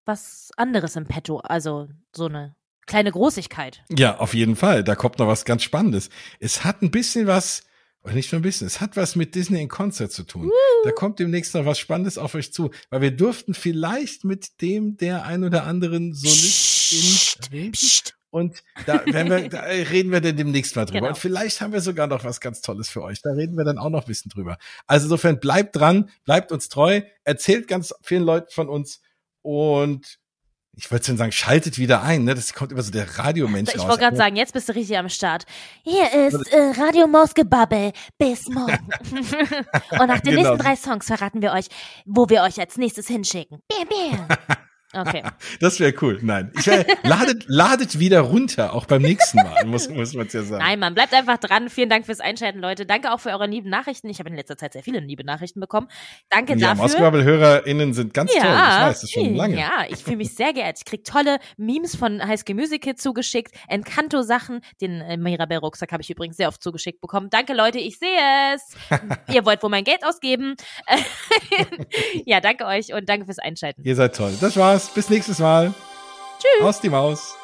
was 0.05 0.51
anderes 0.57 0.97
im 0.97 1.07
Petto, 1.07 1.39
also 1.39 1.89
so 2.15 2.27
eine 2.27 2.55
kleine 2.87 3.13
Großigkeit. 3.13 3.85
Ja, 3.91 4.19
auf 4.19 4.35
jeden 4.35 4.57
Fall. 4.57 4.85
Da 4.85 4.95
kommt 4.95 5.19
noch 5.19 5.29
was 5.29 5.45
ganz 5.45 5.63
Spannendes. 5.63 6.11
Es 6.41 6.65
hat 6.65 6.83
ein 6.83 6.91
bisschen 6.91 7.27
was 7.27 7.63
und 8.03 8.15
nicht 8.15 8.33
nur 8.33 8.41
ein 8.41 8.43
bisschen. 8.43 8.67
Es 8.67 8.81
hat 8.81 8.97
was 8.97 9.17
mit 9.17 9.35
Disney 9.35 9.63
in 9.63 9.69
Concert 9.69 10.13
zu 10.13 10.25
tun. 10.25 10.51
Da 10.85 10.91
kommt 10.91 11.19
demnächst 11.19 11.55
noch 11.55 11.65
was 11.65 11.79
Spannendes 11.79 12.19
auf 12.19 12.35
euch 12.35 12.53
zu. 12.53 12.71
Weil 12.91 13.01
wir 13.01 13.11
durften 13.13 13.55
vielleicht 13.55 14.25
mit 14.25 14.61
dem 14.61 14.97
der 14.97 15.25
ein 15.25 15.45
oder 15.45 15.65
anderen 15.65 16.13
Solistin 16.13 17.73
und 18.33 18.65
da, 18.87 19.05
wir, 19.05 19.49
da 19.51 19.61
reden 19.61 20.11
wir 20.11 20.23
dann 20.23 20.37
demnächst 20.37 20.75
mal 20.75 20.87
drüber. 20.87 21.01
Genau. 21.01 21.09
Und 21.11 21.19
vielleicht 21.19 21.61
haben 21.61 21.73
wir 21.73 21.83
sogar 21.83 22.07
noch 22.07 22.25
was 22.25 22.41
ganz 22.41 22.63
Tolles 22.63 22.89
für 22.89 23.03
euch. 23.03 23.21
Da 23.21 23.31
reden 23.31 23.57
wir 23.57 23.65
dann 23.65 23.79
auch 23.79 23.91
noch 23.91 24.03
ein 24.03 24.07
bisschen 24.07 24.31
drüber. 24.31 24.57
Also 24.87 25.05
insofern 25.05 25.39
bleibt 25.39 25.77
dran, 25.77 26.11
bleibt 26.25 26.51
uns 26.51 26.71
treu, 26.71 27.03
erzählt 27.25 27.69
ganz 27.69 27.95
vielen 28.03 28.25
Leuten 28.25 28.51
von 28.51 28.71
uns 28.71 29.03
und 29.43 30.19
ich 30.75 30.91
wollte 30.91 31.07
schon 31.07 31.19
sagen, 31.19 31.33
schaltet 31.33 31.79
wieder 31.79 32.03
ein, 32.03 32.25
ne? 32.25 32.35
Das 32.35 32.55
kommt 32.55 32.73
immer 32.73 32.83
so 32.83 32.91
der 32.91 33.19
Radiomensch 33.19 33.75
Ich 33.75 33.83
wollte 33.83 33.99
gerade 33.99 34.17
sagen, 34.17 34.37
jetzt 34.37 34.55
bist 34.55 34.69
du 34.69 34.75
richtig 34.75 34.97
am 34.97 35.11
Start. 35.11 35.45
Hier 35.83 36.11
ist 36.27 36.51
äh, 36.51 36.73
Radio 36.81 37.07
Mausgebabbel. 37.07 37.93
Bis 38.17 38.49
morgen. 38.49 38.73
Und 39.91 40.07
nach 40.07 40.21
den 40.21 40.35
genau. 40.37 40.55
nächsten 40.55 40.59
drei 40.59 40.77
Songs 40.77 41.07
verraten 41.07 41.43
wir 41.43 41.53
euch, 41.53 41.67
wo 42.07 42.29
wir 42.31 42.43
euch 42.43 42.59
als 42.59 42.79
nächstes 42.79 43.07
hinschicken. 43.07 43.63
Bam, 43.69 43.89
bam. 43.89 44.57
Okay. 44.93 45.23
Das 45.61 45.79
wäre 45.81 45.95
cool. 46.01 46.19
Nein. 46.23 46.51
Ich 46.59 46.67
wär, 46.67 46.85
ladet, 47.03 47.45
ladet 47.47 47.99
wieder 47.99 48.21
runter, 48.21 48.75
auch 48.75 48.87
beim 48.87 49.03
nächsten 49.03 49.39
Mal, 49.39 49.65
muss, 49.65 49.89
muss 49.89 50.15
man 50.15 50.27
ja 50.29 50.43
sagen. 50.43 50.63
Nein, 50.63 50.79
man 50.79 50.95
bleibt 50.95 51.15
einfach 51.15 51.39
dran. 51.39 51.69
Vielen 51.69 51.89
Dank 51.89 52.07
fürs 52.07 52.21
Einschalten, 52.21 52.59
Leute. 52.59 52.87
Danke 52.87 53.13
auch 53.13 53.21
für 53.21 53.31
eure 53.31 53.47
lieben 53.47 53.71
Nachrichten. 53.71 54.09
Ich 54.09 54.19
habe 54.19 54.29
in 54.31 54.37
letzter 54.37 54.57
Zeit 54.57 54.73
sehr 54.73 54.83
viele 54.83 55.01
liebe 55.01 55.25
Nachrichten 55.25 55.61
bekommen. 55.61 55.89
Danke 56.31 56.55
ja, 56.57 56.69
dafür. 56.69 56.85
Ausgabelhörerinnen 56.85 57.95
sind 57.95 58.15
ganz 58.15 58.35
ja, 58.35 58.43
toll. 58.43 58.51
Ich 58.51 58.89
weiß 58.89 59.01
das 59.03 59.11
schon 59.11 59.35
lange. 59.35 59.59
Ja, 59.59 59.85
ich 59.89 60.03
fühle 60.03 60.17
mich 60.17 60.35
sehr 60.35 60.53
geehrt. 60.53 60.79
Ich 60.79 60.85
krieg 60.85 61.05
tolle 61.05 61.39
Memes 61.57 61.97
von 61.97 62.23
High 62.27 62.41
School 62.41 62.57
Musical 62.57 62.95
zugeschickt, 62.97 63.55
Encanto-Sachen. 63.69 64.61
Den 64.81 65.01
äh, 65.01 65.17
Mirabelle-Rucksack 65.17 65.93
habe 65.93 66.03
ich 66.03 66.11
übrigens 66.11 66.37
sehr 66.37 66.49
oft 66.49 66.63
zugeschickt 66.63 67.01
bekommen. 67.01 67.31
Danke, 67.31 67.55
Leute, 67.55 67.79
ich 67.79 67.99
sehe 67.99 68.55
es. 68.55 68.75
Ihr 69.35 69.45
wollt 69.45 69.63
wohl 69.63 69.71
mein 69.71 69.85
Geld 69.85 70.05
ausgeben. 70.05 70.57
ja, 72.27 72.41
danke 72.41 72.67
euch 72.67 72.93
und 72.93 73.09
danke 73.09 73.27
fürs 73.27 73.39
Einschalten. 73.39 73.83
Ihr 73.85 73.95
seid 73.95 74.17
toll. 74.17 74.33
Das 74.41 74.57
war's. 74.83 74.95
Bis 74.95 75.11
nächstes 75.11 75.39
Mal. 75.39 75.73
Tschüss. 76.39 76.67
Aus 76.67 76.81
die 76.81 76.91
Maus. 76.91 77.37